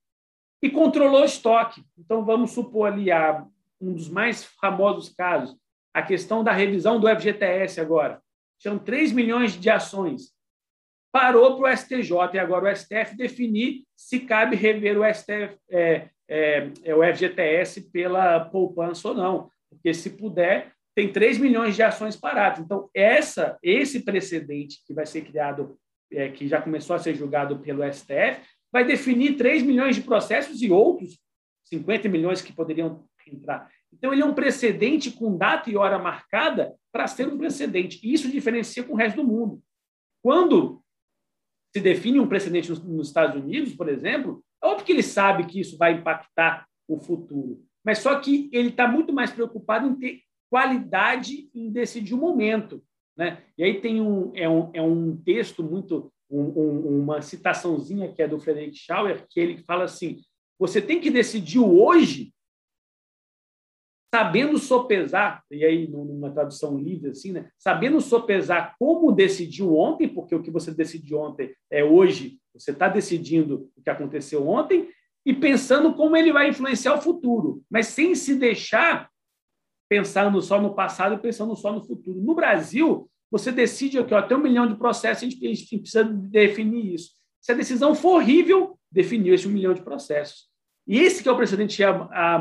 e 0.61 0.69
controlou 0.69 1.21
o 1.21 1.25
estoque. 1.25 1.83
Então, 1.97 2.23
vamos 2.23 2.51
supor 2.51 2.91
ali 2.91 3.11
a, 3.11 3.45
um 3.81 3.93
dos 3.93 4.09
mais 4.09 4.43
famosos 4.43 5.09
casos, 5.09 5.57
a 5.93 6.01
questão 6.01 6.43
da 6.43 6.51
revisão 6.51 6.99
do 6.99 7.07
FGTS 7.07 7.81
agora. 7.81 8.21
Tinham 8.59 8.77
3 8.77 9.11
milhões 9.11 9.53
de 9.53 9.69
ações. 9.69 10.33
Parou 11.11 11.57
para 11.57 11.71
o 11.71 11.77
STJ 11.77 12.11
e 12.33 12.39
agora 12.39 12.71
o 12.71 12.75
STF 12.75 13.15
definir 13.15 13.83
se 13.95 14.19
cabe 14.19 14.55
rever 14.55 14.99
o, 14.99 15.13
STF, 15.13 15.57
é, 15.69 16.09
é, 16.27 16.71
é, 16.83 16.95
o 16.95 17.01
FGTS 17.01 17.89
pela 17.89 18.39
poupança 18.41 19.07
ou 19.07 19.15
não. 19.15 19.49
Porque, 19.69 19.93
se 19.93 20.11
puder, 20.11 20.73
tem 20.93 21.11
3 21.11 21.37
milhões 21.39 21.75
de 21.75 21.81
ações 21.81 22.15
paradas. 22.15 22.59
Então, 22.59 22.89
essa, 22.93 23.57
esse 23.63 24.03
precedente 24.03 24.83
que 24.85 24.93
vai 24.93 25.05
ser 25.05 25.21
criado, 25.21 25.79
é, 26.11 26.29
que 26.29 26.47
já 26.47 26.61
começou 26.61 26.95
a 26.95 26.99
ser 26.99 27.15
julgado 27.15 27.59
pelo 27.59 27.83
STF, 27.91 28.41
vai 28.71 28.85
definir 28.85 29.37
3 29.37 29.63
milhões 29.63 29.95
de 29.95 30.01
processos 30.01 30.61
e 30.61 30.71
outros 30.71 31.19
50 31.65 32.09
milhões 32.09 32.41
que 32.41 32.53
poderiam 32.53 33.07
entrar. 33.27 33.69
Então, 33.93 34.13
ele 34.13 34.21
é 34.21 34.25
um 34.25 34.33
precedente 34.33 35.11
com 35.11 35.37
data 35.37 35.69
e 35.69 35.75
hora 35.75 35.97
marcada 35.97 36.75
para 36.91 37.07
ser 37.07 37.27
um 37.27 37.37
precedente. 37.37 37.99
E 38.03 38.13
isso 38.13 38.29
diferencia 38.29 38.83
com 38.83 38.93
o 38.93 38.95
resto 38.95 39.17
do 39.17 39.27
mundo. 39.27 39.61
Quando 40.21 40.83
se 41.73 41.81
define 41.81 42.19
um 42.19 42.27
precedente 42.27 42.71
nos 42.71 43.07
Estados 43.07 43.41
Unidos, 43.41 43.73
por 43.73 43.89
exemplo, 43.89 44.43
é 44.61 44.67
óbvio 44.67 44.85
que 44.85 44.91
ele 44.91 45.03
sabe 45.03 45.45
que 45.45 45.59
isso 45.59 45.77
vai 45.77 45.93
impactar 45.93 46.67
o 46.87 46.99
futuro. 46.99 47.63
Mas 47.83 47.99
só 47.99 48.19
que 48.19 48.49
ele 48.51 48.69
está 48.69 48.87
muito 48.87 49.13
mais 49.13 49.31
preocupado 49.31 49.87
em 49.87 49.95
ter 49.95 50.21
qualidade 50.49 51.49
em 51.53 51.71
decidir 51.71 52.13
o 52.13 52.17
momento. 52.17 52.83
Né? 53.19 53.43
E 53.57 53.65
aí 53.65 53.81
tem 53.81 53.99
um, 53.99 54.31
é, 54.33 54.47
um, 54.47 54.71
é 54.73 54.81
um 54.81 55.17
texto 55.17 55.61
muito, 55.61 56.09
um, 56.31 56.41
um, 56.41 57.01
uma 57.01 57.21
citaçãozinha 57.21 58.13
que 58.13 58.21
é 58.21 58.27
do 58.29 58.39
Frederick 58.39 58.77
Schauer, 58.77 59.25
que 59.29 59.41
ele 59.41 59.57
fala 59.57 59.83
assim, 59.83 60.21
você 60.57 60.81
tem 60.81 61.01
que 61.01 61.11
decidir 61.11 61.59
hoje 61.59 62.31
sabendo 64.15 64.57
sopesar, 64.57 65.43
e 65.51 65.65
aí 65.65 65.85
numa 65.85 66.31
tradução 66.31 66.79
livre 66.79 67.09
assim, 67.09 67.33
né? 67.33 67.49
Sabendo 67.59 67.99
sopesar 67.99 68.73
como 68.79 69.11
decidiu 69.11 69.75
ontem, 69.75 70.07
porque 70.07 70.33
o 70.33 70.41
que 70.41 70.49
você 70.49 70.73
decidiu 70.73 71.19
ontem 71.19 71.53
é 71.69 71.83
hoje, 71.83 72.39
você 72.53 72.71
está 72.71 72.87
decidindo 72.87 73.69
o 73.75 73.83
que 73.83 73.89
aconteceu 73.89 74.47
ontem, 74.47 74.89
e 75.25 75.33
pensando 75.33 75.93
como 75.93 76.15
ele 76.15 76.31
vai 76.31 76.47
influenciar 76.49 76.95
o 76.95 77.01
futuro, 77.01 77.61
mas 77.69 77.87
sem 77.87 78.15
se 78.15 78.33
deixar 78.33 79.11
pensando 79.89 80.39
só 80.41 80.61
no 80.61 80.75
passado 80.75 81.15
e 81.15 81.19
pensando 81.19 81.55
só 81.55 81.73
no 81.73 81.83
futuro. 81.83 82.21
No 82.21 82.35
Brasil, 82.35 83.09
você 83.31 83.51
decide 83.51 84.01
que 84.03 84.13
até 84.13 84.35
um 84.35 84.41
milhão 84.41 84.67
de 84.67 84.75
processos, 84.75 85.23
a 85.23 85.29
gente, 85.29 85.45
a 85.45 85.53
gente 85.53 85.79
precisa 85.79 86.03
definir 86.03 86.93
isso. 86.93 87.11
Se 87.41 87.51
a 87.51 87.55
decisão 87.55 87.95
for 87.95 88.17
horrível, 88.17 88.77
definiu 88.91 89.33
esse 89.33 89.47
um 89.47 89.51
milhão 89.51 89.73
de 89.73 89.81
processos. 89.81 90.47
E 90.87 90.99
esse 90.99 91.21
que 91.21 91.29
é 91.29 91.31
o 91.31 91.37
precedente 91.37 91.81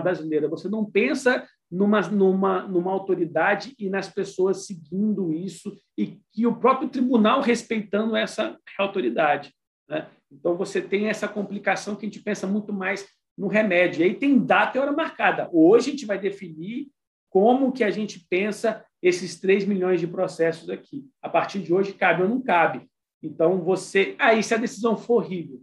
brasileiro. 0.03 0.49
Você 0.51 0.69
não 0.69 0.85
pensa 0.85 1.47
numa, 1.71 2.01
numa, 2.03 2.63
numa 2.63 2.93
autoridade 2.93 3.75
e 3.79 3.91
nas 3.91 4.09
pessoas 4.09 4.67
seguindo 4.67 5.33
isso 5.33 5.77
e 5.97 6.19
que 6.33 6.47
o 6.47 6.57
próprio 6.57 6.89
tribunal 6.89 7.41
respeitando 7.41 8.17
essa 8.17 8.59
autoridade. 8.79 9.53
Né? 9.89 10.09
Então, 10.33 10.57
você 10.57 10.81
tem 10.81 11.09
essa 11.09 11.29
complicação 11.29 11.95
que 11.95 12.07
a 12.07 12.09
gente 12.09 12.23
pensa 12.23 12.47
muito 12.47 12.73
mais 12.73 13.07
no 13.37 13.49
remédio. 13.49 14.01
E 14.01 14.05
aí 14.05 14.15
tem 14.15 14.39
data 14.39 14.77
e 14.77 14.81
hora 14.81 14.93
marcada. 14.93 15.49
Hoje 15.53 15.89
a 15.89 15.91
gente 15.93 16.07
vai 16.07 16.19
definir 16.19 16.89
como 17.31 17.73
que 17.73 17.85
a 17.85 17.91
gente 17.91 18.27
pensa 18.29 18.85
esses 19.03 19.39
3 19.41 19.65
milhões 19.65 20.01
de 20.01 20.07
processos 20.07 20.69
aqui. 20.71 21.07
A 21.23 21.29
partir 21.29 21.61
de 21.61 21.73
hoje, 21.73 21.93
cabe 21.93 22.23
ou 22.23 22.29
não 22.29 22.43
cabe. 22.43 22.89
Então, 23.23 23.63
você... 23.63 24.17
Aí, 24.19 24.39
ah, 24.39 24.43
se 24.43 24.55
a 24.55 24.59
decisão 24.59 24.97
for 24.97 25.23
horrível? 25.23 25.61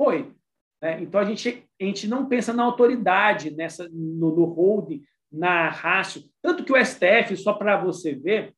Foi. 0.00 0.32
Né? 0.82 1.02
Então, 1.02 1.20
a 1.20 1.24
gente, 1.24 1.66
a 1.80 1.84
gente 1.84 2.08
não 2.08 2.26
pensa 2.26 2.52
na 2.52 2.62
autoridade, 2.62 3.50
nessa, 3.50 3.88
no, 3.90 4.34
no 4.34 4.44
holding, 4.44 5.02
na 5.30 5.68
rácio. 5.68 6.24
Tanto 6.42 6.64
que 6.64 6.72
o 6.72 6.84
STF, 6.84 7.36
só 7.36 7.52
para 7.52 7.76
você 7.82 8.14
ver, 8.14 8.54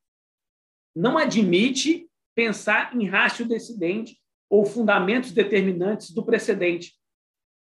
não 0.95 1.17
admite 1.17 2.07
pensar 2.35 2.95
em 2.95 3.07
rácio 3.07 3.47
decidente 3.47 4.17
ou 4.49 4.65
fundamentos 4.65 5.31
determinantes 5.31 6.11
do 6.11 6.23
precedente. 6.23 6.93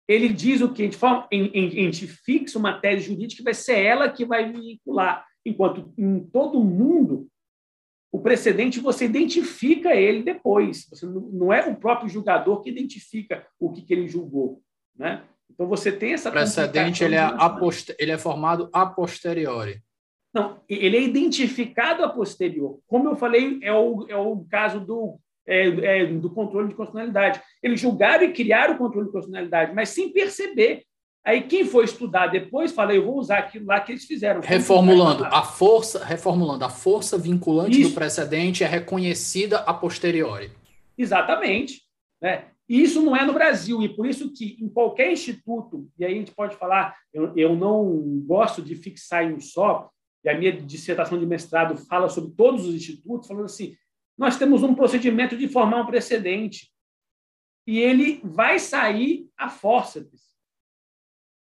Ele 0.09 0.29
diz 0.29 0.61
o 0.61 0.73
que? 0.73 0.85
A 0.85 1.29
gente, 1.33 2.07
fixa 2.07 2.59
uma 2.59 2.79
tese 2.79 3.07
jurídica 3.07 3.39
que 3.39 3.45
vai 3.45 3.55
ser 3.55 3.79
ela 3.79 4.09
que 4.09 4.25
vai 4.25 4.53
vincular. 4.53 5.27
Enquanto 5.45 5.93
em 5.99 6.21
todo 6.21 6.63
mundo, 6.63 7.29
o 8.13 8.21
precedente 8.21 8.81
você 8.81 9.05
identifica 9.05 9.95
ele 9.95 10.23
depois. 10.23 10.87
Você 10.91 11.07
não 11.07 11.53
é 11.53 11.69
o 11.69 11.77
próprio 11.77 12.09
julgador 12.09 12.63
que 12.63 12.71
identifica 12.71 13.47
o 13.59 13.73
que, 13.73 13.83
que 13.83 13.93
ele 13.93 14.09
julgou. 14.09 14.63
Né? 14.97 15.25
Então 15.51 15.67
você 15.67 15.91
tem 15.91 16.13
essa. 16.13 16.29
O 16.29 16.33
precedente 16.33 17.03
ele 17.03 17.17
é, 17.17 17.29
ele 17.99 18.13
é 18.13 18.19
formado 18.19 18.71
a 18.73 18.87
posteriori. 18.87 19.83
Não, 20.33 20.61
ele 20.69 20.99
é 20.99 21.03
identificado 21.03 22.05
a 22.05 22.09
posterior. 22.11 22.79
Como 22.87 23.09
eu 23.09 23.17
falei, 23.17 23.59
é 23.63 23.73
o, 23.73 24.07
é 24.07 24.17
o 24.17 24.45
caso 24.51 24.79
do, 24.79 25.19
é, 25.47 26.03
é, 26.03 26.07
do 26.07 26.31
controle 26.31 26.69
de 26.69 26.75
constitucionalidade. 26.75 27.41
Eles 27.63 27.81
julgaram 27.81 28.25
e 28.25 28.33
criaram 28.33 28.75
o 28.75 28.79
controle 28.79 29.07
de 29.07 29.13
constitucionalidade, 29.13 29.75
mas 29.75 29.91
sem 29.91 30.13
perceber. 30.13 30.85
Aí 31.25 31.43
quem 31.43 31.65
for 31.65 31.83
estudar 31.83 32.29
depois 32.29 32.73
fala, 32.73 32.95
eu 32.95 33.05
vou 33.05 33.19
usar 33.19 33.39
aquilo 33.39 33.67
lá 33.67 33.81
que 33.81 33.93
eles 33.93 34.05
fizeram. 34.05 34.41
Reformulando, 34.41 35.25
a 35.25 35.43
força, 35.43 36.05
reformulando, 36.05 36.65
a 36.65 36.69
força 36.69 37.19
vinculante 37.19 37.81
Isso. 37.81 37.91
do 37.91 37.95
precedente 37.95 38.63
é 38.63 38.67
reconhecida 38.67 39.59
a 39.59 39.75
posteriori. 39.75 40.53
Exatamente. 40.97 41.83
Né? 42.23 42.45
E 42.69 42.83
isso 42.83 43.01
não 43.01 43.17
é 43.17 43.25
no 43.25 43.33
Brasil, 43.33 43.81
e 43.83 43.89
por 43.89 44.07
isso 44.07 44.33
que 44.33 44.57
em 44.61 44.69
qualquer 44.69 45.13
instituto, 45.13 45.89
e 45.99 46.05
aí 46.05 46.15
a 46.15 46.17
gente 46.17 46.33
pode 46.33 46.57
falar, 46.57 46.97
eu, 47.13 47.33
eu 47.37 47.55
não 47.55 48.21
gosto 48.27 48.61
de 48.61 48.75
fixar 48.75 49.25
em 49.25 49.35
um 49.35 49.41
só, 49.41 49.89
e 50.25 50.29
a 50.29 50.37
minha 50.37 50.53
dissertação 50.53 51.19
de 51.19 51.25
mestrado 51.25 51.77
fala 51.77 52.09
sobre 52.09 52.33
todos 52.37 52.67
os 52.67 52.75
institutos, 52.75 53.29
falando 53.29 53.45
assim, 53.45 53.77
nós 54.19 54.39
temos 54.39 54.63
um 54.63 54.75
procedimento 54.75 55.37
de 55.37 55.49
formar 55.49 55.83
um 55.83 55.87
precedente, 55.87 56.71
e 57.67 57.79
ele 57.79 58.21
vai 58.25 58.59
sair 58.59 59.29
a 59.37 59.49
força 59.49 60.01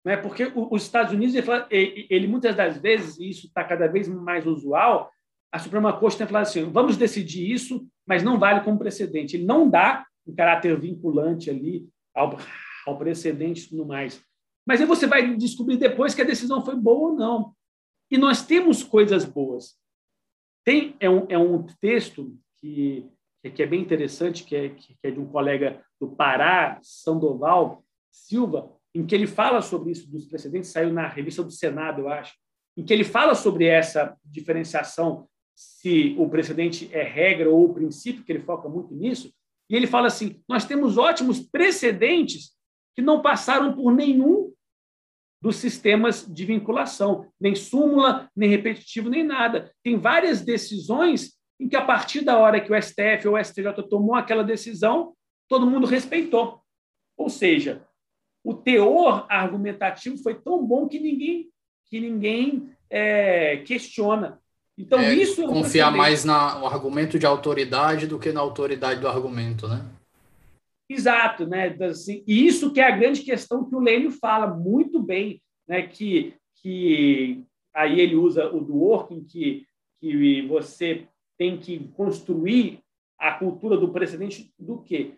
né? 0.06 0.16
Porque 0.16 0.52
os 0.56 0.84
Estados 0.84 1.12
Unidos, 1.12 1.34
ele, 1.34 2.08
ele 2.10 2.28
muitas 2.28 2.56
das 2.56 2.78
vezes, 2.78 3.18
e 3.18 3.28
isso 3.28 3.48
está 3.48 3.64
cada 3.64 3.88
vez 3.88 4.08
mais 4.08 4.46
usual, 4.46 5.12
a 5.52 5.58
Suprema 5.58 5.98
Corte 5.98 6.18
tem 6.20 6.28
falado 6.28 6.44
assim: 6.44 6.70
vamos 6.70 6.96
decidir 6.96 7.52
isso, 7.52 7.88
mas 8.06 8.22
não 8.22 8.38
vale 8.38 8.64
como 8.64 8.78
precedente. 8.78 9.36
Ele 9.36 9.46
não 9.46 9.68
dá 9.68 10.06
um 10.28 10.36
caráter 10.36 10.80
vinculante 10.80 11.50
ali 11.50 11.90
ao, 12.14 12.38
ao 12.86 12.98
precedente 13.00 13.66
e 13.66 13.70
tudo 13.70 13.86
mais. 13.86 14.24
Mas 14.68 14.80
aí 14.80 14.86
você 14.86 15.08
vai 15.08 15.36
descobrir 15.36 15.78
depois 15.78 16.14
que 16.14 16.22
a 16.22 16.26
decisão 16.26 16.64
foi 16.64 16.76
boa 16.76 17.10
ou 17.10 17.16
não. 17.16 17.56
E 18.12 18.18
nós 18.18 18.46
temos 18.46 18.84
coisas 18.84 19.26
boas. 19.26 19.76
Tem 20.64 20.96
é 21.00 21.10
um, 21.10 21.26
é 21.30 21.38
um 21.38 21.64
texto 21.80 22.38
que, 22.66 23.52
que 23.52 23.62
é 23.62 23.66
bem 23.68 23.82
interessante, 23.82 24.44
que 24.44 24.56
é, 24.56 24.70
que 24.70 24.96
é 25.04 25.12
de 25.12 25.20
um 25.20 25.28
colega 25.28 25.84
do 26.00 26.10
Pará, 26.10 26.80
Sandoval 26.82 27.84
Silva, 28.12 28.72
em 28.94 29.06
que 29.06 29.14
ele 29.14 29.28
fala 29.28 29.62
sobre 29.62 29.92
isso 29.92 30.10
dos 30.10 30.26
precedentes, 30.26 30.72
saiu 30.72 30.92
na 30.92 31.08
revista 31.08 31.44
do 31.44 31.52
Senado, 31.52 32.02
eu 32.02 32.10
acho, 32.10 32.34
em 32.78 32.84
que 32.84 32.94
ele 32.94 33.04
fala 33.04 33.36
sobre 33.36 33.66
essa 33.66 34.18
diferenciação, 34.24 35.28
se 35.54 36.16
o 36.18 36.30
precedente 36.30 36.90
é 36.92 37.04
regra 37.04 37.50
ou 37.50 37.74
princípio, 37.74 38.24
que 38.24 38.32
ele 38.32 38.44
foca 38.44 38.68
muito 38.68 38.94
nisso, 38.94 39.34
e 39.70 39.76
ele 39.76 39.88
fala 39.88 40.08
assim: 40.08 40.42
nós 40.48 40.66
temos 40.66 40.98
ótimos 40.98 41.40
precedentes 41.40 42.52
que 42.96 43.02
não 43.02 43.22
passaram 43.22 43.74
por 43.74 43.94
nenhum 43.94 44.54
dos 45.42 45.58
sistemas 45.58 46.26
de 46.28 46.46
vinculação, 46.46 47.32
nem 47.40 47.56
súmula, 47.56 48.30
nem 48.36 48.50
repetitivo, 48.50 49.10
nem 49.10 49.24
nada. 49.24 49.72
Tem 49.84 49.98
várias 49.98 50.42
decisões 50.42 51.36
em 51.60 51.68
que, 51.68 51.76
a 51.76 51.86
partir 51.86 52.22
da 52.22 52.38
hora 52.38 52.60
que 52.60 52.72
o 52.72 52.82
STF 52.82 53.28
ou 53.28 53.36
o 53.36 53.44
STJ 53.44 53.74
tomou 53.90 54.16
aquela 54.16 54.44
decisão, 54.44 55.14
todo 55.48 55.70
mundo 55.70 55.88
respeitou. 55.88 56.62
Ou 57.18 57.30
seja, 57.30 57.86
o 58.44 58.54
teor 58.54 59.26
argumentativo 59.30 60.18
foi 60.18 60.36
tão 60.36 60.66
bom 60.66 60.88
que 60.88 61.00
ninguém, 61.00 61.50
que 61.90 62.00
ninguém 62.00 62.70
é, 62.90 63.58
questiona. 63.58 64.40
Então, 64.78 65.00
é, 65.00 65.14
isso 65.14 65.44
é 65.44 65.48
confiar 65.48 65.92
mais 65.92 66.26
no 66.26 66.34
argumento 66.34 67.18
de 67.18 67.26
autoridade 67.26 68.08
do 68.08 68.20
que 68.20 68.32
na 68.34 68.42
autoridade 68.42 69.00
do 69.00 69.08
argumento, 69.08 69.68
né? 69.68 69.86
Exato, 70.90 71.48
né? 71.48 71.76
Assim, 71.82 72.24
e 72.28 72.46
isso 72.46 72.72
que 72.72 72.80
é 72.80 72.88
a 72.88 72.96
grande 72.96 73.22
questão 73.22 73.64
que 73.64 73.76
o 73.76 73.80
Lênio 73.80 74.12
fala 74.12 74.48
muito 74.48 75.02
bem, 75.02 75.42
né? 75.68 75.88
Que, 75.88 76.36
que 76.62 77.44
aí 77.74 78.00
ele 78.00 78.16
usa 78.16 78.54
o 78.54 78.60
do 78.60 78.76
working, 78.76 79.24
que, 79.24 79.66
que 80.00 80.42
você 80.44 81.08
tem 81.38 81.58
que 81.58 81.80
construir 81.96 82.80
a 83.18 83.32
cultura 83.32 83.78
do 83.78 83.90
precedente 83.90 84.54
do 84.58 84.80
quê? 84.80 85.14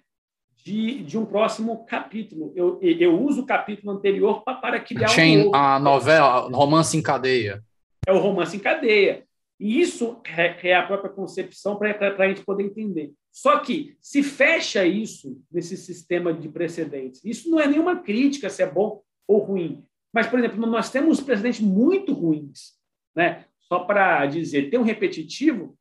De, 0.63 1.03
de 1.03 1.17
um 1.17 1.25
próximo 1.25 1.85
capítulo. 1.85 2.51
Eu, 2.55 2.79
eu 2.81 3.21
uso 3.21 3.41
o 3.41 3.45
capítulo 3.45 3.91
anterior 3.91 4.43
para, 4.43 4.57
para 4.57 4.79
criar 4.79 5.07
Chain, 5.09 5.47
um 5.47 5.55
a 5.55 5.79
novela, 5.79 6.49
romance 6.49 6.97
em 6.97 7.01
cadeia. 7.01 7.63
É 8.05 8.11
o 8.11 8.19
romance 8.19 8.55
em 8.55 8.59
cadeia. 8.59 9.23
E 9.59 9.79
isso 9.81 10.21
é, 10.25 10.69
é 10.69 10.75
a 10.75 10.85
própria 10.85 11.09
concepção 11.09 11.77
para 11.77 12.15
a 12.17 12.27
gente 12.27 12.43
poder 12.43 12.63
entender. 12.63 13.11
Só 13.31 13.59
que 13.59 13.95
se 14.01 14.23
fecha 14.23 14.85
isso 14.85 15.39
nesse 15.51 15.77
sistema 15.77 16.33
de 16.33 16.49
precedentes. 16.49 17.23
Isso 17.23 17.49
não 17.49 17.59
é 17.59 17.67
nenhuma 17.67 17.97
crítica 17.99 18.49
se 18.49 18.63
é 18.63 18.69
bom 18.69 19.01
ou 19.27 19.39
ruim. 19.39 19.83
Mas, 20.13 20.27
por 20.27 20.39
exemplo, 20.39 20.65
nós 20.65 20.89
temos 20.89 21.21
precedentes 21.21 21.59
muito 21.59 22.13
ruins. 22.13 22.73
Né? 23.15 23.45
Só 23.59 23.79
para 23.79 24.25
dizer, 24.25 24.69
tem 24.69 24.79
um 24.79 24.83
repetitivo, 24.83 25.77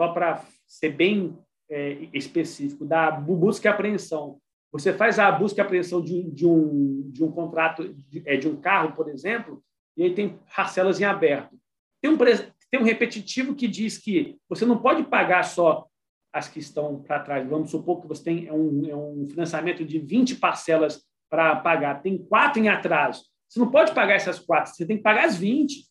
só 0.00 0.08
para 0.14 0.42
ser 0.66 0.96
bem 0.96 1.38
é, 1.68 2.08
específico, 2.14 2.86
da 2.86 3.10
busca 3.10 3.68
e 3.68 3.70
apreensão. 3.70 4.40
Você 4.72 4.94
faz 4.94 5.18
a 5.18 5.30
busca 5.30 5.60
e 5.60 5.62
apreensão 5.62 6.00
de, 6.00 6.22
de, 6.30 6.46
um, 6.46 7.10
de 7.10 7.22
um 7.22 7.30
contrato, 7.30 7.86
de, 7.92 8.22
é, 8.24 8.38
de 8.38 8.48
um 8.48 8.58
carro, 8.58 8.94
por 8.94 9.10
exemplo, 9.10 9.62
e 9.94 10.04
aí 10.04 10.14
tem 10.14 10.38
parcelas 10.56 10.98
em 11.02 11.04
aberto. 11.04 11.54
Tem 12.00 12.10
um, 12.10 12.16
tem 12.16 12.80
um 12.80 12.84
repetitivo 12.84 13.54
que 13.54 13.68
diz 13.68 13.98
que 13.98 14.38
você 14.48 14.64
não 14.64 14.80
pode 14.80 15.02
pagar 15.02 15.42
só 15.42 15.86
as 16.32 16.48
que 16.48 16.60
estão 16.60 17.02
para 17.02 17.20
trás. 17.20 17.46
Vamos 17.46 17.70
supor 17.70 18.00
que 18.00 18.08
você 18.08 18.24
tem 18.24 18.46
é 18.46 18.54
um, 18.54 18.88
é 18.88 18.96
um 18.96 19.26
financiamento 19.28 19.84
de 19.84 19.98
20 19.98 20.36
parcelas 20.36 21.04
para 21.28 21.56
pagar, 21.56 22.00
tem 22.00 22.16
quatro 22.16 22.58
em 22.58 22.70
atraso. 22.70 23.24
Você 23.46 23.60
não 23.60 23.70
pode 23.70 23.92
pagar 23.92 24.14
essas 24.14 24.38
quatro, 24.38 24.72
você 24.72 24.86
tem 24.86 24.96
que 24.96 25.02
pagar 25.02 25.26
as 25.26 25.36
20. 25.36 25.84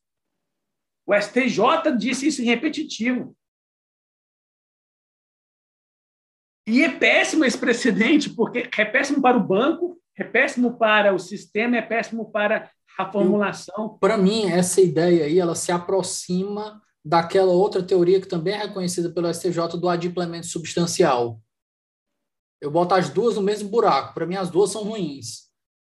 O 1.06 1.14
STJ 1.14 1.96
disse 1.96 2.26
isso 2.26 2.42
em 2.42 2.46
repetitivo. 2.46 3.36
E 6.70 6.84
é 6.84 6.90
péssimo 6.90 7.44
esse 7.44 7.58
precedente, 7.58 8.30
porque 8.30 8.70
é 8.78 8.86
péssimo 8.86 9.22
para 9.22 9.36
o 9.36 9.44
banco, 9.44 10.00
é 10.16 10.24
péssimo 10.24 10.78
para 10.78 11.14
o 11.16 11.18
sistema, 11.18 11.78
é 11.78 11.82
péssimo 11.82 12.32
para 12.32 12.70
a 12.98 13.12
formulação. 13.12 13.98
Para 14.00 14.18
mim, 14.18 14.46
essa 14.46 14.80
ideia 14.80 15.26
aí, 15.26 15.40
ela 15.40 15.56
se 15.56 15.72
aproxima 15.72 16.80
daquela 17.04 17.52
outra 17.52 17.82
teoria 17.82 18.22
que 18.22 18.28
também 18.28 18.54
é 18.54 18.58
reconhecida 18.58 19.10
pelo 19.10 19.34
STJ 19.34 19.80
do 19.80 19.90
adimplemento 19.90 20.46
substancial. 20.46 21.42
Eu 22.62 22.70
boto 22.70 22.94
as 22.94 23.10
duas 23.10 23.36
no 23.36 23.42
mesmo 23.42 23.68
buraco. 23.68 24.14
Para 24.14 24.28
mim, 24.28 24.36
as 24.36 24.52
duas 24.52 24.70
são 24.70 24.84
ruins, 24.84 25.50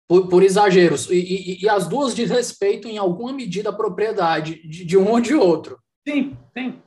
por, 0.07 0.29
por 0.29 0.41
exageros. 0.41 1.09
E, 1.09 1.15
e, 1.15 1.63
e, 1.63 1.69
as 1.69 1.85
duas 1.85 2.13
desrespeitam, 2.13 2.89
em 2.89 2.97
alguma 2.97 3.33
medida, 3.33 3.71
a 3.71 3.73
propriedade 3.73 4.65
de, 4.65 4.85
de 4.85 4.97
um 4.97 5.09
ou 5.09 5.19
de 5.19 5.33
outro. 5.33 5.79
Sim, 6.07 6.37
sim. 6.57 6.81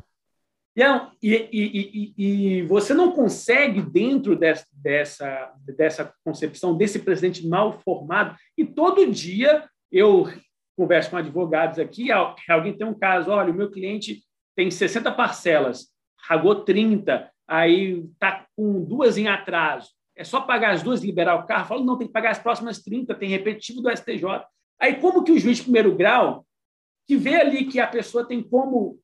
É 0.77 0.83
e, 1.22 1.35
e, 1.53 2.14
e, 2.18 2.62
você 2.62 2.93
não 2.93 3.12
consegue, 3.12 3.81
dentro 3.81 4.35
dessa, 4.35 4.66
dessa, 4.72 5.53
dessa 5.77 6.14
concepção, 6.25 6.77
desse 6.77 6.99
presidente 6.99 7.47
mal 7.47 7.79
formado, 7.85 8.37
e 8.59 8.64
todo 8.64 9.11
dia 9.11 9.68
eu 9.91 10.29
converso 10.77 11.11
com 11.11 11.16
advogados 11.16 11.79
aqui, 11.79 12.09
alguém 12.11 12.77
tem 12.77 12.87
um 12.87 12.99
caso, 12.99 13.31
olha, 13.31 13.53
o 13.53 13.57
meu 13.57 13.70
cliente 13.70 14.25
tem 14.57 14.68
60 14.68 15.12
parcelas, 15.12 15.93
pagou 16.29 16.64
30, 16.64 17.31
aí 17.47 18.05
está 18.12 18.45
com 18.57 18.83
duas 18.83 19.16
em 19.16 19.29
atraso, 19.29 19.91
é 20.16 20.25
só 20.25 20.41
pagar 20.41 20.72
as 20.72 20.83
duas 20.83 21.03
e 21.03 21.07
liberar 21.07 21.37
o 21.37 21.47
carro? 21.47 21.66
Falo, 21.66 21.85
não, 21.85 21.99
tem 21.99 22.07
que 22.07 22.12
pagar 22.12 22.31
as 22.31 22.39
próximas 22.39 22.81
30, 22.81 23.14
tem 23.14 23.29
repetitivo 23.29 23.81
do 23.81 23.91
STJ. 23.91 24.45
Aí 24.81 24.97
como 24.97 25.25
que 25.25 25.33
o 25.33 25.39
juiz 25.39 25.57
de 25.59 25.64
primeiro 25.64 25.95
grau, 25.97 26.47
que 27.07 27.16
vê 27.16 27.37
ali 27.37 27.66
que 27.66 27.81
a 27.81 27.87
pessoa 27.87 28.25
tem 28.25 28.43
como 28.43 28.99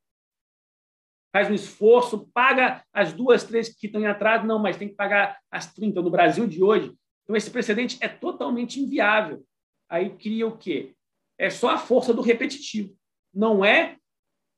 faz 1.32 1.50
um 1.50 1.54
esforço, 1.54 2.28
paga 2.34 2.84
as 2.92 3.12
duas, 3.12 3.44
três 3.44 3.68
que 3.68 3.86
estão 3.86 4.00
em 4.00 4.06
atraso, 4.06 4.46
não, 4.46 4.58
mas 4.58 4.76
tem 4.76 4.88
que 4.88 4.94
pagar 4.94 5.38
as 5.50 5.72
30 5.72 6.02
no 6.02 6.10
Brasil 6.10 6.46
de 6.46 6.62
hoje. 6.62 6.92
Então, 7.24 7.36
esse 7.36 7.50
precedente 7.50 7.98
é 8.00 8.08
totalmente 8.08 8.80
inviável. 8.80 9.44
Aí 9.88 10.10
cria 10.10 10.46
o 10.46 10.56
quê? 10.56 10.94
É 11.38 11.48
só 11.48 11.70
a 11.70 11.78
força 11.78 12.12
do 12.12 12.22
repetitivo, 12.22 12.94
não 13.32 13.64
é 13.64 13.96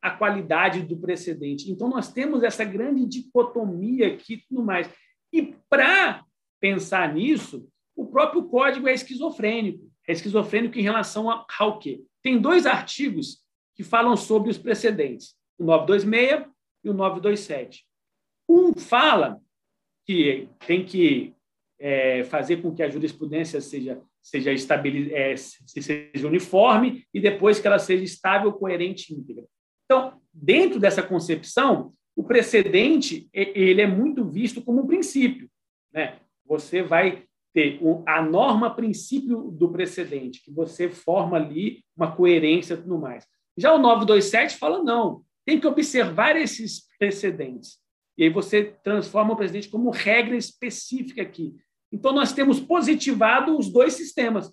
a 0.00 0.10
qualidade 0.10 0.82
do 0.82 0.96
precedente. 0.96 1.70
Então, 1.70 1.88
nós 1.88 2.12
temos 2.12 2.42
essa 2.42 2.64
grande 2.64 3.06
dicotomia 3.06 4.08
aqui 4.08 4.34
e 4.34 4.42
tudo 4.48 4.64
mais. 4.64 4.90
E 5.32 5.54
para 5.68 6.24
pensar 6.60 7.14
nisso, 7.14 7.68
o 7.94 8.06
próprio 8.06 8.44
código 8.44 8.88
é 8.88 8.94
esquizofrênico. 8.94 9.90
É 10.08 10.12
esquizofrênico 10.12 10.78
em 10.78 10.82
relação 10.82 11.28
ao 11.30 11.78
quê? 11.78 12.02
Tem 12.22 12.40
dois 12.40 12.66
artigos 12.66 13.42
que 13.74 13.84
falam 13.84 14.16
sobre 14.16 14.50
os 14.50 14.58
precedentes. 14.58 15.36
O 15.58 15.64
926 15.64 16.51
e 16.84 16.90
o 16.90 16.94
927. 16.94 17.84
Um 18.48 18.74
fala 18.74 19.40
que 20.06 20.48
tem 20.66 20.84
que 20.84 21.34
é, 21.78 22.24
fazer 22.24 22.62
com 22.62 22.74
que 22.74 22.82
a 22.82 22.90
jurisprudência 22.90 23.60
seja 23.60 24.00
seja, 24.22 24.50
é, 24.52 25.36
seja 25.36 26.26
uniforme 26.26 27.04
e 27.12 27.20
depois 27.20 27.58
que 27.58 27.66
ela 27.66 27.78
seja 27.78 28.04
estável, 28.04 28.52
coerente 28.52 29.12
e 29.12 29.16
íntegra. 29.16 29.44
Então, 29.84 30.20
dentro 30.32 30.78
dessa 30.78 31.02
concepção, 31.02 31.92
o 32.16 32.22
precedente 32.22 33.28
ele 33.32 33.80
é 33.80 33.86
muito 33.86 34.24
visto 34.24 34.62
como 34.62 34.82
um 34.82 34.86
princípio. 34.86 35.50
Né? 35.92 36.18
Você 36.46 36.82
vai 36.82 37.24
ter 37.52 37.80
a 38.06 38.22
norma 38.22 38.74
princípio 38.74 39.50
do 39.50 39.70
precedente, 39.70 40.42
que 40.42 40.50
você 40.50 40.88
forma 40.88 41.36
ali 41.36 41.84
uma 41.96 42.14
coerência 42.14 42.74
e 42.74 42.76
tudo 42.78 42.98
mais. 42.98 43.26
Já 43.58 43.74
o 43.74 43.78
927 43.78 44.56
fala 44.56 44.82
não, 44.82 45.22
tem 45.44 45.58
que 45.58 45.66
observar 45.66 46.36
esses 46.36 46.86
precedentes. 46.98 47.78
E 48.16 48.24
aí 48.24 48.30
você 48.30 48.64
transforma 48.84 49.32
o 49.32 49.36
precedente 49.36 49.68
como 49.68 49.90
regra 49.90 50.36
específica 50.36 51.22
aqui. 51.22 51.56
Então, 51.90 52.12
nós 52.12 52.32
temos 52.32 52.60
positivado 52.60 53.56
os 53.56 53.70
dois 53.70 53.94
sistemas. 53.94 54.52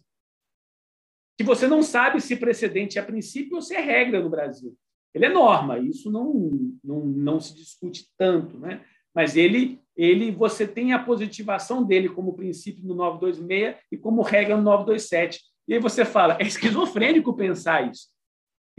Que 1.38 1.44
você 1.44 1.68
não 1.68 1.82
sabe 1.82 2.20
se 2.20 2.36
precedente 2.36 3.00
é 3.00 3.02
princípio 3.02 3.56
ou 3.56 3.62
se 3.62 3.76
é 3.76 3.80
regra 3.80 4.22
no 4.22 4.30
Brasil. 4.30 4.76
Ele 5.14 5.26
é 5.26 5.30
norma, 5.30 5.80
isso 5.80 6.12
não, 6.12 6.76
não, 6.84 7.06
não 7.06 7.40
se 7.40 7.56
discute 7.56 8.08
tanto, 8.18 8.58
né? 8.60 8.86
mas 9.14 9.36
ele, 9.36 9.82
ele 9.96 10.32
você 10.32 10.68
tem 10.68 10.94
a 10.94 11.00
positivação 11.00 11.84
dele 11.84 12.10
como 12.10 12.36
princípio 12.36 12.86
no 12.86 12.94
926 12.96 13.76
e 13.92 13.98
como 13.98 14.22
regra 14.22 14.56
no 14.56 14.64
927. 14.64 15.42
E 15.68 15.74
aí 15.74 15.80
você 15.80 16.06
fala, 16.06 16.38
é 16.40 16.44
esquizofrênico 16.44 17.36
pensar 17.36 17.90
isso. 17.90 18.08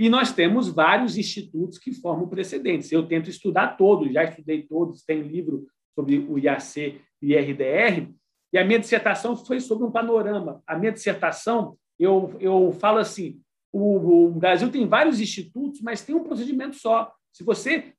E 0.01 0.09
nós 0.09 0.33
temos 0.33 0.67
vários 0.67 1.19
institutos 1.19 1.79
que 1.79 1.93
formam 1.93 2.27
precedentes. 2.27 2.91
Eu 2.91 3.07
tento 3.07 3.29
estudar 3.29 3.77
todos, 3.77 4.11
já 4.11 4.25
estudei 4.25 4.63
todos, 4.63 5.05
tem 5.05 5.21
livro 5.21 5.67
sobre 5.95 6.17
o 6.21 6.39
IAC 6.39 6.99
e 7.21 7.37
RDR, 7.37 8.11
e 8.51 8.57
a 8.57 8.65
minha 8.65 8.79
dissertação 8.79 9.37
foi 9.37 9.61
sobre 9.61 9.87
um 9.87 9.91
panorama. 9.91 10.63
A 10.67 10.75
minha 10.75 10.91
dissertação, 10.91 11.77
eu, 11.99 12.35
eu 12.41 12.73
falo 12.81 12.97
assim, 12.97 13.43
o, 13.71 14.29
o 14.29 14.31
Brasil 14.31 14.71
tem 14.71 14.89
vários 14.89 15.21
institutos, 15.21 15.83
mas 15.83 16.03
tem 16.03 16.15
um 16.15 16.25
procedimento 16.25 16.77
só. 16.77 17.13
Se 17.31 17.45
você 17.45 17.93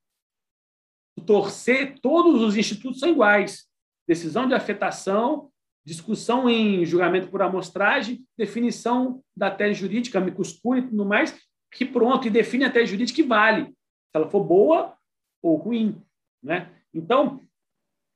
torcer, 1.23 1.99
todos 2.01 2.41
os 2.41 2.57
institutos 2.57 2.99
são 2.99 3.09
iguais. 3.09 3.67
Decisão 4.07 4.47
de 4.47 4.55
afetação, 4.55 5.51
discussão 5.85 6.49
em 6.49 6.83
julgamento 6.83 7.27
por 7.27 7.43
amostragem, 7.43 8.25
definição 8.35 9.23
da 9.37 9.51
tese 9.51 9.79
jurídica, 9.79 10.17
amicus 10.17 10.59
e 10.77 10.81
tudo 10.81 11.05
mais, 11.05 11.39
que 11.71 11.85
pronto, 11.85 12.27
e 12.27 12.29
define 12.29 12.65
a 12.65 12.71
tese 12.71 12.91
jurídica 12.91 13.15
que 13.15 13.27
vale, 13.27 13.65
se 13.65 13.73
ela 14.15 14.29
for 14.29 14.43
boa 14.43 14.97
ou 15.41 15.55
ruim. 15.55 16.01
Né? 16.43 16.69
Então, 16.93 17.41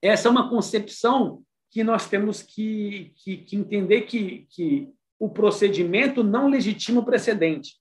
essa 0.01 0.27
é 0.27 0.31
uma 0.31 0.49
concepção 0.49 1.43
que 1.71 1.83
nós 1.83 2.07
temos 2.09 2.41
que, 2.41 3.13
que, 3.17 3.37
que 3.37 3.55
entender 3.55 4.01
que, 4.03 4.45
que 4.49 4.93
o 5.19 5.29
procedimento 5.29 6.23
não 6.23 6.47
legitima 6.47 7.01
o 7.01 7.05
precedente 7.05 7.75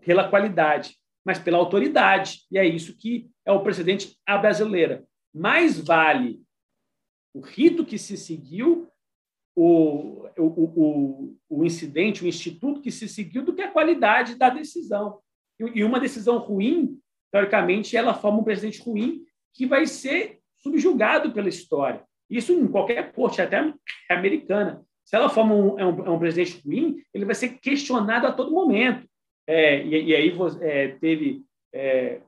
pela 0.00 0.28
qualidade, 0.28 0.96
mas 1.24 1.38
pela 1.38 1.58
autoridade. 1.58 2.40
E 2.50 2.58
é 2.58 2.64
isso 2.64 2.96
que 2.96 3.30
é 3.44 3.52
o 3.52 3.62
precedente 3.62 4.16
à 4.26 4.38
brasileira. 4.38 5.04
Mais 5.34 5.78
vale 5.78 6.40
o 7.34 7.40
rito 7.40 7.84
que 7.84 7.98
se 7.98 8.16
seguiu 8.16 8.91
o, 9.54 10.26
o, 10.38 10.44
o, 10.44 11.36
o 11.48 11.64
incidente, 11.64 12.24
o 12.24 12.28
instituto 12.28 12.80
que 12.80 12.90
se 12.90 13.08
seguiu, 13.08 13.44
do 13.44 13.54
que 13.54 13.62
a 13.62 13.70
qualidade 13.70 14.36
da 14.36 14.48
decisão. 14.48 15.18
E 15.74 15.84
uma 15.84 16.00
decisão 16.00 16.38
ruim, 16.38 16.98
teoricamente, 17.30 17.96
ela 17.96 18.14
forma 18.14 18.38
um 18.38 18.44
presidente 18.44 18.82
ruim 18.82 19.22
que 19.54 19.66
vai 19.66 19.86
ser 19.86 20.40
subjugado 20.58 21.32
pela 21.32 21.48
história. 21.48 22.02
Isso 22.28 22.52
em 22.52 22.66
qualquer 22.66 23.12
corte, 23.12 23.42
até 23.42 23.72
americana. 24.10 24.82
Se 25.04 25.16
ela 25.16 25.28
forma 25.28 25.54
um, 25.54 25.78
é 25.78 25.84
um, 25.84 26.06
é 26.06 26.10
um 26.10 26.18
presidente 26.18 26.62
ruim, 26.64 27.02
ele 27.12 27.24
vai 27.24 27.34
ser 27.34 27.58
questionado 27.58 28.26
a 28.26 28.32
todo 28.32 28.52
momento. 28.52 29.06
É, 29.46 29.84
e, 29.84 30.04
e, 30.04 30.14
aí 30.14 30.32
é, 30.60 30.88
teve 30.88 31.44
é, 31.72 32.20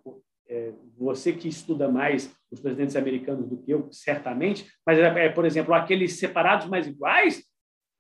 é, 0.48 0.72
você 0.98 1.32
que 1.32 1.48
estuda 1.48 1.88
mais 1.88 2.34
os 2.54 2.60
presidentes 2.60 2.96
americanos 2.96 3.48
do 3.48 3.56
que 3.56 3.70
eu, 3.70 3.88
certamente, 3.92 4.66
mas, 4.86 4.98
é, 4.98 5.26
é 5.26 5.28
por 5.28 5.44
exemplo, 5.44 5.74
aqueles 5.74 6.18
separados 6.18 6.66
mais 6.66 6.86
iguais, 6.86 7.44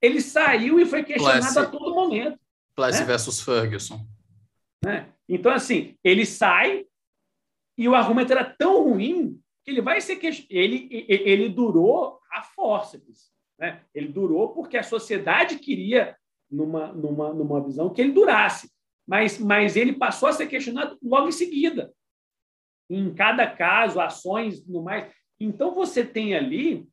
ele 0.00 0.20
saiu 0.20 0.78
e 0.78 0.86
foi 0.86 1.02
questionado 1.02 1.42
Plessy, 1.42 1.58
a 1.58 1.66
todo 1.66 1.94
momento. 1.94 2.38
Plessy 2.74 3.00
né? 3.00 3.06
versus 3.06 3.40
Ferguson. 3.40 4.06
Né? 4.84 5.08
Então, 5.28 5.52
assim, 5.52 5.96
ele 6.02 6.26
sai 6.26 6.84
e 7.76 7.88
o 7.88 7.94
argumento 7.94 8.32
era 8.32 8.44
tão 8.44 8.84
ruim 8.84 9.40
que 9.64 9.70
ele 9.70 9.80
vai 9.80 10.00
ser 10.00 10.18
ele 10.50 11.06
ele 11.08 11.48
durou 11.48 12.20
a 12.30 12.42
força 12.42 13.00
né? 13.58 13.80
Ele 13.94 14.08
durou 14.08 14.52
porque 14.52 14.76
a 14.76 14.82
sociedade 14.82 15.58
queria 15.58 16.16
numa 16.50 16.92
numa 16.92 17.32
numa 17.32 17.64
visão 17.64 17.90
que 17.90 18.00
ele 18.00 18.12
durasse, 18.12 18.70
mas 19.06 19.38
mas 19.38 19.76
ele 19.76 19.94
passou 19.94 20.28
a 20.28 20.32
ser 20.32 20.46
questionado 20.46 20.98
logo 21.02 21.28
em 21.28 21.32
seguida. 21.32 21.92
Em 22.88 23.12
cada 23.14 23.46
caso, 23.46 24.00
ações 24.00 24.66
no 24.66 24.82
mais. 24.82 25.12
Então 25.40 25.74
você 25.74 26.04
tem 26.04 26.34
ali 26.34 26.86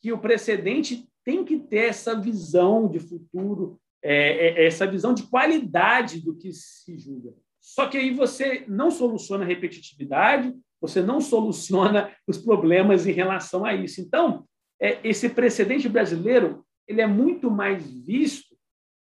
que 0.00 0.12
o 0.12 0.18
precedente 0.18 1.08
tem 1.24 1.44
que 1.44 1.58
ter 1.58 1.88
essa 1.88 2.18
visão 2.18 2.88
de 2.88 2.98
futuro, 2.98 3.80
é, 4.02 4.48
é, 4.48 4.66
essa 4.66 4.86
visão 4.86 5.14
de 5.14 5.24
qualidade 5.24 6.20
do 6.20 6.36
que 6.36 6.52
se 6.52 6.98
julga. 6.98 7.32
Só 7.60 7.86
que 7.86 7.96
aí 7.96 8.12
você 8.12 8.64
não 8.66 8.90
soluciona 8.90 9.44
a 9.44 9.46
repetitividade, 9.46 10.52
você 10.80 11.00
não 11.00 11.20
soluciona 11.20 12.12
os 12.26 12.38
problemas 12.38 13.06
em 13.06 13.12
relação 13.12 13.64
a 13.64 13.74
isso. 13.74 14.00
Então, 14.00 14.44
é, 14.80 14.98
esse 15.04 15.28
precedente 15.28 15.88
brasileiro 15.88 16.66
ele 16.88 17.00
é 17.00 17.06
muito 17.06 17.48
mais 17.48 17.88
visto 17.88 18.56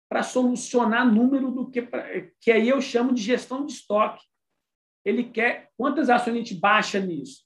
para 0.09 0.23
solucionar 0.23 1.11
número 1.11 1.51
do 1.51 1.69
que 1.69 1.81
pra, 1.81 2.07
que 2.39 2.49
aí 2.49 2.69
eu 2.69 2.79
chamo 2.79 3.13
de 3.13 3.21
gestão 3.21 3.65
de 3.65 3.73
estoque. 3.73 4.23
Ele 5.07 5.23
quer 5.23 5.69
quantas 5.77 6.09
ações 6.09 6.33
a 6.33 6.37
gente 6.37 6.55
baixa 6.55 6.99
nisso? 6.99 7.43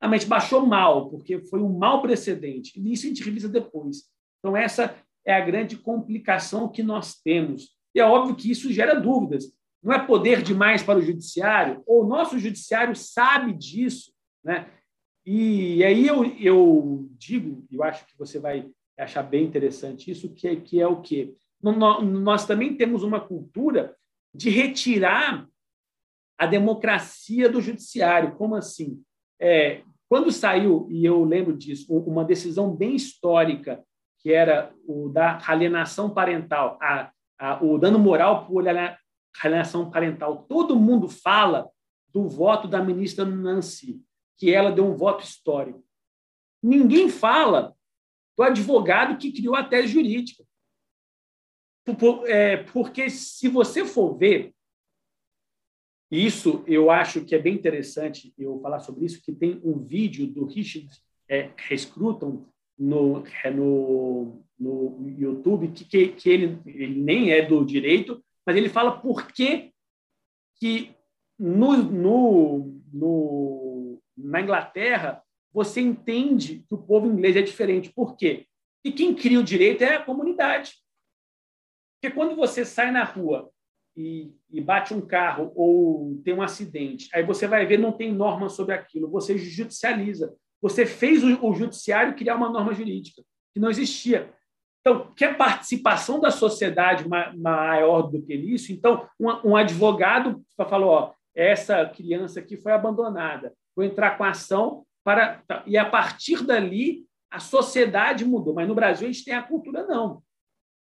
Ah, 0.00 0.08
a 0.08 0.16
gente 0.16 0.26
baixou 0.26 0.66
mal, 0.66 1.08
porque 1.08 1.38
foi 1.46 1.60
um 1.60 1.78
mau 1.78 2.02
precedente. 2.02 2.78
E 2.78 2.92
isso 2.92 3.06
a 3.06 3.08
gente 3.08 3.22
revisa 3.22 3.48
depois. 3.48 4.04
Então, 4.38 4.56
essa 4.56 4.94
é 5.24 5.34
a 5.34 5.40
grande 5.40 5.76
complicação 5.76 6.68
que 6.68 6.82
nós 6.82 7.14
temos. 7.14 7.70
E 7.94 8.00
é 8.00 8.04
óbvio 8.04 8.36
que 8.36 8.50
isso 8.50 8.72
gera 8.72 9.00
dúvidas 9.00 9.56
não 9.86 9.94
é 9.94 10.04
poder 10.04 10.42
demais 10.42 10.82
para 10.82 10.98
o 10.98 11.02
judiciário, 11.02 11.80
ou 11.86 12.02
o 12.02 12.08
nosso 12.08 12.40
judiciário 12.40 12.96
sabe 12.96 13.52
disso, 13.52 14.12
né? 14.42 14.68
E 15.24 15.84
aí 15.84 16.06
eu, 16.06 16.24
eu 16.40 17.08
digo, 17.12 17.64
eu 17.70 17.84
acho 17.84 18.04
que 18.04 18.18
você 18.18 18.40
vai 18.40 18.68
achar 18.98 19.22
bem 19.22 19.44
interessante 19.44 20.10
isso, 20.10 20.32
que 20.34 20.48
é, 20.48 20.56
que 20.56 20.80
é 20.80 20.86
o 20.88 21.00
quê? 21.00 21.34
Nós 21.62 22.44
também 22.44 22.76
temos 22.76 23.04
uma 23.04 23.20
cultura 23.20 23.96
de 24.34 24.50
retirar 24.50 25.48
a 26.38 26.46
democracia 26.46 27.48
do 27.48 27.60
judiciário. 27.60 28.34
Como 28.36 28.54
assim? 28.54 29.02
É, 29.40 29.82
quando 30.08 30.30
saiu, 30.30 30.86
e 30.90 31.04
eu 31.04 31.24
lembro 31.24 31.56
disso, 31.56 31.92
uma 31.92 32.24
decisão 32.24 32.74
bem 32.74 32.94
histórica, 32.94 33.84
que 34.20 34.32
era 34.32 34.72
o 34.86 35.08
da 35.08 35.40
alienação 35.46 36.10
parental, 36.10 36.78
a, 36.80 37.10
a, 37.38 37.64
o 37.64 37.78
dano 37.78 37.98
moral 37.98 38.46
por 38.46 38.64
alienação 39.42 39.90
parental. 39.90 40.44
Todo 40.48 40.76
mundo 40.76 41.08
fala 41.08 41.68
do 42.12 42.28
voto 42.28 42.66
da 42.66 42.82
ministra 42.82 43.24
Nancy, 43.24 44.02
que 44.38 44.52
ela 44.52 44.72
deu 44.72 44.86
um 44.86 44.96
voto 44.96 45.22
histórico. 45.22 45.84
Ninguém 46.62 47.08
fala 47.08 47.74
do 48.36 48.42
advogado 48.42 49.18
que 49.18 49.32
criou 49.32 49.54
a 49.54 49.64
tese 49.64 49.88
jurídica. 49.88 50.44
É, 52.26 52.56
porque, 52.56 53.08
se 53.08 53.48
você 53.48 53.84
for 53.84 54.16
ver, 54.16 54.55
isso 56.10 56.62
eu 56.66 56.90
acho 56.90 57.24
que 57.24 57.34
é 57.34 57.38
bem 57.38 57.54
interessante 57.54 58.32
eu 58.38 58.60
falar 58.60 58.80
sobre 58.80 59.06
isso, 59.06 59.22
que 59.22 59.32
tem 59.32 59.60
um 59.64 59.78
vídeo 59.78 60.26
do 60.26 60.46
Richard 60.46 60.88
é, 61.28 61.50
no, 62.78 63.24
é, 63.42 63.50
no, 63.50 64.44
no 64.58 65.14
YouTube, 65.18 65.68
que, 65.68 65.84
que, 65.84 66.08
que 66.08 66.30
ele, 66.30 66.58
ele 66.66 67.00
nem 67.00 67.32
é 67.32 67.44
do 67.44 67.64
direito, 67.64 68.22
mas 68.44 68.56
ele 68.56 68.68
fala 68.68 69.00
por 69.00 69.26
que, 69.32 69.72
que 70.56 70.94
no, 71.38 71.76
no, 71.76 72.80
no, 72.92 74.02
na 74.16 74.40
Inglaterra 74.40 75.22
você 75.52 75.80
entende 75.80 76.64
que 76.68 76.74
o 76.74 76.82
povo 76.82 77.06
inglês 77.06 77.34
é 77.34 77.42
diferente. 77.42 77.92
Por 77.92 78.16
quê? 78.16 78.46
E 78.84 78.92
quem 78.92 79.14
cria 79.14 79.40
o 79.40 79.44
direito 79.44 79.82
é 79.82 79.96
a 79.96 80.04
comunidade. 80.04 80.74
Porque 81.94 82.14
quando 82.14 82.36
você 82.36 82.64
sai 82.64 82.90
na 82.90 83.02
rua 83.02 83.50
e, 83.96 84.30
e, 84.50 84.60
bate 84.60 84.92
um 84.92 85.00
carro 85.00 85.52
ou 85.54 86.20
tem 86.22 86.34
um 86.34 86.42
acidente, 86.42 87.08
aí 87.14 87.22
você 87.22 87.46
vai 87.46 87.64
ver 87.64 87.78
não 87.78 87.92
tem 87.92 88.12
norma 88.12 88.48
sobre 88.48 88.74
aquilo, 88.74 89.08
você 89.08 89.38
judicializa. 89.38 90.34
Você 90.60 90.84
fez 90.84 91.24
o, 91.24 91.46
o 91.46 91.54
judiciário 91.54 92.14
criar 92.14 92.36
uma 92.36 92.50
norma 92.50 92.74
jurídica 92.74 93.22
que 93.54 93.60
não 93.60 93.70
existia. 93.70 94.30
Então, 94.80 95.12
quer 95.16 95.36
participação 95.36 96.20
da 96.20 96.30
sociedade 96.30 97.06
maior 97.08 98.02
do 98.02 98.22
que 98.22 98.34
isso? 98.34 98.72
Então, 98.72 99.08
um, 99.18 99.50
um 99.50 99.56
advogado 99.56 100.42
falou: 100.56 100.90
ó, 100.90 101.12
essa 101.34 101.84
criança 101.86 102.40
aqui 102.40 102.56
foi 102.56 102.72
abandonada, 102.72 103.52
vou 103.74 103.84
entrar 103.84 104.16
com 104.16 104.24
ação 104.24 104.84
para. 105.02 105.42
Tá, 105.46 105.62
e 105.66 105.76
a 105.76 105.84
partir 105.84 106.44
dali, 106.44 107.04
a 107.30 107.40
sociedade 107.40 108.24
mudou. 108.24 108.54
Mas 108.54 108.68
no 108.68 108.74
Brasil, 108.74 109.08
a 109.08 109.10
gente 109.10 109.24
tem 109.24 109.34
a 109.34 109.42
cultura, 109.42 109.86
não. 109.86 110.22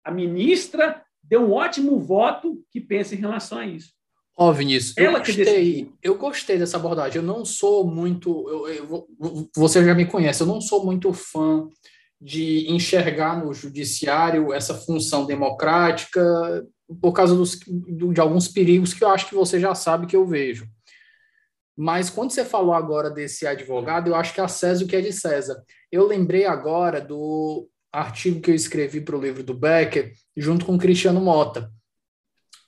A 0.05 0.11
ministra 0.11 1.05
deu 1.23 1.43
um 1.43 1.53
ótimo 1.53 1.99
voto 1.99 2.63
que 2.71 2.81
pensa 2.81 3.15
em 3.15 3.19
relação 3.19 3.59
a 3.59 3.67
isso. 3.67 3.91
Ó, 4.37 4.49
oh, 4.49 4.53
Vinícius, 4.53 4.97
Ela 4.97 5.19
eu 5.19 5.25
gostei, 5.25 5.93
eu 6.03 6.15
gostei 6.17 6.59
dessa 6.59 6.77
abordagem. 6.77 7.21
Eu 7.21 7.27
não 7.27 7.45
sou 7.45 7.87
muito. 7.87 8.49
Eu, 8.49 8.69
eu, 8.69 9.09
você 9.55 9.85
já 9.85 9.95
me 9.95 10.07
conhece, 10.07 10.43
eu 10.43 10.47
não 10.47 10.61
sou 10.61 10.85
muito 10.85 11.13
fã 11.13 11.69
de 12.21 12.71
enxergar 12.71 13.43
no 13.43 13.53
judiciário 13.55 14.53
essa 14.53 14.75
função 14.75 15.25
democrática 15.25 16.23
por 17.01 17.13
causa 17.13 17.35
dos, 17.35 17.59
de 17.59 18.21
alguns 18.21 18.49
perigos 18.49 18.93
que 18.93 19.03
eu 19.03 19.09
acho 19.09 19.29
que 19.29 19.35
você 19.35 19.59
já 19.59 19.75
sabe 19.75 20.07
que 20.07 20.17
eu 20.17 20.27
vejo. 20.27 20.67
Mas 21.77 22.11
quando 22.11 22.31
você 22.31 22.45
falou 22.45 22.75
agora 22.75 23.09
desse 23.09 23.47
advogado, 23.47 24.09
eu 24.09 24.15
acho 24.15 24.35
que 24.35 24.41
a 24.41 24.49
César 24.49 24.85
o 24.85 24.87
que 24.87 24.97
é 24.97 25.01
de 25.01 25.13
César. 25.13 25.63
Eu 25.91 26.07
lembrei 26.07 26.45
agora 26.45 27.01
do 27.01 27.69
artigo 27.93 28.41
que 28.41 28.51
eu 28.51 28.55
escrevi 28.55 29.01
para 29.01 29.17
o 29.17 29.21
livro 29.21 29.43
do 29.43 29.55
Becker, 29.55 30.13
junto 30.37 30.65
com 30.65 30.75
o 30.75 30.79
Cristiano 30.79 31.21
Mota. 31.21 31.71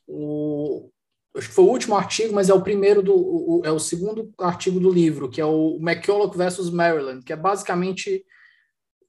O, 0.06 0.90
acho 1.36 1.48
que 1.48 1.54
foi 1.54 1.64
o 1.64 1.68
último 1.68 1.96
artigo, 1.96 2.34
mas 2.34 2.48
é 2.48 2.54
o 2.54 2.62
primeiro 2.62 3.02
do 3.02 3.14
o, 3.14 3.62
é 3.64 3.70
o 3.70 3.78
segundo 3.78 4.32
artigo 4.38 4.78
do 4.80 4.90
livro, 4.90 5.30
que 5.30 5.40
é 5.40 5.46
o 5.46 5.78
McCulloch 5.80 6.36
versus 6.36 6.70
Maryland, 6.70 7.24
que 7.24 7.32
é 7.32 7.36
basicamente 7.36 8.24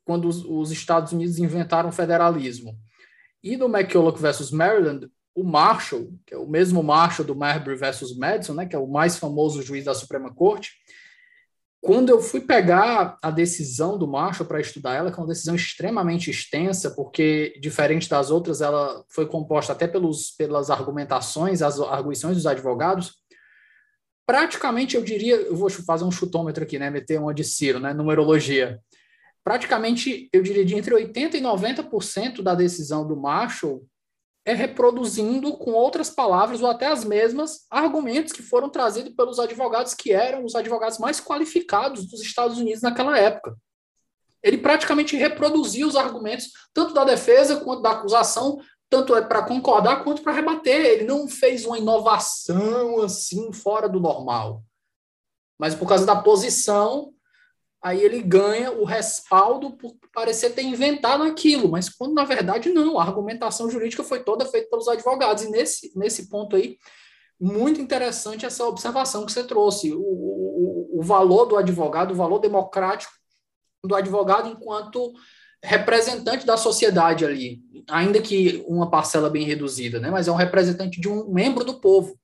quando 0.05 0.27
os, 0.27 0.43
os 0.45 0.71
Estados 0.71 1.13
Unidos 1.13 1.37
inventaram 1.39 1.89
o 1.89 1.93
federalismo. 1.93 2.77
E 3.43 3.57
no 3.57 3.65
McCulloch 3.65 4.21
versus 4.21 4.51
Maryland, 4.51 5.09
o 5.35 5.43
Marshall, 5.43 6.13
que 6.25 6.33
é 6.33 6.37
o 6.37 6.47
mesmo 6.47 6.83
Marshall 6.83 7.25
do 7.25 7.35
Marbury 7.35 7.75
versus 7.75 8.15
Madison, 8.15 8.53
né, 8.53 8.65
que 8.65 8.75
é 8.75 8.79
o 8.79 8.87
mais 8.87 9.17
famoso 9.17 9.63
juiz 9.63 9.85
da 9.85 9.93
Suprema 9.93 10.33
Corte, 10.33 10.71
quando 11.83 12.07
eu 12.07 12.21
fui 12.21 12.39
pegar 12.39 13.17
a 13.21 13.29
decisão 13.29 13.97
do 13.97 14.07
Marshall 14.07 14.47
para 14.47 14.61
estudar 14.61 14.95
ela, 14.95 15.11
que 15.11 15.19
é 15.19 15.21
uma 15.21 15.27
decisão 15.27 15.53
extremamente 15.53 16.31
extensa, 16.31 16.91
porque, 16.91 17.59
diferente 17.59 18.09
das 18.09 18.31
outras, 18.31 18.61
ela 18.61 19.03
foi 19.09 19.25
composta 19.25 19.73
até 19.73 19.85
pelos, 19.85 20.31
pelas 20.31 20.69
argumentações, 20.69 21.61
as 21.61 21.81
arguições 21.81 22.37
dos 22.37 22.47
advogados, 22.47 23.15
praticamente, 24.25 24.95
eu 24.95 25.03
diria, 25.03 25.35
eu 25.35 25.57
vou 25.57 25.69
fazer 25.69 26.05
um 26.05 26.11
chutômetro 26.11 26.63
aqui, 26.63 26.79
né, 26.79 26.89
meter 26.89 27.19
uma 27.19 27.33
de 27.33 27.43
Ciro, 27.43 27.81
né, 27.81 27.93
numerologia, 27.93 28.79
praticamente, 29.43 30.29
eu 30.31 30.41
diria, 30.41 30.63
de 30.63 30.75
entre 30.75 30.95
80% 30.95 31.33
e 31.33 31.41
90% 31.41 32.41
da 32.41 32.55
decisão 32.55 33.05
do 33.05 33.17
Marshall 33.17 33.85
é 34.45 34.53
reproduzindo 34.53 35.57
com 35.57 35.71
outras 35.71 36.09
palavras 36.09 36.61
ou 36.61 36.69
até 36.69 36.87
as 36.87 37.05
mesmas 37.05 37.65
argumentos 37.69 38.33
que 38.33 38.43
foram 38.43 38.69
trazidos 38.69 39.13
pelos 39.13 39.39
advogados 39.39 39.93
que 39.93 40.11
eram 40.11 40.43
os 40.43 40.53
advogados 40.53 40.97
mais 40.99 41.21
qualificados 41.21 42.05
dos 42.05 42.21
Estados 42.21 42.57
Unidos 42.57 42.81
naquela 42.81 43.17
época. 43.17 43.55
Ele 44.41 44.57
praticamente 44.57 45.15
reproduziu 45.15 45.87
os 45.87 45.95
argumentos 45.95 46.49
tanto 46.73 46.93
da 46.93 47.05
defesa 47.05 47.61
quanto 47.61 47.81
da 47.81 47.91
acusação, 47.91 48.59
tanto 48.89 49.15
é 49.15 49.21
para 49.21 49.43
concordar 49.43 50.03
quanto 50.03 50.21
para 50.21 50.33
rebater. 50.33 50.85
Ele 50.85 51.05
não 51.05 51.29
fez 51.29 51.65
uma 51.65 51.77
inovação 51.77 53.01
assim 53.01 53.53
fora 53.53 53.87
do 53.87 54.01
normal. 54.01 54.61
Mas 55.57 55.73
por 55.73 55.87
causa 55.87 56.05
da 56.05 56.21
posição 56.21 57.13
aí 57.81 58.01
ele 58.01 58.21
ganha 58.21 58.71
o 58.71 58.85
respaldo 58.85 59.71
por 59.71 59.93
parecer 60.13 60.51
ter 60.51 60.61
inventado 60.61 61.23
aquilo, 61.23 61.67
mas 61.67 61.89
quando 61.89 62.13
na 62.13 62.23
verdade 62.23 62.69
não, 62.69 62.99
a 62.99 63.03
argumentação 63.03 63.69
jurídica 63.69 64.03
foi 64.03 64.23
toda 64.23 64.45
feita 64.45 64.69
pelos 64.69 64.87
advogados, 64.87 65.43
e 65.43 65.49
nesse, 65.49 65.91
nesse 65.97 66.29
ponto 66.29 66.55
aí, 66.55 66.77
muito 67.41 67.81
interessante 67.81 68.45
essa 68.45 68.65
observação 68.65 69.25
que 69.25 69.31
você 69.31 69.43
trouxe, 69.43 69.91
o, 69.91 69.99
o, 69.99 70.99
o 70.99 71.01
valor 71.01 71.45
do 71.45 71.57
advogado, 71.57 72.11
o 72.11 72.15
valor 72.15 72.39
democrático 72.39 73.11
do 73.83 73.95
advogado 73.95 74.47
enquanto 74.47 75.13
representante 75.61 76.45
da 76.45 76.57
sociedade 76.57 77.25
ali, 77.25 77.61
ainda 77.89 78.21
que 78.21 78.63
uma 78.67 78.89
parcela 78.89 79.29
bem 79.29 79.45
reduzida, 79.45 79.99
né? 79.99 80.11
mas 80.11 80.27
é 80.27 80.31
um 80.31 80.35
representante 80.35 81.01
de 81.01 81.09
um 81.09 81.31
membro 81.31 81.65
do 81.65 81.79
povo. 81.79 82.17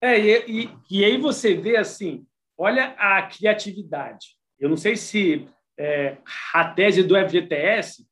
É, 0.00 0.18
e, 0.18 0.64
e, 0.64 0.70
e 0.90 1.04
aí 1.04 1.18
você 1.18 1.54
vê 1.54 1.76
assim, 1.76 2.26
olha 2.58 2.94
a 2.98 3.22
criatividade. 3.22 4.36
Eu 4.58 4.68
não 4.68 4.76
sei 4.76 4.96
se 4.96 5.46
é, 5.78 6.18
a 6.52 6.68
tese 6.72 7.02
do 7.02 7.16
FGTS 7.16 8.06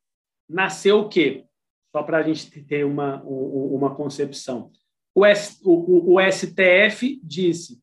nasceu 0.49 1.01
o 1.01 1.09
quê? 1.09 1.47
Só 1.91 2.03
para 2.03 2.19
a 2.19 2.23
gente 2.23 2.63
ter 2.65 2.85
uma, 2.85 3.23
uma 3.23 3.95
concepção. 3.95 4.73
O, 5.15 5.25
S, 5.25 5.61
o, 5.65 6.15
o 6.15 6.21
STF 6.21 7.21
disse, 7.23 7.81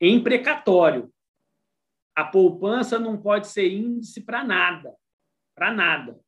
em 0.00 0.22
precatório, 0.22 1.12
a 2.14 2.24
poupança 2.24 2.98
não 2.98 3.20
pode 3.20 3.48
ser 3.48 3.70
índice 3.70 4.20
para 4.20 4.44
nada. 4.44 4.94
Para 5.54 5.72
nada. 5.72 6.20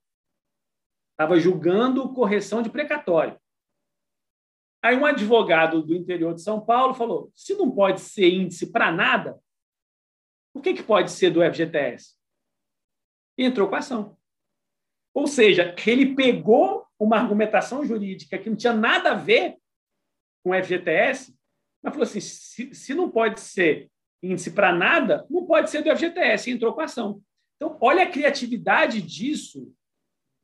Estava 1.13 1.39
julgando 1.39 2.13
correção 2.13 2.63
de 2.63 2.71
precatório. 2.71 3.41
Aí 4.83 4.97
um 4.97 5.07
advogado 5.07 5.81
do 5.83 5.95
interior 5.95 6.35
de 6.35 6.43
São 6.43 6.61
Paulo 6.61 6.95
falou: 6.95 7.31
se 7.35 7.55
não 7.55 7.71
pode 7.71 8.01
ser 8.01 8.29
índice 8.29 8.73
para 8.73 8.91
nada, 8.91 9.39
o 10.53 10.61
que, 10.61 10.75
que 10.75 10.83
pode 10.83 11.11
ser 11.13 11.31
do 11.31 11.41
FGTS? 11.41 12.17
Entrou 13.37 13.69
com 13.69 13.75
a 13.75 13.79
ação. 13.79 14.17
Ou 15.15 15.27
seja, 15.27 15.75
ele 15.87 16.15
pegou 16.15 16.87
uma 16.99 17.19
argumentação 17.19 17.85
jurídica 17.85 18.39
que 18.39 18.49
não 18.49 18.57
tinha 18.57 18.73
nada 18.73 19.13
a 19.13 19.15
ver 19.15 19.57
com 20.43 20.51
o 20.51 20.55
FGTS, 20.55 21.35
mas 21.83 21.93
falou 21.93 22.05
assim: 22.05 22.21
se, 22.21 22.75
se 22.75 22.95
não 22.95 23.11
pode 23.11 23.41
ser 23.41 23.91
índice 24.23 24.53
para 24.53 24.73
nada, 24.73 25.27
não 25.29 25.45
pode 25.45 25.71
ser 25.71 25.83
do 25.83 25.91
FGTS, 25.91 26.51
entrou 26.51 26.73
com 26.73 26.81
a 26.81 26.85
ação. 26.85 27.21
Então, 27.57 27.77
olha 27.81 28.05
a 28.05 28.11
criatividade 28.11 29.03
disso 29.03 29.73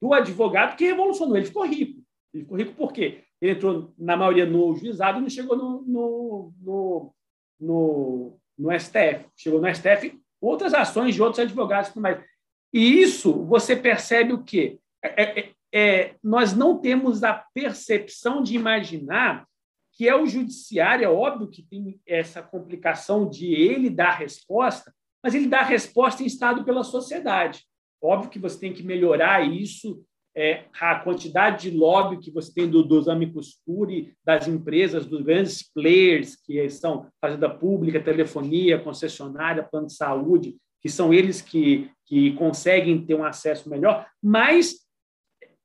do 0.01 0.13
advogado 0.13 0.77
que 0.77 0.85
revolucionou. 0.85 1.37
Ele 1.37 1.47
ficou 1.47 1.67
rico. 1.67 2.03
Ele 2.33 2.43
ficou 2.45 2.57
rico 2.59 2.75
por 2.75 2.93
quê? 2.93 3.25
Ele 3.41 3.53
entrou, 3.53 3.93
na 3.97 4.17
maioria, 4.17 4.47
no 4.47 4.75
juizado 4.77 5.19
e 5.19 5.23
não 5.23 5.31
chegou 5.31 5.57
no, 5.57 5.83
no, 5.83 6.55
no, 6.61 7.15
no, 7.59 8.41
no 8.59 8.81
STF. 8.81 9.27
Chegou 9.37 9.61
no 9.61 9.73
STF 9.73 10.21
outras 10.41 10.75
ações 10.75 11.15
de 11.15 11.23
outros 11.23 11.41
advogados 11.41 11.91
e 11.91 11.93
tudo 11.93 12.03
mais. 12.03 12.25
E 12.73 13.01
isso 13.01 13.45
você 13.45 13.75
percebe 13.75 14.33
o 14.33 14.43
quê? 14.43 14.79
É, 15.03 15.41
é, 15.41 15.53
é, 15.73 16.15
nós 16.23 16.55
não 16.55 16.79
temos 16.79 17.23
a 17.23 17.35
percepção 17.55 18.43
de 18.43 18.55
imaginar 18.55 19.47
que 19.93 20.09
é 20.09 20.15
o 20.15 20.27
judiciário, 20.27 21.05
é 21.05 21.09
óbvio 21.09 21.49
que 21.49 21.61
tem 21.61 22.01
essa 22.07 22.41
complicação 22.41 23.29
de 23.29 23.53
ele 23.53 23.91
dar 23.91 24.13
resposta, 24.13 24.95
mas 25.21 25.35
ele 25.35 25.49
dá 25.49 25.63
resposta 25.63 26.23
em 26.23 26.27
estado 26.27 26.65
pela 26.65 26.85
sociedade. 26.85 27.65
Óbvio 28.01 28.31
que 28.31 28.39
você 28.39 28.61
tem 28.61 28.73
que 28.73 28.85
melhorar 28.85 29.45
isso, 29.45 30.01
é, 30.37 30.67
a 30.81 31.01
quantidade 31.01 31.69
de 31.69 31.77
lobby 31.77 32.19
que 32.19 32.31
você 32.31 32.55
tem 32.55 32.71
do, 32.71 32.85
dos 32.85 33.09
amicus 33.09 33.61
curi, 33.67 34.15
das 34.25 34.47
empresas, 34.47 35.05
dos 35.05 35.21
grandes 35.23 35.69
players 35.69 36.37
que 36.37 36.71
são 36.71 37.09
fazenda 37.21 37.51
pública, 37.51 38.01
telefonia, 38.01 38.79
concessionária, 38.79 39.65
plano 39.65 39.89
de 39.89 39.95
saúde, 39.95 40.57
que 40.81 40.89
são 40.89 41.13
eles 41.13 41.41
que, 41.41 41.91
que 42.07 42.33
conseguem 42.35 43.05
ter 43.05 43.15
um 43.15 43.25
acesso 43.25 43.69
melhor, 43.69 44.07
mas 44.23 44.87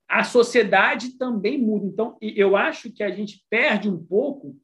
a 0.07 0.23
sociedade 0.23 1.17
também 1.17 1.57
muda. 1.57 1.85
Então, 1.85 2.17
eu 2.21 2.55
acho 2.55 2.91
que 2.91 3.03
a 3.03 3.09
gente 3.09 3.43
perde 3.49 3.89
um 3.89 4.03
pouco 4.03 4.55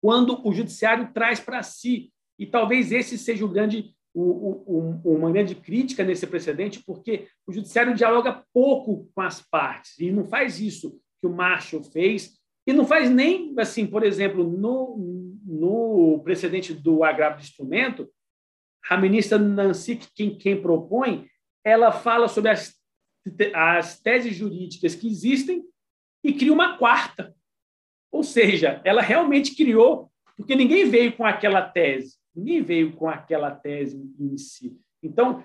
quando 0.00 0.40
o 0.46 0.52
judiciário 0.52 1.12
traz 1.12 1.40
para 1.40 1.62
si, 1.62 2.12
e 2.38 2.46
talvez 2.46 2.92
esse 2.92 3.18
seja 3.18 3.44
o 3.44 3.48
grande 3.48 3.94
o, 4.14 5.00
o, 5.04 5.16
uma 5.16 5.30
grande 5.30 5.54
crítica 5.54 6.02
nesse 6.02 6.26
precedente, 6.26 6.82
porque 6.84 7.28
o 7.46 7.52
judiciário 7.52 7.94
dialoga 7.94 8.42
pouco 8.52 9.08
com 9.14 9.20
as 9.20 9.40
partes 9.40 9.98
e 9.98 10.10
não 10.10 10.26
faz 10.26 10.60
isso 10.60 10.98
que 11.20 11.26
o 11.26 11.32
Marshall 11.32 11.84
fez 11.84 12.36
e 12.66 12.72
não 12.72 12.84
faz 12.84 13.10
nem 13.10 13.54
assim, 13.58 13.86
por 13.86 14.02
exemplo, 14.02 14.44
no, 14.44 14.96
no 15.44 16.20
precedente 16.24 16.74
do 16.74 17.04
agravo 17.04 17.36
de 17.36 17.44
instrumento, 17.44 18.08
a 18.88 18.96
ministra 18.96 19.38
Nancy, 19.38 20.00
quem, 20.14 20.36
quem 20.36 20.60
propõe, 20.60 21.26
ela 21.64 21.92
fala 21.92 22.28
sobre 22.28 22.50
as, 22.50 22.74
as 23.54 24.00
teses 24.00 24.34
jurídicas 24.34 24.94
que 24.94 25.08
existem 25.08 25.64
e 26.24 26.32
cria 26.32 26.52
uma 26.52 26.76
quarta. 26.78 27.34
Ou 28.10 28.22
seja, 28.22 28.80
ela 28.84 29.02
realmente 29.02 29.54
criou, 29.54 30.10
porque 30.36 30.54
ninguém 30.54 30.88
veio 30.88 31.16
com 31.16 31.24
aquela 31.24 31.62
tese. 31.62 32.16
Ninguém 32.34 32.62
veio 32.62 32.92
com 32.92 33.08
aquela 33.08 33.50
tese 33.50 34.00
em 34.18 34.36
si. 34.38 34.78
Então, 35.02 35.42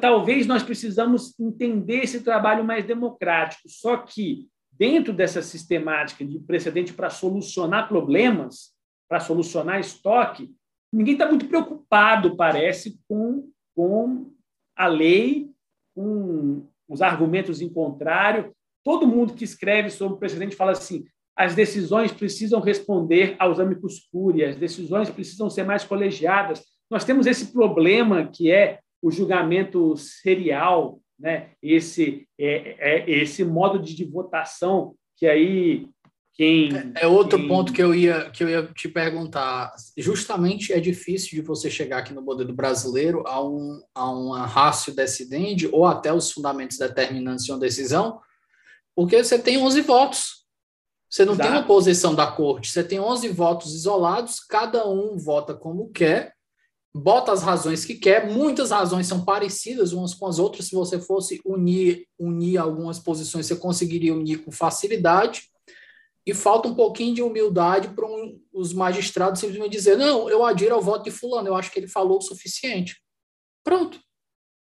talvez 0.00 0.46
nós 0.46 0.62
precisamos 0.62 1.38
entender 1.38 2.04
esse 2.04 2.22
trabalho 2.22 2.64
mais 2.64 2.84
democrático. 2.84 3.68
Só 3.68 3.98
que, 3.98 4.48
dentro 4.72 5.12
dessa 5.12 5.42
sistemática 5.42 6.24
de 6.24 6.38
precedente 6.38 6.92
para 6.92 7.10
solucionar 7.10 7.88
problemas, 7.88 8.74
para 9.08 9.20
solucionar 9.20 9.78
estoque, 9.78 10.54
ninguém 10.92 11.14
está 11.14 11.28
muito 11.28 11.46
preocupado, 11.46 12.36
parece, 12.36 12.98
com, 13.08 13.48
com 13.74 14.32
a 14.76 14.86
lei, 14.86 15.50
com 15.94 16.66
os 16.88 17.02
argumentos 17.02 17.60
em 17.60 17.68
contrário. 17.68 18.54
Todo 18.84 19.06
mundo 19.06 19.34
que 19.34 19.44
escreve 19.44 19.90
sobre 19.90 20.14
o 20.14 20.18
precedente 20.18 20.56
fala 20.56 20.72
assim: 20.72 21.04
as 21.36 21.54
decisões 21.54 22.12
precisam 22.12 22.60
responder 22.60 23.36
aos 23.38 23.60
amicus 23.60 24.08
curiae, 24.10 24.50
as 24.50 24.56
decisões 24.56 25.10
precisam 25.10 25.50
ser 25.50 25.64
mais 25.64 25.84
colegiadas. 25.84 26.62
Nós 26.90 27.04
temos 27.04 27.26
esse 27.26 27.52
problema 27.52 28.26
que 28.26 28.50
é 28.50 28.78
o 29.02 29.10
julgamento 29.10 29.96
serial, 29.96 31.00
né? 31.18 31.50
esse, 31.62 32.26
é, 32.38 32.76
é 32.78 33.10
esse 33.10 33.44
modo 33.44 33.78
de, 33.78 34.04
votação 34.04 34.94
que 35.16 35.26
aí 35.26 35.88
quem... 36.36 36.68
É, 36.94 37.04
é 37.04 37.06
outro 37.06 37.38
quem... 37.38 37.48
ponto 37.48 37.72
que 37.72 37.82
eu, 37.82 37.94
ia, 37.94 38.30
que 38.30 38.44
eu 38.44 38.48
ia 38.48 38.66
te 38.66 38.88
perguntar. 38.88 39.74
Justamente 39.96 40.72
é 40.72 40.78
difícil 40.78 41.30
de 41.30 41.40
você 41.40 41.70
chegar 41.70 41.98
aqui 41.98 42.12
no 42.12 42.22
modelo 42.22 42.52
brasileiro 42.52 43.26
a, 43.26 43.42
um, 43.42 43.80
a 43.94 44.10
uma 44.10 44.46
rácio 44.46 44.94
decidente 44.94 45.68
ou 45.72 45.86
até 45.86 46.12
os 46.12 46.30
fundamentos 46.30 46.78
determinantes 46.78 47.44
de 47.44 47.52
uma 47.52 47.58
decisão, 47.58 48.20
porque 48.94 49.22
você 49.22 49.38
tem 49.38 49.58
11 49.58 49.80
votos. 49.82 50.46
Você 51.08 51.24
não 51.24 51.36
tem 51.36 51.48
uma 51.48 51.62
posição 51.62 52.14
da 52.14 52.26
corte, 52.26 52.70
você 52.70 52.82
tem 52.82 52.98
11 52.98 53.28
votos 53.28 53.72
isolados, 53.74 54.40
cada 54.40 54.86
um 54.86 55.16
vota 55.16 55.54
como 55.54 55.88
quer, 55.90 56.34
bota 56.92 57.30
as 57.30 57.42
razões 57.42 57.84
que 57.84 57.94
quer, 57.94 58.30
muitas 58.30 58.70
razões 58.70 59.06
são 59.06 59.24
parecidas 59.24 59.92
umas 59.92 60.12
com 60.12 60.26
as 60.26 60.38
outras, 60.38 60.66
se 60.66 60.74
você 60.74 60.98
fosse 60.98 61.40
unir, 61.44 62.06
unir 62.18 62.58
algumas 62.58 62.98
posições, 62.98 63.46
você 63.46 63.54
conseguiria 63.54 64.12
unir 64.12 64.44
com 64.44 64.50
facilidade, 64.50 65.48
e 66.26 66.34
falta 66.34 66.68
um 66.68 66.74
pouquinho 66.74 67.14
de 67.14 67.22
humildade 67.22 67.88
para 67.94 68.04
um, 68.04 68.42
os 68.52 68.72
magistrados 68.72 69.40
simplesmente 69.40 69.70
dizer, 69.70 69.96
não, 69.96 70.28
eu 70.28 70.44
adiro 70.44 70.74
ao 70.74 70.82
voto 70.82 71.04
de 71.04 71.10
fulano, 71.12 71.48
eu 71.48 71.54
acho 71.54 71.70
que 71.70 71.78
ele 71.78 71.86
falou 71.86 72.18
o 72.18 72.22
suficiente. 72.22 73.00
Pronto. 73.64 74.00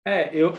É, 0.08 0.34
eu, 0.34 0.54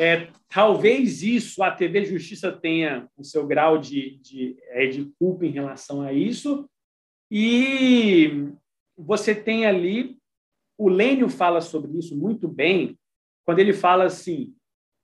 é, 0.00 0.30
talvez 0.48 1.22
isso, 1.22 1.62
a 1.62 1.70
TV 1.70 2.06
Justiça 2.06 2.50
tenha 2.50 3.08
o 3.16 3.22
seu 3.22 3.46
grau 3.46 3.76
de, 3.76 4.18
de, 4.18 4.56
é, 4.68 4.86
de 4.86 5.04
culpa 5.18 5.44
em 5.44 5.50
relação 5.50 6.00
a 6.00 6.12
isso, 6.12 6.68
e 7.30 8.48
você 8.96 9.34
tem 9.34 9.66
ali, 9.66 10.18
o 10.78 10.88
Lênio 10.88 11.28
fala 11.28 11.60
sobre 11.60 11.98
isso 11.98 12.16
muito 12.16 12.48
bem, 12.48 12.98
quando 13.44 13.58
ele 13.58 13.72
fala 13.72 14.04
assim. 14.04 14.55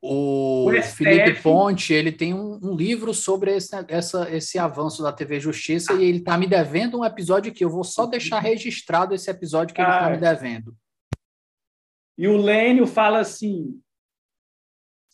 O, 0.04 0.68
o. 0.68 0.82
Felipe 0.82 1.40
Ponte 1.40 1.92
ele 1.92 2.10
tem 2.10 2.34
um, 2.34 2.58
um 2.60 2.74
livro 2.74 3.14
sobre 3.14 3.54
esse, 3.54 3.72
essa, 3.86 4.28
esse 4.34 4.58
avanço 4.58 5.00
da 5.00 5.12
TV 5.12 5.38
Justiça 5.38 5.92
ah. 5.92 5.96
e 5.96 6.04
ele 6.04 6.18
está 6.18 6.36
me 6.36 6.48
devendo 6.48 6.98
um 6.98 7.04
episódio 7.04 7.52
que 7.52 7.64
eu 7.64 7.70
vou 7.70 7.84
só 7.84 8.04
deixar 8.04 8.40
registrado 8.40 9.14
esse 9.14 9.30
episódio 9.30 9.72
que 9.72 9.80
ele 9.80 9.88
está 9.88 10.06
ah. 10.06 10.10
me 10.10 10.18
devendo. 10.18 10.76
E 12.18 12.26
o 12.26 12.36
Lênio 12.36 12.86
fala 12.86 13.20
assim: 13.20 13.80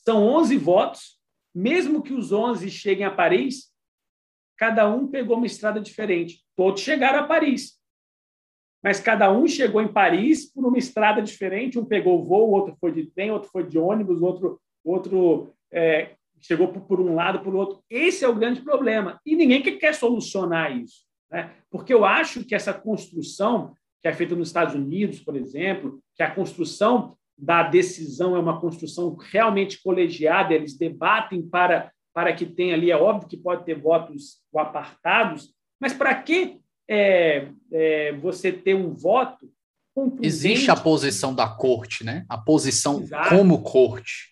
são 0.06 0.24
11 0.24 0.56
votos, 0.56 1.20
mesmo 1.54 2.02
que 2.02 2.14
os 2.14 2.32
11 2.32 2.70
cheguem 2.70 3.04
a 3.04 3.10
Paris, 3.10 3.70
cada 4.56 4.88
um 4.88 5.06
pegou 5.06 5.36
uma 5.36 5.46
estrada 5.46 5.80
diferente. 5.80 6.42
Todos 6.56 6.80
chegaram 6.80 7.20
a 7.20 7.26
Paris. 7.26 7.78
Mas 8.82 9.00
cada 9.00 9.30
um 9.30 9.46
chegou 9.46 9.82
em 9.82 9.92
Paris 9.92 10.50
por 10.50 10.64
uma 10.64 10.78
estrada 10.78 11.20
diferente. 11.20 11.78
Um 11.78 11.84
pegou 11.84 12.24
voo, 12.24 12.50
outro 12.50 12.76
foi 12.80 12.92
de 12.92 13.06
trem, 13.06 13.30
outro 13.30 13.50
foi 13.50 13.66
de 13.66 13.78
ônibus, 13.78 14.22
outro, 14.22 14.60
outro 14.84 15.52
é, 15.72 16.10
chegou 16.40 16.68
por, 16.68 17.00
um 17.00 17.14
lado, 17.14 17.40
por 17.40 17.54
outro. 17.54 17.82
Esse 17.90 18.24
é 18.24 18.28
o 18.28 18.34
grande 18.34 18.62
problema. 18.62 19.20
E 19.24 19.34
ninguém 19.36 19.62
quer 19.62 19.94
solucionar 19.94 20.76
isso. 20.76 21.04
Né? 21.30 21.52
Porque 21.70 21.92
eu 21.92 22.04
acho 22.04 22.44
que 22.44 22.54
essa 22.54 22.72
construção 22.72 23.74
que 24.00 24.08
é 24.08 24.12
feita 24.12 24.34
nos 24.34 24.48
Estados 24.48 24.74
Unidos, 24.74 25.20
por 25.20 25.36
exemplo, 25.36 26.00
que 26.14 26.22
a 26.22 26.30
construção 26.30 27.16
da 27.36 27.62
decisão 27.62 28.36
é 28.36 28.38
uma 28.38 28.60
construção 28.60 29.16
realmente 29.16 29.80
colegiada, 29.82 30.54
eles 30.54 30.76
debatem 30.76 31.42
para, 31.42 31.92
para 32.14 32.32
que 32.32 32.46
tenha 32.46 32.74
ali, 32.74 32.90
é 32.90 32.96
óbvio 32.96 33.28
que 33.28 33.36
pode 33.36 33.64
ter 33.64 33.74
votos 33.74 34.40
apartados, 34.54 35.52
mas 35.80 35.92
para 35.92 36.14
que 36.14 36.60
é, 36.88 37.48
é, 37.72 38.12
você 38.14 38.52
ter 38.52 38.74
um 38.74 38.92
voto 38.92 39.50
Existe 40.22 40.70
a 40.70 40.76
posição 40.76 41.34
da 41.34 41.48
corte, 41.48 42.04
né? 42.04 42.24
A 42.28 42.38
posição 42.38 43.00
Exato. 43.00 43.30
como 43.30 43.62
corte. 43.62 44.28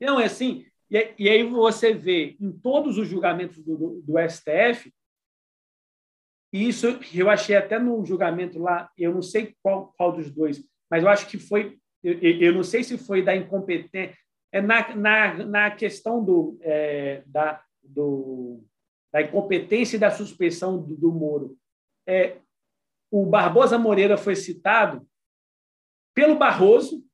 Não, 0.00 0.20
é 0.20 0.24
assim, 0.24 0.66
e, 0.90 1.14
e, 1.18 1.28
aí 1.28 1.42
você 1.42 1.92
vê 1.92 2.36
em 2.40 2.52
todos 2.52 2.98
os 2.98 3.08
julgamentos 3.08 3.58
do, 3.62 3.76
do, 3.76 4.02
do 4.02 4.14
STF, 4.28 4.92
E 6.52 6.68
isso 6.68 6.86
eu 7.12 7.30
achei 7.30 7.56
até 7.56 7.78
no 7.78 8.04
julgamento 8.04 8.58
lá, 8.58 8.90
eu 8.96 9.12
não 9.12 9.22
sei 9.22 9.56
qual, 9.62 9.92
qual 9.96 10.12
dos 10.12 10.30
dois, 10.30 10.64
mas 10.90 11.02
eu 11.02 11.08
acho 11.08 11.26
que 11.26 11.38
foi, 11.38 11.78
eu, 12.02 12.18
eu 12.20 12.52
não 12.52 12.62
sei 12.62 12.84
se 12.84 12.96
foi 12.98 13.22
da 13.22 13.34
incompetência, 13.34 14.16
é 14.52 14.60
na, 14.60 14.94
na, 14.94 15.34
na 15.44 15.70
questão 15.72 16.24
do, 16.24 16.56
é, 16.60 17.24
da, 17.26 17.60
do, 17.82 18.62
da 19.12 19.20
incompetência 19.20 19.96
e 19.96 19.98
da 19.98 20.12
suspeição 20.12 20.80
do, 20.80 20.94
do 20.96 21.10
Moro. 21.10 21.58
É, 22.06 22.38
o 23.10 23.26
Barbosa 23.26 23.76
Moreira 23.76 24.16
foi 24.16 24.36
citado 24.36 25.04
pelo 26.14 26.36
Barroso 26.36 27.04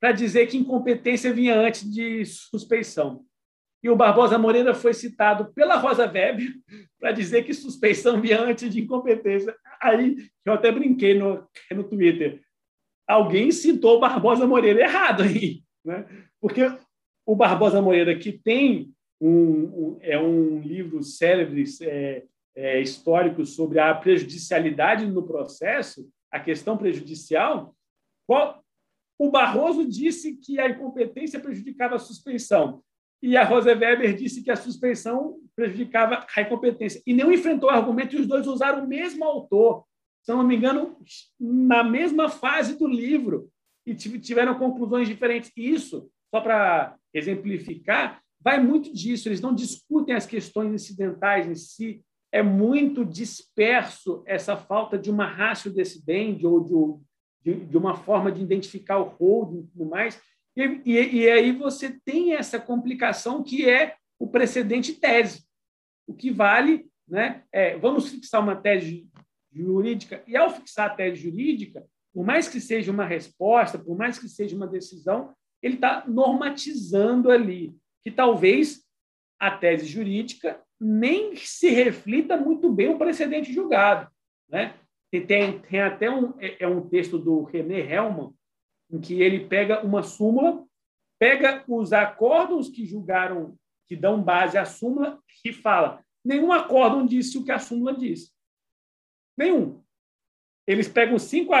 para 0.00 0.12
dizer 0.12 0.46
que 0.46 0.56
incompetência 0.56 1.32
vinha 1.32 1.54
antes 1.54 1.88
de 1.90 2.24
suspeição 2.24 3.24
e 3.82 3.88
o 3.88 3.96
Barbosa 3.96 4.38
Moreira 4.38 4.74
foi 4.74 4.92
citado 4.92 5.52
pela 5.54 5.76
Rosa 5.76 6.06
Weber 6.06 6.52
para 6.98 7.12
dizer 7.12 7.44
que 7.44 7.54
suspeição 7.54 8.20
vinha 8.20 8.40
antes 8.40 8.70
de 8.70 8.80
incompetência. 8.80 9.54
Aí 9.80 10.16
eu 10.44 10.52
até 10.52 10.70
brinquei 10.70 11.18
no, 11.18 11.46
no 11.72 11.84
Twitter. 11.84 12.42
Alguém 13.08 13.50
citou 13.50 13.96
o 13.96 14.00
Barbosa 14.00 14.46
Moreira 14.46 14.80
errado 14.80 15.22
aí, 15.22 15.62
né? 15.84 16.06
porque 16.40 16.62
o 17.26 17.34
Barbosa 17.34 17.80
Moreira, 17.80 18.16
que 18.16 18.32
tem 18.32 18.92
um, 19.20 19.30
um 19.30 19.98
é 20.02 20.18
um 20.18 20.60
livro 20.60 21.02
célebre 21.02 21.64
é, 21.82 22.24
é, 22.54 22.80
histórico 22.80 23.44
sobre 23.46 23.78
a 23.78 23.94
prejudicialidade 23.94 25.06
no 25.06 25.26
processo, 25.26 26.08
a 26.30 26.38
questão 26.38 26.76
prejudicial, 26.76 27.74
qual, 28.26 28.62
o 29.20 29.30
Barroso 29.30 29.86
disse 29.86 30.34
que 30.34 30.58
a 30.58 30.70
incompetência 30.70 31.38
prejudicava 31.38 31.96
a 31.96 31.98
suspeição 31.98 32.82
e 33.22 33.36
a 33.36 33.44
Rosa 33.44 33.74
Weber 33.76 34.16
disse 34.16 34.42
que 34.42 34.50
a 34.50 34.56
suspensão 34.56 35.38
prejudicava 35.54 36.26
a 36.34 36.40
incompetência. 36.40 37.02
E 37.06 37.12
não 37.12 37.30
enfrentou 37.30 37.68
o 37.68 37.72
argumento 37.72 38.16
e 38.16 38.20
os 38.20 38.26
dois 38.26 38.46
usaram 38.46 38.82
o 38.82 38.88
mesmo 38.88 39.22
autor, 39.22 39.84
se 40.22 40.32
não 40.32 40.42
me 40.42 40.56
engano, 40.56 40.96
na 41.38 41.84
mesma 41.84 42.30
fase 42.30 42.78
do 42.78 42.88
livro, 42.88 43.50
e 43.84 43.94
tiveram 43.94 44.58
conclusões 44.58 45.06
diferentes. 45.06 45.52
Isso, 45.54 46.10
só 46.34 46.40
para 46.40 46.96
exemplificar, 47.12 48.22
vai 48.42 48.58
muito 48.58 48.90
disso. 48.90 49.28
Eles 49.28 49.42
não 49.42 49.54
discutem 49.54 50.14
as 50.14 50.24
questões 50.24 50.72
incidentais 50.72 51.46
em 51.46 51.54
si. 51.54 52.02
É 52.32 52.42
muito 52.42 53.04
disperso 53.04 54.22
essa 54.24 54.56
falta 54.56 54.96
de 54.96 55.10
uma 55.10 55.26
ratio 55.26 55.70
decidendi 55.70 56.46
ou 56.46 57.02
de, 57.42 57.54
de, 57.54 57.76
uma 57.76 57.96
forma 57.96 58.30
de 58.30 58.42
identificar 58.42 58.98
o 58.98 59.04
holding 59.04 59.60
e 59.60 59.66
tudo 59.68 59.86
mais 59.86 60.20
e, 60.56 60.82
e, 60.84 61.16
e 61.16 61.30
aí 61.30 61.52
você 61.52 61.90
tem 62.04 62.34
essa 62.34 62.58
complicação 62.58 63.42
que 63.42 63.68
é 63.68 63.96
o 64.18 64.26
precedente 64.26 64.94
tese. 64.94 65.44
O 66.06 66.14
que 66.14 66.30
vale, 66.30 66.86
né, 67.08 67.44
é, 67.52 67.76
vamos 67.78 68.08
fixar 68.08 68.42
uma 68.42 68.56
tese 68.56 69.08
jurídica, 69.52 70.22
e 70.26 70.36
ao 70.36 70.50
fixar 70.50 70.90
a 70.90 70.94
tese 70.94 71.22
jurídica, 71.22 71.84
por 72.12 72.24
mais 72.24 72.48
que 72.48 72.60
seja 72.60 72.92
uma 72.92 73.04
resposta, 73.04 73.78
por 73.78 73.96
mais 73.96 74.18
que 74.18 74.28
seja 74.28 74.56
uma 74.56 74.66
decisão, 74.66 75.34
ele 75.62 75.74
está 75.74 76.04
normatizando 76.06 77.30
ali, 77.30 77.74
que 78.02 78.10
talvez 78.10 78.82
a 79.38 79.50
tese 79.50 79.86
jurídica 79.86 80.60
nem 80.78 81.36
se 81.36 81.70
reflita 81.70 82.36
muito 82.36 82.72
bem 82.72 82.88
o 82.88 82.98
precedente 82.98 83.52
julgado. 83.52 84.10
Né? 84.48 84.74
Tem, 85.10 85.60
tem 85.60 85.80
até 85.80 86.10
um, 86.10 86.38
é, 86.38 86.64
é 86.64 86.68
um 86.68 86.88
texto 86.88 87.18
do 87.18 87.42
René 87.42 87.80
Hellman, 87.80 88.32
em 88.90 89.00
que 89.00 89.20
ele 89.20 89.46
pega 89.46 89.84
uma 89.84 90.02
súmula, 90.02 90.64
pega 91.18 91.64
os 91.66 91.92
acórdons 91.92 92.68
que 92.68 92.86
julgaram, 92.86 93.56
que 93.88 93.96
dão 93.96 94.22
base 94.22 94.56
à 94.56 94.64
súmula, 94.64 95.20
e 95.44 95.52
fala: 95.52 96.04
nenhum 96.24 96.52
acórdão 96.52 97.04
disse 97.04 97.38
o 97.38 97.44
que 97.44 97.50
a 97.50 97.58
súmula 97.58 97.94
diz. 97.94 98.32
Nenhum. 99.36 99.82
Eles 100.66 100.88
pegam 100.88 101.18
cinco 101.18 101.52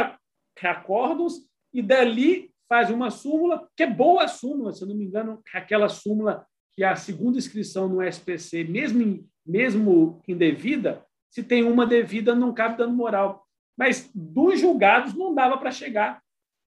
acórdons 0.62 1.48
e 1.72 1.82
dali 1.82 2.52
faz 2.68 2.88
uma 2.88 3.10
súmula, 3.10 3.68
que 3.76 3.82
é 3.82 3.86
boa 3.86 4.28
súmula, 4.28 4.72
se 4.72 4.82
eu 4.82 4.88
não 4.88 4.94
me 4.94 5.04
engano, 5.04 5.42
aquela 5.52 5.88
súmula 5.88 6.46
que 6.72 6.84
a 6.84 6.94
segunda 6.94 7.36
inscrição 7.36 7.88
no 7.88 8.00
SPC, 8.00 8.62
mesmo, 8.62 9.28
mesmo 9.44 10.22
indevida, 10.28 11.04
se 11.30 11.42
tem 11.42 11.62
uma 11.62 11.86
devida, 11.86 12.34
não 12.34 12.52
cabe 12.52 12.76
dano 12.76 12.92
moral. 12.92 13.46
Mas 13.76 14.10
dos 14.14 14.60
julgados 14.60 15.14
não 15.14 15.34
dava 15.34 15.56
para 15.56 15.70
chegar 15.70 16.22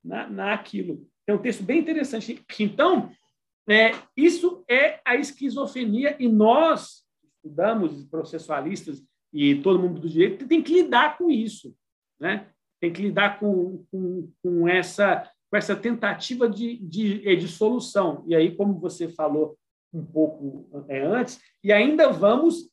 na, 0.04 0.28
naquilo. 0.28 1.08
É 1.26 1.34
um 1.34 1.38
texto 1.38 1.64
bem 1.64 1.80
interessante. 1.80 2.44
Então, 2.60 3.12
é, 3.70 3.92
isso 4.16 4.64
é 4.70 5.00
a 5.06 5.16
esquizofrenia 5.16 6.16
e 6.20 6.28
nós 6.28 7.04
estudamos, 7.36 8.06
processualistas 8.06 9.04
e 9.34 9.56
todo 9.62 9.80
mundo 9.80 10.00
do 10.00 10.10
direito, 10.10 10.48
tem 10.48 10.62
que 10.62 10.74
lidar 10.74 11.18
com 11.18 11.30
isso, 11.30 11.76
né? 12.20 12.50
Tem 12.80 12.92
que 12.92 13.02
lidar 13.02 13.40
com, 13.40 13.86
com, 13.92 14.32
com 14.42 14.68
essa 14.68 15.30
com 15.50 15.58
essa 15.58 15.76
tentativa 15.76 16.50
de, 16.50 16.78
de, 16.78 17.28
é, 17.28 17.36
de 17.36 17.48
solução. 17.48 18.24
E 18.28 18.36
aí, 18.36 18.56
como 18.56 18.80
você 18.80 19.08
falou 19.08 19.58
um 19.94 20.06
pouco 20.06 20.86
é, 20.90 21.02
antes, 21.02 21.40
e 21.64 21.72
ainda 21.72 22.12
vamos 22.12 22.70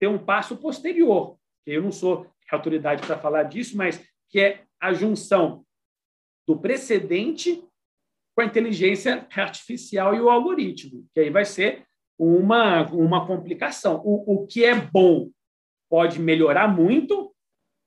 ter 0.00 0.08
um 0.08 0.18
passo 0.18 0.56
posterior. 0.56 1.38
Eu 1.66 1.82
não 1.82 1.92
sou 1.92 2.26
autoridade 2.50 3.06
para 3.06 3.18
falar 3.18 3.44
disso, 3.44 3.76
mas 3.76 4.04
que 4.28 4.40
é 4.40 4.64
a 4.80 4.92
junção 4.92 5.64
do 6.48 6.58
precedente 6.58 7.62
com 8.34 8.40
a 8.40 8.44
inteligência 8.44 9.28
artificial 9.36 10.14
e 10.14 10.20
o 10.20 10.30
algoritmo, 10.30 11.06
que 11.12 11.20
aí 11.20 11.30
vai 11.30 11.44
ser 11.44 11.86
uma, 12.18 12.90
uma 12.90 13.26
complicação. 13.26 14.02
O, 14.04 14.42
o 14.42 14.46
que 14.46 14.64
é 14.64 14.74
bom 14.74 15.30
pode 15.88 16.18
melhorar 16.18 16.68
muito 16.68 17.34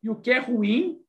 e 0.04 0.10
o 0.10 0.16
que 0.16 0.32
é 0.32 0.40
ruim 0.40 1.02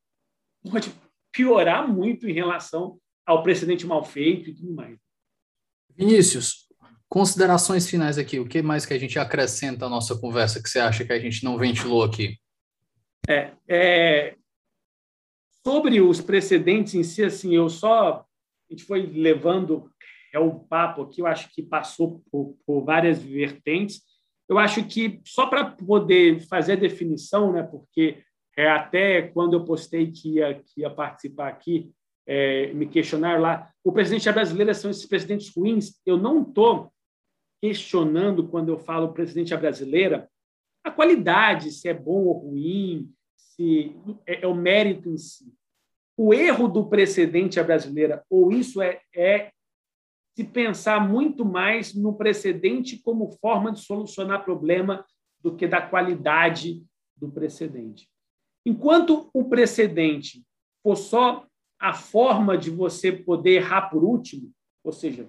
pode 0.68 0.92
piorar 1.32 1.86
muito 1.86 2.28
em 2.28 2.32
relação 2.32 2.98
ao 3.26 3.42
precedente 3.42 3.86
mal 3.86 4.04
feito 4.04 4.50
e 4.50 4.54
tudo 4.54 4.72
mais. 4.72 4.98
Vinícius, 5.90 6.63
considerações 7.14 7.88
finais 7.88 8.18
aqui. 8.18 8.40
O 8.40 8.48
que 8.48 8.60
mais 8.60 8.84
que 8.84 8.92
a 8.92 8.98
gente 8.98 9.20
acrescenta 9.20 9.86
à 9.86 9.88
nossa 9.88 10.18
conversa 10.18 10.60
que 10.60 10.68
você 10.68 10.80
acha 10.80 11.04
que 11.04 11.12
a 11.12 11.18
gente 11.20 11.44
não 11.44 11.56
ventilou 11.56 12.02
aqui? 12.02 12.36
É, 13.28 13.52
é 13.68 14.34
Sobre 15.64 16.00
os 16.00 16.20
precedentes 16.20 16.94
em 16.94 17.04
si, 17.04 17.22
assim, 17.22 17.54
eu 17.54 17.68
só 17.68 18.26
a 18.68 18.72
gente 18.72 18.82
foi 18.84 19.06
levando 19.06 19.88
é 20.32 20.38
o 20.40 20.58
papo 20.58 21.02
aqui, 21.02 21.20
eu 21.20 21.26
acho 21.28 21.48
que 21.54 21.62
passou 21.62 22.20
por, 22.32 22.56
por 22.66 22.84
várias 22.84 23.22
vertentes. 23.22 24.02
Eu 24.48 24.58
acho 24.58 24.84
que 24.84 25.20
só 25.24 25.46
para 25.46 25.64
poder 25.70 26.40
fazer 26.48 26.72
a 26.72 26.76
definição, 26.76 27.52
né, 27.52 27.62
porque 27.62 28.24
é, 28.56 28.68
até 28.68 29.22
quando 29.22 29.52
eu 29.54 29.64
postei 29.64 30.10
que 30.10 30.34
ia, 30.38 30.54
que 30.54 30.80
ia 30.80 30.90
participar 30.90 31.46
aqui, 31.46 31.92
é, 32.26 32.72
me 32.74 32.86
questionaram 32.86 33.40
lá, 33.40 33.70
o 33.84 33.92
presidente 33.92 34.30
brasileiro 34.32 34.74
são 34.74 34.90
esses 34.90 35.06
presidentes 35.06 35.54
ruins. 35.54 36.00
Eu 36.04 36.16
não 36.16 36.42
estou 36.42 36.92
questionando, 37.64 38.46
quando 38.46 38.68
eu 38.68 38.78
falo 38.78 39.14
presidente 39.14 39.56
brasileira, 39.56 40.28
a 40.84 40.90
qualidade, 40.90 41.72
se 41.72 41.88
é 41.88 41.94
bom 41.94 42.24
ou 42.26 42.34
ruim, 42.34 43.10
se 43.34 43.96
é, 44.26 44.42
é 44.42 44.46
o 44.46 44.54
mérito 44.54 45.08
em 45.08 45.16
si. 45.16 45.50
O 46.14 46.34
erro 46.34 46.68
do 46.68 46.86
precedente 46.90 47.62
brasileira, 47.62 48.22
ou 48.28 48.52
isso 48.52 48.82
é, 48.82 49.00
é 49.14 49.50
se 50.36 50.44
pensar 50.44 51.08
muito 51.08 51.42
mais 51.42 51.94
no 51.94 52.14
precedente 52.14 52.98
como 52.98 53.32
forma 53.40 53.72
de 53.72 53.80
solucionar 53.80 54.44
problema 54.44 55.02
do 55.40 55.56
que 55.56 55.66
da 55.66 55.80
qualidade 55.80 56.84
do 57.16 57.30
precedente. 57.30 58.10
Enquanto 58.66 59.30
o 59.32 59.42
precedente 59.42 60.44
for 60.82 60.96
só 60.96 61.46
a 61.80 61.94
forma 61.94 62.58
de 62.58 62.68
você 62.68 63.10
poder 63.10 63.52
errar 63.52 63.88
por 63.88 64.04
último, 64.04 64.52
ou 64.84 64.92
seja, 64.92 65.26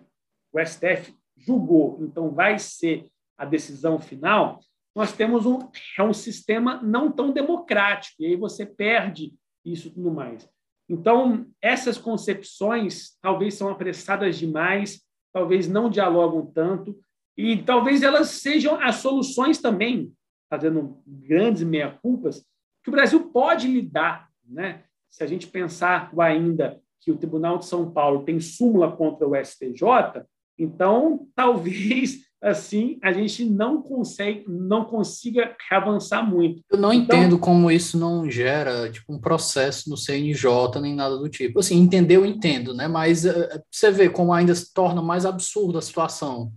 o 0.52 0.60
STF 0.60 1.16
julgou, 1.38 2.00
então 2.02 2.32
vai 2.32 2.58
ser 2.60 3.06
a 3.38 3.46
decisão 3.46 4.00
final, 4.00 4.60
nós 4.96 5.12
temos 5.12 5.46
um, 5.46 5.60
é 5.98 6.04
um 6.04 6.14
sistema 6.14 6.82
não 6.82 7.12
tão 7.12 7.32
democrático, 7.32 8.16
e 8.22 8.28
aí 8.28 8.36
você 8.36 8.66
perde 8.66 9.34
isso 9.64 9.92
tudo 9.92 10.10
mais. 10.10 10.50
Então, 10.88 11.48
essas 11.62 11.98
concepções 11.98 13.18
talvez 13.22 13.56
são 13.56 13.70
apressadas 13.70 14.38
demais, 14.38 15.02
talvez 15.34 15.68
não 15.68 15.90
dialogam 15.90 16.46
tanto, 16.46 16.98
e 17.38 17.62
talvez 17.62 18.04
elas 18.04 18.30
sejam 18.30 18.80
as 18.80 18.98
soluções 18.98 19.60
também, 19.60 20.14
fazendo 20.50 21.02
grandes 21.06 21.64
meia-culpas, 21.64 22.46
que 22.82 22.90
o 22.90 22.94
Brasil 22.94 23.32
pode 23.32 23.68
lidar. 23.68 24.30
Né? 24.48 24.84
Se 25.10 25.24
a 25.24 25.28
gente 25.28 25.48
pensar 25.48 26.12
ainda 26.20 26.80
que 27.02 27.12
o 27.12 27.18
Tribunal 27.18 27.58
de 27.58 27.66
São 27.66 27.92
Paulo 27.92 28.24
tem 28.24 28.40
súmula 28.40 28.96
contra 28.96 29.28
o 29.28 29.36
STJ, 29.36 30.24
então 30.58 31.28
talvez 31.36 32.26
assim 32.42 33.00
a 33.02 33.12
gente 33.12 33.44
não 33.46 33.82
consegue, 33.82 34.46
não 34.48 34.86
consiga 34.86 35.56
avançar 35.72 36.22
muito. 36.24 36.62
Eu 36.70 36.78
não 36.78 36.94
então, 36.94 37.18
entendo 37.18 37.40
como 37.40 37.72
isso 37.72 37.98
não 37.98 38.30
gera 38.30 38.92
tipo 38.92 39.14
um 39.14 39.20
processo 39.20 39.90
no 39.90 39.98
CNJ 39.98 40.80
nem 40.82 40.96
nada 40.96 41.18
do 41.18 41.28
tipo. 41.28 41.60
Assim, 41.60 41.80
entender 41.80 42.18
eu 42.18 42.26
entendo, 42.26 42.74
né? 42.74 42.88
Mas 42.88 43.26
uh, 43.26 43.62
você 43.72 43.90
vê 43.90 44.10
como 44.10 44.34
ainda 44.34 44.54
se 44.54 44.74
torna 44.74 45.02
mais 45.02 45.26
absurda 45.26 45.80
a 45.80 45.82
situação. 45.82 46.52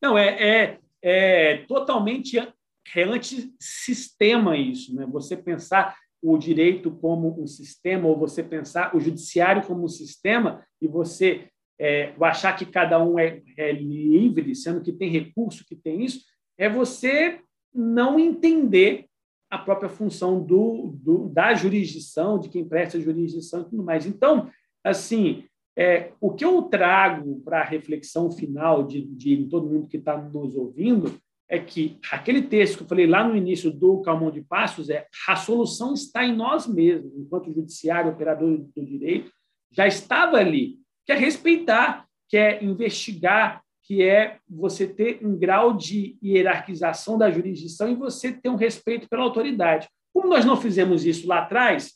Não 0.00 0.16
é, 0.16 0.28
é, 0.28 0.78
é 1.02 1.56
totalmente 1.66 2.38
é 2.38 3.02
antissistema 3.02 4.56
isso, 4.56 4.94
né? 4.94 5.06
Você 5.10 5.36
pensar 5.36 5.96
o 6.22 6.38
direito 6.38 6.90
como 6.90 7.40
um 7.40 7.46
sistema, 7.46 8.08
ou 8.08 8.18
você 8.18 8.42
pensar 8.42 8.94
o 8.96 9.00
judiciário 9.00 9.62
como 9.62 9.84
um 9.84 9.88
sistema, 9.88 10.64
e 10.80 10.88
você 10.88 11.48
é, 11.78 12.14
achar 12.20 12.56
que 12.56 12.66
cada 12.66 13.02
um 13.02 13.18
é, 13.18 13.42
é, 13.56 13.72
livre, 13.72 14.54
sendo 14.54 14.80
que 14.80 14.92
tem 14.92 15.10
recurso, 15.10 15.64
que 15.66 15.76
tem 15.76 16.04
isso, 16.04 16.22
é 16.58 16.68
você 16.68 17.40
não 17.74 18.18
entender 18.18 19.06
a 19.50 19.58
própria 19.58 19.88
função 19.88 20.42
do, 20.42 20.94
do, 21.02 21.28
da 21.28 21.54
jurisdição, 21.54 22.38
de 22.38 22.48
quem 22.48 22.66
presta 22.66 23.00
jurisdição 23.00 23.60
e 23.62 23.64
tudo 23.64 23.82
mais. 23.82 24.06
Então, 24.06 24.50
assim, 24.82 25.44
é, 25.76 26.12
o 26.20 26.32
que 26.32 26.44
eu 26.44 26.62
trago 26.62 27.40
para 27.44 27.60
a 27.60 27.64
reflexão 27.64 28.30
final 28.30 28.82
de, 28.82 29.02
de 29.02 29.44
todo 29.44 29.68
mundo 29.68 29.88
que 29.88 29.98
está 29.98 30.16
nos 30.16 30.56
ouvindo 30.56 31.14
é 31.48 31.58
que 31.60 31.98
aquele 32.10 32.42
texto 32.42 32.78
que 32.78 32.82
eu 32.82 32.88
falei 32.88 33.06
lá 33.06 33.26
no 33.26 33.36
início 33.36 33.70
do 33.70 34.00
Calmon 34.00 34.32
de 34.32 34.42
Passos 34.42 34.90
é 34.90 35.06
a 35.28 35.36
solução 35.36 35.94
está 35.94 36.24
em 36.24 36.34
nós 36.34 36.66
mesmos, 36.66 37.16
enquanto 37.16 37.52
judiciário, 37.52 38.10
operador 38.10 38.58
do 38.58 38.84
direito, 38.84 39.30
já 39.70 39.86
estava 39.86 40.38
ali, 40.38 40.78
que 41.06 41.12
é 41.12 41.14
respeitar, 41.14 42.06
que 42.28 42.36
é 42.36 42.62
investigar, 42.62 43.62
que 43.84 44.02
é 44.02 44.38
você 44.48 44.86
ter 44.86 45.24
um 45.24 45.38
grau 45.38 45.72
de 45.72 46.18
hierarquização 46.20 47.16
da 47.16 47.30
jurisdição 47.30 47.88
e 47.88 47.94
você 47.94 48.32
ter 48.32 48.48
um 48.48 48.56
respeito 48.56 49.08
pela 49.08 49.22
autoridade. 49.22 49.88
Como 50.12 50.28
nós 50.28 50.44
não 50.44 50.56
fizemos 50.56 51.06
isso 51.06 51.28
lá 51.28 51.38
atrás, 51.38 51.92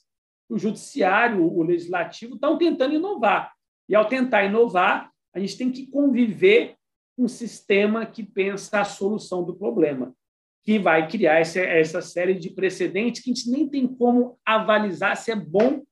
o 0.49 0.57
judiciário, 0.57 1.43
o 1.45 1.63
legislativo 1.63 2.35
estão 2.35 2.57
tentando 2.57 2.95
inovar. 2.95 3.53
E 3.89 3.95
ao 3.97 4.05
tentar 4.05 4.45
inovar, 4.45 5.11
a 5.35 5.41
gente 5.41 5.59
tem 5.59 5.73
que 5.73 5.87
conviver 5.89 6.77
um 7.19 7.27
sistema 7.27 8.07
que 8.07 8.23
pensa 8.23 8.81
a 8.81 8.85
solução 8.85 9.43
do 9.43 9.57
problema, 9.57 10.15
que 10.63 10.79
vai 10.79 11.09
criar 11.09 11.41
essa, 11.41 11.61
essa 11.61 12.01
série 12.01 12.35
de 12.35 12.51
precedentes 12.51 13.23
que 13.23 13.31
a 13.31 13.35
gente 13.35 13.51
nem 13.51 13.69
tem 13.69 13.87
como 13.87 14.39
avalizar 14.45 15.17
se 15.17 15.33
é 15.33 15.37
bom 15.37 15.83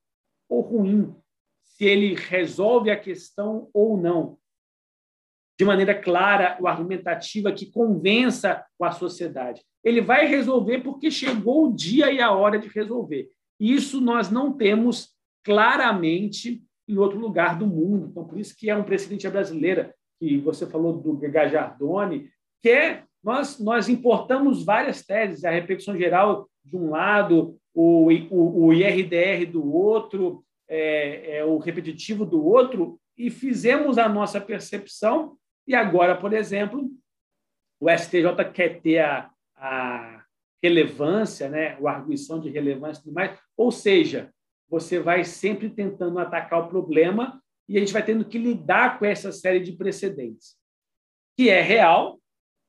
ou 0.48 0.60
ruim, 0.60 1.14
se 1.78 1.84
ele 1.84 2.14
resolve 2.14 2.90
a 2.90 2.98
questão 2.98 3.70
ou 3.72 3.96
não, 3.96 4.36
de 5.56 5.64
maneira 5.64 5.94
clara 5.94 6.56
ou 6.60 6.66
argumentativa 6.66 7.52
que 7.52 7.70
convença 7.70 8.64
a 8.82 8.90
sociedade. 8.90 9.62
Ele 9.84 10.00
vai 10.00 10.26
resolver 10.26 10.80
porque 10.80 11.08
chegou 11.08 11.68
o 11.68 11.72
dia 11.72 12.12
e 12.12 12.20
a 12.20 12.32
hora 12.32 12.58
de 12.58 12.68
resolver. 12.68 13.28
Isso 13.60 14.00
nós 14.00 14.28
não 14.28 14.52
temos 14.52 15.10
claramente 15.44 16.64
em 16.88 16.98
outro 16.98 17.18
lugar 17.18 17.56
do 17.56 17.66
mundo. 17.66 18.08
Então, 18.10 18.24
por 18.24 18.38
isso 18.38 18.56
que 18.56 18.68
é 18.68 18.76
um 18.76 18.84
precedente 18.84 19.28
brasileira 19.28 19.94
que 20.18 20.38
você 20.38 20.66
falou 20.66 20.92
do 20.92 21.16
Gajardoni, 21.16 22.28
que 22.60 22.70
é, 22.70 23.04
nós, 23.22 23.58
nós 23.60 23.88
importamos 23.88 24.64
várias 24.64 25.04
teses, 25.04 25.44
a 25.44 25.50
reflexão 25.50 25.96
geral 25.96 26.48
de 26.64 26.76
um 26.76 26.90
lado, 26.90 27.56
o, 27.72 28.08
o, 28.30 28.66
o 28.66 28.72
IRDR 28.72 29.50
do 29.50 29.72
outro, 29.72 30.44
é, 30.68 31.38
é, 31.38 31.44
o 31.44 31.58
repetitivo 31.58 32.24
do 32.24 32.44
outro, 32.44 33.00
e 33.16 33.30
fizemos 33.30 33.98
a 33.98 34.08
nossa 34.08 34.40
percepção, 34.40 35.36
e 35.66 35.74
agora, 35.74 36.16
por 36.16 36.32
exemplo, 36.32 36.90
o 37.80 37.90
STJ 37.90 38.44
quer 38.52 38.80
ter 38.80 38.98
a, 38.98 39.30
a 39.56 40.24
relevância, 40.62 41.48
né, 41.48 41.78
a 41.84 41.90
arguição 41.90 42.40
de 42.40 42.50
relevância 42.50 43.00
e 43.00 43.04
tudo 43.04 43.14
mais, 43.14 43.38
ou 43.56 43.70
seja, 43.70 44.32
você 44.68 45.00
vai 45.00 45.24
sempre 45.24 45.70
tentando 45.70 46.18
atacar 46.18 46.60
o 46.60 46.68
problema 46.68 47.42
e 47.68 47.76
a 47.76 47.80
gente 47.80 47.92
vai 47.92 48.04
tendo 48.04 48.24
que 48.24 48.38
lidar 48.38 48.98
com 48.98 49.04
essa 49.04 49.32
série 49.32 49.60
de 49.60 49.72
precedentes, 49.72 50.56
que 51.36 51.48
é 51.48 51.60
real, 51.60 52.18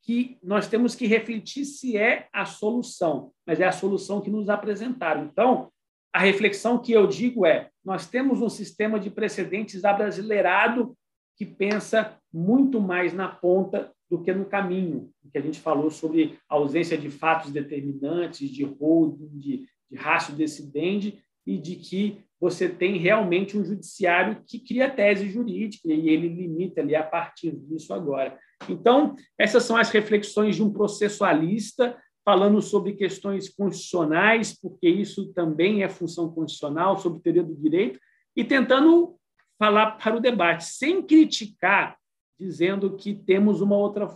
que 0.01 0.37
nós 0.41 0.67
temos 0.67 0.95
que 0.95 1.05
refletir 1.07 1.65
se 1.65 1.97
é 1.97 2.27
a 2.31 2.45
solução, 2.45 3.31
mas 3.45 3.59
é 3.59 3.65
a 3.65 3.71
solução 3.71 4.21
que 4.21 4.29
nos 4.29 4.49
apresentaram. 4.49 5.25
Então, 5.25 5.71
a 6.13 6.19
reflexão 6.19 6.79
que 6.79 6.91
eu 6.91 7.05
digo 7.05 7.45
é: 7.45 7.69
nós 7.89 8.05
temos 8.05 8.39
um 8.39 8.49
sistema 8.49 8.99
de 8.99 9.09
precedentes 9.09 9.83
abrasileirado 9.83 10.95
que 11.35 11.43
pensa 11.43 12.15
muito 12.31 12.79
mais 12.79 13.13
na 13.13 13.27
ponta 13.27 13.91
do 14.07 14.21
que 14.21 14.31
no 14.31 14.45
caminho, 14.45 15.09
que 15.31 15.39
a 15.39 15.41
gente 15.41 15.59
falou 15.59 15.89
sobre 15.89 16.37
ausência 16.47 16.95
de 16.95 17.09
fatos 17.09 17.49
determinantes, 17.49 18.47
de 18.47 18.63
holding, 18.63 19.39
de, 19.39 19.65
de 19.89 20.31
decidente, 20.35 21.19
e 21.47 21.57
de 21.57 21.77
que 21.77 22.21
você 22.39 22.69
tem 22.69 22.97
realmente 22.97 23.57
um 23.57 23.65
judiciário 23.65 24.43
que 24.45 24.59
cria 24.59 24.87
tese 24.87 25.27
jurídica 25.27 25.91
e 25.91 26.09
ele 26.09 26.27
limita 26.27 26.81
ali 26.81 26.95
a 26.95 27.03
partir 27.03 27.55
disso 27.55 27.91
agora. 27.91 28.37
Então, 28.69 29.15
essas 29.35 29.63
são 29.63 29.75
as 29.75 29.89
reflexões 29.89 30.55
de 30.55 30.61
um 30.61 30.71
processualista 30.71 31.97
falando 32.25 32.61
sobre 32.61 32.93
questões 32.93 33.49
constitucionais, 33.49 34.59
porque 34.59 34.87
isso 34.87 35.33
também 35.33 35.83
é 35.83 35.89
função 35.89 36.31
constitucional, 36.31 36.97
sobre 36.97 37.21
teoria 37.21 37.43
do 37.43 37.55
direito, 37.55 37.99
e 38.35 38.43
tentando 38.43 39.15
falar 39.57 39.91
para 39.97 40.15
o 40.15 40.21
debate, 40.21 40.65
sem 40.65 41.01
criticar, 41.01 41.97
dizendo 42.39 42.95
que 42.95 43.13
temos 43.13 43.61
uma 43.61 43.75
outra 43.75 44.07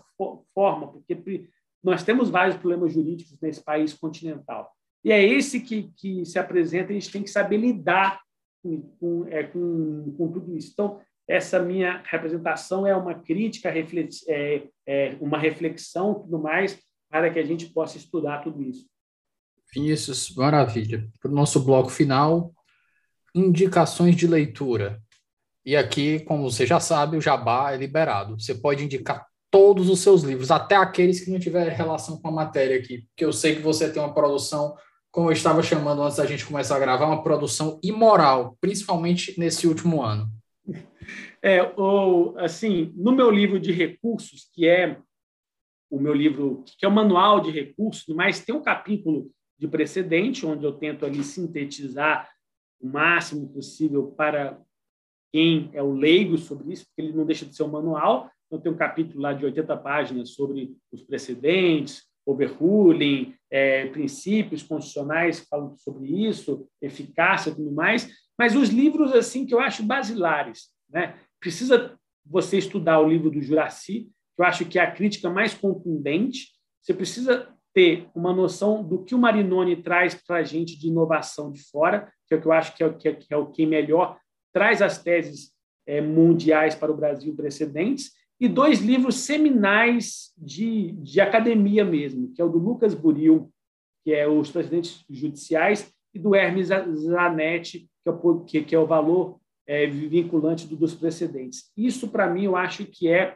forma, 0.54 0.88
porque 0.88 1.50
nós 1.84 2.04
temos 2.04 2.30
vários 2.30 2.56
problemas 2.56 2.94
jurídicos 2.94 3.38
nesse 3.42 3.62
país 3.62 3.94
continental. 3.94 4.72
E 5.04 5.12
é 5.12 5.22
esse 5.22 5.60
que, 5.60 5.92
que 5.98 6.26
se 6.26 6.40
apresenta, 6.40 6.92
a 6.92 6.94
gente 6.94 7.12
tem 7.12 7.24
que 7.24 7.30
saber 7.30 7.58
lidar 7.58 8.22
com, 8.64 8.82
com, 8.98 9.28
é, 9.28 9.44
com, 9.44 10.16
com 10.18 10.32
tudo 10.32 10.56
isso. 10.56 10.70
Então, 10.72 11.02
essa 11.28 11.60
minha 11.60 12.02
representação 12.06 12.88
é 12.88 12.96
uma 12.96 13.14
crítica, 13.14 13.70
é, 14.30 14.68
é 14.88 15.18
uma 15.20 15.38
reflexão, 15.38 16.14
tudo 16.14 16.40
mais, 16.40 16.82
para 17.14 17.30
que 17.30 17.38
a 17.38 17.46
gente 17.46 17.68
possa 17.68 17.96
estudar 17.96 18.40
tudo 18.40 18.64
isso. 18.64 18.88
Vinícius, 19.72 20.34
maravilha. 20.36 21.08
Para 21.22 21.30
o 21.30 21.36
nosso 21.36 21.60
bloco 21.60 21.92
final, 21.92 22.52
indicações 23.36 24.16
de 24.16 24.26
leitura. 24.26 25.00
E 25.64 25.76
aqui, 25.76 26.22
como 26.22 26.50
você 26.50 26.66
já 26.66 26.80
sabe, 26.80 27.16
o 27.16 27.22
Jabá 27.22 27.72
é 27.72 27.78
liberado. 27.78 28.40
Você 28.40 28.56
pode 28.56 28.84
indicar 28.84 29.28
todos 29.52 29.90
os 29.92 30.00
seus 30.00 30.24
livros, 30.24 30.50
até 30.50 30.76
aqueles 30.76 31.24
que 31.24 31.30
não 31.30 31.40
tiverem 31.40 31.78
relação 31.78 32.20
com 32.20 32.30
a 32.30 32.32
matéria 32.32 32.80
aqui, 32.80 33.04
porque 33.10 33.24
eu 33.24 33.32
sei 33.32 33.56
que 33.58 33.62
você 33.62 33.88
tem 33.92 34.02
uma 34.02 34.16
produção 34.16 34.76
como 35.12 35.30
eu 35.30 35.34
estava 35.34 35.62
chamando 35.62 36.02
antes 36.02 36.18
da 36.18 36.26
gente 36.26 36.44
começar 36.44 36.78
a 36.78 36.80
gravar, 36.80 37.06
uma 37.06 37.22
produção 37.22 37.80
imoral, 37.84 38.58
principalmente 38.60 39.40
nesse 39.40 39.68
último 39.68 40.02
ano. 40.02 40.28
É, 41.44 41.62
ou, 41.78 42.36
assim, 42.40 42.92
no 42.96 43.12
meu 43.12 43.30
livro 43.30 43.60
de 43.60 43.72
recursos, 43.72 44.50
que 44.52 44.68
é 44.68 44.98
o 45.94 46.00
meu 46.00 46.14
livro, 46.14 46.64
que 46.80 46.84
é 46.84 46.88
o 46.88 46.92
manual 46.92 47.40
de 47.40 47.52
recursos, 47.52 48.08
mas 48.16 48.44
tem 48.44 48.56
um 48.56 48.64
capítulo 48.64 49.30
de 49.60 49.68
precedente, 49.68 50.44
onde 50.44 50.66
eu 50.66 50.74
tento 50.74 51.06
ali 51.06 51.24
sintetizar 51.24 52.28
o 52.82 52.88
máximo 52.88 53.48
possível 53.50 54.08
para 54.08 54.60
quem 55.32 55.70
é 55.72 55.84
o 55.84 55.94
leigo 55.94 56.36
sobre 56.40 56.74
isso, 56.74 56.88
porque 56.88 57.02
ele 57.04 57.16
não 57.16 57.28
deixa 57.28 57.46
de 57.46 57.56
ser 57.56 57.62
um 57.62 57.68
manual. 57.68 58.28
Então, 58.48 58.60
tem 58.60 58.72
um 58.72 58.76
capítulo 58.76 59.22
lá 59.22 59.34
de 59.34 59.46
80 59.46 59.78
páginas 59.78 60.32
sobre 60.32 60.76
os 60.92 61.04
precedentes, 61.04 62.02
overruling, 62.26 63.36
é, 63.52 63.86
princípios 63.86 64.64
constitucionais 64.64 65.42
que 65.42 65.48
falam 65.48 65.78
sobre 65.78 66.08
isso, 66.08 66.68
eficácia 66.82 67.52
e 67.52 67.56
tudo 67.56 67.72
mais, 67.72 68.10
mas 68.38 68.56
os 68.56 68.70
livros 68.70 69.14
assim 69.14 69.46
que 69.46 69.54
eu 69.54 69.60
acho 69.60 69.84
basilares. 69.84 70.70
Né? 70.90 71.16
Precisa 71.40 71.96
você 72.26 72.58
estudar 72.58 73.00
o 73.00 73.08
livro 73.08 73.30
do 73.30 73.42
Juraci, 73.42 74.10
que 74.36 74.42
eu 74.42 74.46
acho 74.46 74.66
que 74.66 74.80
é 74.80 74.84
a 74.84 74.92
crítica 74.92 75.30
mais 75.30 75.54
contundente. 75.54 76.50
Você 76.82 76.94
precisa 76.94 77.48
ter 77.74 78.08
uma 78.14 78.34
noção 78.34 78.84
do 78.84 79.04
que 79.04 79.16
o 79.16 79.20
Marinoni 79.20 79.76
traz 79.76 80.16
para 80.16 80.38
a 80.38 80.44
gente 80.44 80.78
de 80.78 80.88
inovação 80.88 81.52
de 81.52 81.62
fora, 81.64 82.12
que 82.28 82.34
é 82.34 82.38
o 82.38 82.42
que 82.42 82.48
eu 82.48 82.52
acho 82.52 82.76
que 82.76 82.84
é 82.84 82.86
o 82.86 82.98
que, 82.98 83.08
é, 83.10 83.20
é 83.32 83.38
o 83.38 83.48
que 83.48 83.66
melhor 83.66 84.18
traz 84.54 84.82
as 84.82 85.02
teses 85.02 85.52
é, 85.88 86.00
mundiais 86.00 86.76
para 86.76 86.92
o 86.92 86.96
Brasil 86.96 87.36
precedentes, 87.36 88.12
e 88.40 88.48
dois 88.48 88.80
livros 88.80 89.16
seminais 89.16 90.32
de, 90.38 90.92
de 90.92 91.22
academia 91.22 91.84
mesmo, 91.84 92.32
que 92.34 92.42
é 92.42 92.46
o 92.46 92.50
do 92.50 92.58
Lucas 92.58 92.94
Buril, 92.94 93.52
que 94.04 94.14
é 94.14 94.28
Os 94.28 94.52
Presidentes 94.52 95.04
Judiciais, 95.10 95.92
e 96.14 96.20
do 96.20 96.36
Hermes 96.36 96.68
Zanetti, 96.68 97.90
que 98.04 98.10
é 98.10 98.12
o, 98.12 98.40
que, 98.42 98.64
que 98.64 98.76
é 98.76 98.80
o 98.80 98.86
valor 98.86 99.40
é, 99.66 99.88
vinculante 99.88 100.68
do, 100.68 100.76
dos 100.76 100.94
precedentes. 100.94 101.72
Isso, 101.76 102.10
para 102.10 102.30
mim, 102.30 102.44
eu 102.44 102.56
acho 102.56 102.86
que 102.86 103.08
é, 103.08 103.36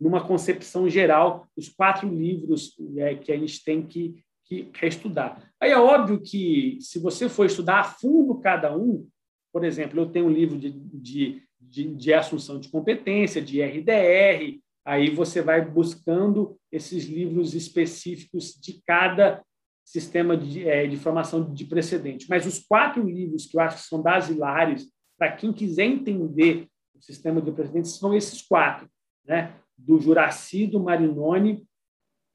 numa 0.00 0.26
concepção 0.26 0.88
geral, 0.88 1.46
os 1.56 1.68
quatro 1.68 2.08
livros 2.08 2.74
é, 2.96 3.14
que 3.14 3.30
a 3.30 3.38
gente 3.38 3.62
tem 3.62 3.82
que, 3.82 4.22
que, 4.46 4.70
estudar. 4.82 5.50
Aí 5.60 5.70
é 5.70 5.78
óbvio 5.78 6.20
que, 6.20 6.78
se 6.80 6.98
você 6.98 7.28
for 7.28 7.44
estudar 7.44 7.80
a 7.80 7.84
fundo 7.84 8.40
cada 8.40 8.76
um, 8.76 9.06
por 9.52 9.64
exemplo, 9.64 10.00
eu 10.00 10.06
tenho 10.06 10.26
um 10.26 10.32
livro 10.32 10.58
de, 10.58 10.70
de 10.70 11.42
de, 11.60 11.94
de 11.94 12.14
assunção 12.14 12.58
de 12.58 12.68
competência, 12.68 13.42
de 13.42 13.62
RDR, 13.62 14.58
aí 14.84 15.10
você 15.10 15.42
vai 15.42 15.64
buscando 15.64 16.58
esses 16.72 17.04
livros 17.04 17.54
específicos 17.54 18.54
de 18.54 18.82
cada 18.86 19.44
sistema 19.84 20.36
de, 20.36 20.68
é, 20.68 20.86
de 20.86 20.96
formação 20.96 21.52
de 21.52 21.64
precedente. 21.64 22.26
Mas 22.28 22.46
os 22.46 22.58
quatro 22.58 23.06
livros 23.06 23.46
que 23.46 23.56
eu 23.56 23.60
acho 23.60 23.76
que 23.76 23.88
são 23.88 24.00
basilares 24.00 24.88
para 25.18 25.32
quem 25.32 25.52
quiser 25.52 25.84
entender 25.84 26.66
o 26.94 27.02
sistema 27.02 27.40
de 27.40 27.52
precedentes 27.52 27.92
são 27.92 28.14
esses 28.14 28.40
quatro, 28.42 28.88
né? 29.24 29.54
Do 29.86 29.98
Juraci, 29.98 30.66
do 30.66 30.80
Marinoni 30.80 31.66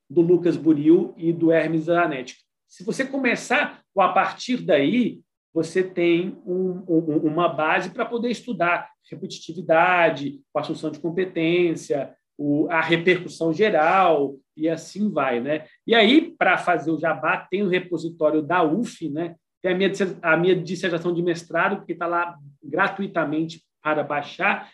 do 0.09 0.21
Lucas 0.21 0.55
Buril 0.55 1.13
e 1.17 1.33
do 1.33 1.51
Hermes 1.51 1.83
Zanetti. 1.83 2.37
Se 2.67 2.83
você 2.83 3.05
começar 3.05 3.81
a 3.97 4.09
partir 4.09 4.57
daí, 4.57 5.21
você 5.53 5.81
tem 5.83 6.37
um, 6.45 6.83
um, 6.87 7.17
uma 7.23 7.47
base 7.47 7.89
para 7.89 8.05
poder 8.05 8.29
estudar 8.29 8.89
repetitividade, 9.09 10.41
a 10.53 10.59
assunção 10.59 10.91
de 10.91 10.99
competência, 10.99 12.13
o, 12.37 12.67
a 12.69 12.81
repercussão 12.81 13.53
geral 13.53 14.35
e 14.57 14.67
assim 14.67 15.09
vai, 15.09 15.39
né? 15.39 15.65
E 15.87 15.95
aí, 15.95 16.35
para 16.37 16.57
fazer 16.57 16.91
o 16.91 16.99
jabá, 16.99 17.37
tem 17.49 17.63
o 17.63 17.69
repositório 17.69 18.41
da 18.41 18.63
UF, 18.63 19.09
né? 19.09 19.35
Tem 19.61 19.73
a 19.73 19.77
minha, 19.77 19.91
a 20.21 20.37
minha 20.37 20.55
dissertação 20.55 21.13
de 21.13 21.21
mestrado, 21.21 21.85
que 21.85 21.93
está 21.93 22.07
lá 22.07 22.35
gratuitamente 22.63 23.63
para 23.81 24.03
baixar, 24.03 24.69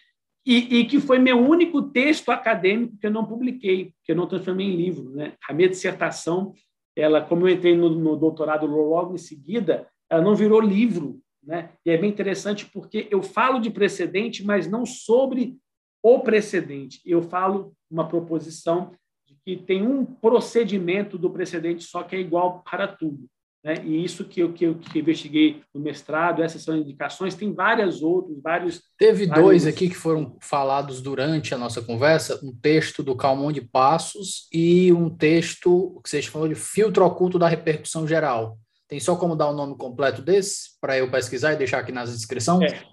e, 0.45 0.79
e, 0.79 0.85
que 0.85 0.99
foi 0.99 1.19
meu 1.19 1.37
único 1.39 1.81
texto 1.81 2.29
acadêmico 2.29 2.97
que 2.97 3.05
eu 3.05 3.11
não 3.11 3.25
publiquei, 3.25 3.93
que 4.03 4.11
eu 4.11 4.15
não 4.15 4.27
transformei 4.27 4.67
em 4.67 4.75
livro. 4.75 5.11
Né? 5.11 5.33
A 5.47 5.53
minha 5.53 5.69
dissertação, 5.69 6.53
ela, 6.95 7.21
como 7.21 7.47
eu 7.47 7.53
entrei 7.53 7.75
no, 7.75 7.89
no 7.89 8.15
doutorado 8.15 8.65
logo 8.65 9.13
em 9.13 9.19
seguida, 9.19 9.87
ela 10.09 10.21
não 10.21 10.35
virou 10.35 10.59
livro. 10.59 11.19
Né? 11.43 11.69
E 11.85 11.91
é 11.91 11.97
bem 11.97 12.09
interessante 12.09 12.65
porque 12.65 13.07
eu 13.11 13.21
falo 13.21 13.59
de 13.59 13.69
precedente, 13.69 14.43
mas 14.43 14.67
não 14.67 14.85
sobre 14.85 15.57
o 16.03 16.19
precedente. 16.19 16.99
Eu 17.05 17.21
falo 17.21 17.73
uma 17.89 18.07
proposição 18.07 18.91
de 19.27 19.35
que 19.45 19.57
tem 19.57 19.85
um 19.85 20.03
procedimento 20.03 21.17
do 21.17 21.29
precedente 21.29 21.83
só 21.83 22.01
que 22.01 22.15
é 22.15 22.19
igual 22.19 22.63
para 22.63 22.87
tudo. 22.87 23.27
Né? 23.63 23.75
E 23.85 24.03
isso 24.03 24.25
que 24.25 24.39
eu, 24.39 24.51
que 24.51 24.65
eu 24.65 24.75
que 24.75 24.99
investiguei 24.99 25.61
no 25.73 25.79
mestrado, 25.79 26.41
essas 26.41 26.63
são 26.63 26.75
indicações, 26.75 27.35
tem 27.35 27.53
várias 27.53 28.01
outras, 28.01 28.41
vários. 28.41 28.81
Teve 28.97 29.27
vários... 29.27 29.45
dois 29.45 29.67
aqui 29.67 29.87
que 29.87 29.95
foram 29.95 30.35
falados 30.41 30.99
durante 31.01 31.53
a 31.53 31.57
nossa 31.57 31.81
conversa: 31.81 32.39
um 32.43 32.55
texto 32.55 33.03
do 33.03 33.15
Calmon 33.15 33.51
de 33.51 33.61
Passos 33.61 34.47
e 34.51 34.91
um 34.91 35.09
texto 35.09 36.01
que 36.03 36.09
vocês 36.09 36.25
falou 36.25 36.47
de 36.47 36.55
filtro 36.55 37.05
oculto 37.05 37.37
da 37.37 37.47
repercussão 37.47 38.07
geral. 38.07 38.57
Tem 38.87 38.99
só 38.99 39.15
como 39.15 39.35
dar 39.35 39.49
o 39.49 39.55
nome 39.55 39.77
completo 39.77 40.21
desse 40.21 40.79
para 40.81 40.97
eu 40.97 41.09
pesquisar 41.09 41.53
e 41.53 41.57
deixar 41.57 41.79
aqui 41.79 41.91
na 41.91 42.03
descrição? 42.03 42.61
É, 42.63 42.83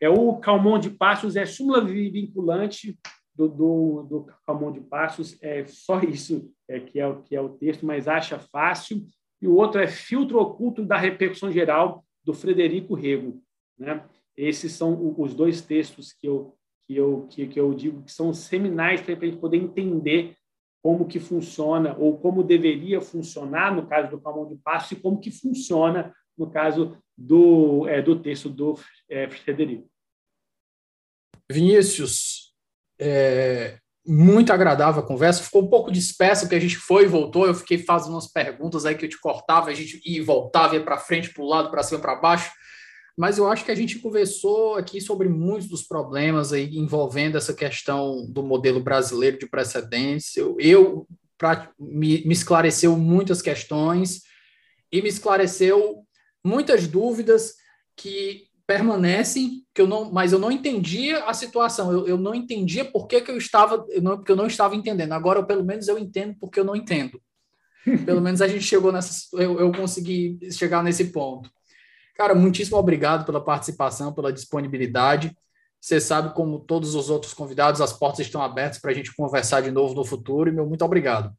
é 0.00 0.08
o 0.10 0.36
Calmon 0.36 0.78
de 0.78 0.90
Passos, 0.90 1.36
é 1.36 1.46
súmula 1.46 1.82
vinculante 1.82 2.98
do, 3.34 3.48
do, 3.48 4.02
do 4.02 4.26
Calmon 4.46 4.72
de 4.72 4.80
Passos, 4.80 5.38
é 5.40 5.64
só 5.66 6.00
isso 6.00 6.50
é, 6.68 6.80
que, 6.80 6.98
é, 6.98 7.14
que 7.24 7.36
é 7.36 7.40
o 7.40 7.50
texto, 7.50 7.86
mas 7.86 8.08
acha 8.08 8.38
fácil 8.38 9.06
e 9.40 9.46
o 9.46 9.54
outro 9.54 9.80
é 9.80 9.86
Filtro 9.86 10.38
Oculto 10.38 10.84
da 10.84 10.96
Repercussão 10.96 11.50
Geral, 11.50 12.04
do 12.24 12.32
Frederico 12.32 12.94
Rego. 12.94 13.42
Né? 13.78 14.04
Esses 14.36 14.72
são 14.72 15.14
os 15.18 15.34
dois 15.34 15.60
textos 15.60 16.12
que 16.12 16.26
eu, 16.26 16.56
que 16.82 16.96
eu, 16.96 17.26
que, 17.30 17.46
que 17.46 17.60
eu 17.60 17.72
digo 17.74 18.02
que 18.02 18.12
são 18.12 18.32
seminais 18.32 19.00
para 19.00 19.14
a 19.14 19.16
gente 19.18 19.38
poder 19.38 19.58
entender 19.58 20.36
como 20.82 21.06
que 21.06 21.18
funciona 21.18 21.96
ou 21.98 22.16
como 22.18 22.42
deveria 22.42 23.00
funcionar 23.00 23.74
no 23.74 23.86
caso 23.86 24.10
do 24.10 24.20
Calmon 24.20 24.48
de 24.48 24.56
Passo 24.56 24.94
e 24.94 25.00
como 25.00 25.20
que 25.20 25.30
funciona 25.30 26.14
no 26.36 26.50
caso 26.50 26.96
do, 27.16 27.88
é, 27.88 28.00
do 28.02 28.20
texto 28.20 28.48
do 28.48 28.78
é, 29.08 29.28
Frederico. 29.28 29.90
Vinícius, 31.50 32.54
é, 32.98 33.78
muito 34.06 34.52
agradável 34.52 35.02
a 35.02 35.06
conversa. 35.06 35.42
Ficou 35.42 35.62
um 35.62 35.68
pouco 35.68 35.90
dispersa, 35.90 36.42
porque 36.42 36.56
a 36.56 36.60
gente 36.60 36.76
foi 36.76 37.04
e 37.04 37.08
voltou. 37.08 37.46
Eu 37.46 37.54
fiquei 37.54 37.78
fazendo 37.78 38.12
umas 38.12 38.30
perguntas 38.30 38.86
aí 38.86 38.94
que 38.94 39.04
eu 39.04 39.08
te 39.08 39.20
cortava, 39.20 39.70
a 39.70 39.74
gente 39.74 40.00
ia 40.04 40.18
e 40.18 40.22
voltava, 40.22 40.74
ia 40.74 40.84
para 40.84 40.98
frente, 40.98 41.32
para 41.32 41.42
o 41.42 41.46
lado, 41.46 41.70
para 41.70 41.82
cima, 41.82 42.00
para 42.00 42.14
baixo. 42.16 42.50
Mas 43.16 43.38
eu 43.38 43.50
acho 43.50 43.64
que 43.64 43.70
a 43.70 43.74
gente 43.74 43.98
conversou 43.98 44.74
aqui 44.74 45.00
sobre 45.00 45.28
muitos 45.28 45.68
dos 45.68 45.82
problemas 45.82 46.52
aí 46.52 46.76
envolvendo 46.76 47.38
essa 47.38 47.54
questão 47.54 48.26
do 48.28 48.42
modelo 48.42 48.80
brasileiro 48.80 49.38
de 49.38 49.46
precedentes. 49.46 50.36
Eu, 50.36 50.56
eu 50.60 51.06
pra, 51.38 51.70
me, 51.78 52.22
me 52.24 52.32
esclareceu 52.32 52.96
muitas 52.96 53.40
questões 53.40 54.22
e 54.92 55.00
me 55.00 55.08
esclareceu 55.08 56.04
muitas 56.44 56.86
dúvidas 56.86 57.54
que 57.96 58.44
permanecem, 58.66 59.64
que 59.72 59.80
eu 59.80 59.86
não, 59.86 60.10
mas 60.10 60.32
eu 60.32 60.38
não 60.38 60.50
entendia 60.50 61.24
a 61.24 61.32
situação, 61.32 61.92
eu, 61.92 62.06
eu 62.08 62.18
não 62.18 62.34
entendia 62.34 62.84
por 62.84 63.06
que, 63.06 63.20
que 63.20 63.30
eu 63.30 63.36
estava, 63.36 63.86
eu 63.90 64.02
não, 64.02 64.16
porque 64.16 64.32
eu 64.32 64.36
não 64.36 64.46
estava 64.46 64.74
entendendo. 64.74 65.12
Agora, 65.12 65.38
eu, 65.38 65.46
pelo 65.46 65.64
menos, 65.64 65.86
eu 65.86 65.98
entendo 65.98 66.36
porque 66.40 66.58
eu 66.58 66.64
não 66.64 66.74
entendo. 66.74 67.20
Pelo 68.04 68.20
menos 68.20 68.42
a 68.42 68.48
gente 68.48 68.64
chegou 68.64 68.90
nessa, 68.90 69.28
eu, 69.34 69.60
eu 69.60 69.70
consegui 69.70 70.36
chegar 70.50 70.82
nesse 70.82 71.12
ponto. 71.12 71.48
Cara, 72.16 72.34
muitíssimo 72.34 72.76
obrigado 72.76 73.24
pela 73.24 73.40
participação, 73.40 74.12
pela 74.12 74.32
disponibilidade. 74.32 75.32
Você 75.80 76.00
sabe, 76.00 76.34
como 76.34 76.58
todos 76.58 76.96
os 76.96 77.10
outros 77.10 77.32
convidados, 77.32 77.80
as 77.80 77.92
portas 77.92 78.26
estão 78.26 78.42
abertas 78.42 78.80
para 78.80 78.90
a 78.90 78.94
gente 78.94 79.14
conversar 79.14 79.60
de 79.60 79.70
novo 79.70 79.94
no 79.94 80.04
futuro. 80.04 80.50
E 80.50 80.52
meu 80.52 80.66
muito 80.66 80.84
obrigado. 80.84 81.32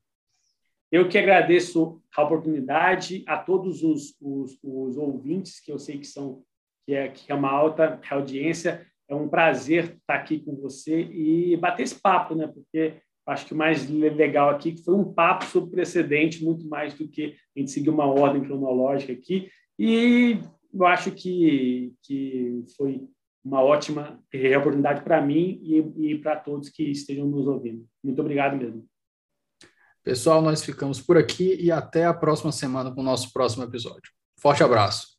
Eu 0.89 1.09
que 1.09 1.17
agradeço 1.17 2.01
a 2.15 2.23
oportunidade 2.23 3.25
a 3.27 3.37
todos 3.37 3.83
os, 3.83 4.15
os, 4.21 4.57
os 4.63 4.95
ouvintes, 4.95 5.59
que 5.59 5.69
eu 5.69 5.77
sei 5.77 5.97
que 5.97 6.07
são 6.07 6.43
que 6.87 6.95
é, 6.95 7.09
que 7.09 7.29
é 7.29 7.35
uma 7.35 7.51
alta 7.51 7.99
audiência. 8.09 8.87
É 9.09 9.13
um 9.13 9.27
prazer 9.27 9.97
estar 9.99 10.15
aqui 10.15 10.39
com 10.39 10.55
você 10.55 11.01
e 11.01 11.57
bater 11.57 11.83
esse 11.83 11.99
papo, 11.99 12.33
né? 12.33 12.47
Porque 12.47 12.95
acho 13.27 13.45
que 13.45 13.53
o 13.53 13.57
mais 13.57 13.87
legal 13.89 14.49
aqui 14.49 14.81
foi 14.83 14.95
um 14.95 15.13
papo 15.13 15.45
sobre 15.45 15.71
precedente, 15.71 16.43
muito 16.43 16.67
mais 16.67 16.93
do 16.93 17.07
que 17.07 17.35
a 17.55 17.59
gente 17.59 17.71
seguir 17.71 17.89
uma 17.89 18.05
ordem 18.05 18.41
cronológica 18.41 19.11
aqui. 19.11 19.49
E 19.77 20.39
eu 20.73 20.85
acho 20.85 21.11
que, 21.11 21.93
que 22.03 22.63
foi 22.77 23.05
uma 23.43 23.61
ótima 23.61 24.21
oportunidade 24.57 25.03
para 25.03 25.21
mim 25.21 25.59
e, 25.61 26.11
e 26.11 26.17
para 26.19 26.37
todos 26.37 26.69
que 26.69 26.83
estejam 26.83 27.27
nos 27.27 27.47
ouvindo. 27.47 27.85
Muito 28.03 28.19
obrigado 28.21 28.57
mesmo. 28.57 28.85
Pessoal, 30.03 30.41
nós 30.41 30.63
ficamos 30.63 31.01
por 31.01 31.17
aqui 31.17 31.57
e 31.59 31.69
até 31.69 32.05
a 32.05 32.13
próxima 32.13 32.51
semana 32.51 32.93
com 32.93 33.01
o 33.01 33.03
nosso 33.03 33.31
próximo 33.33 33.63
episódio. 33.63 34.11
Forte 34.39 34.63
abraço. 34.63 35.16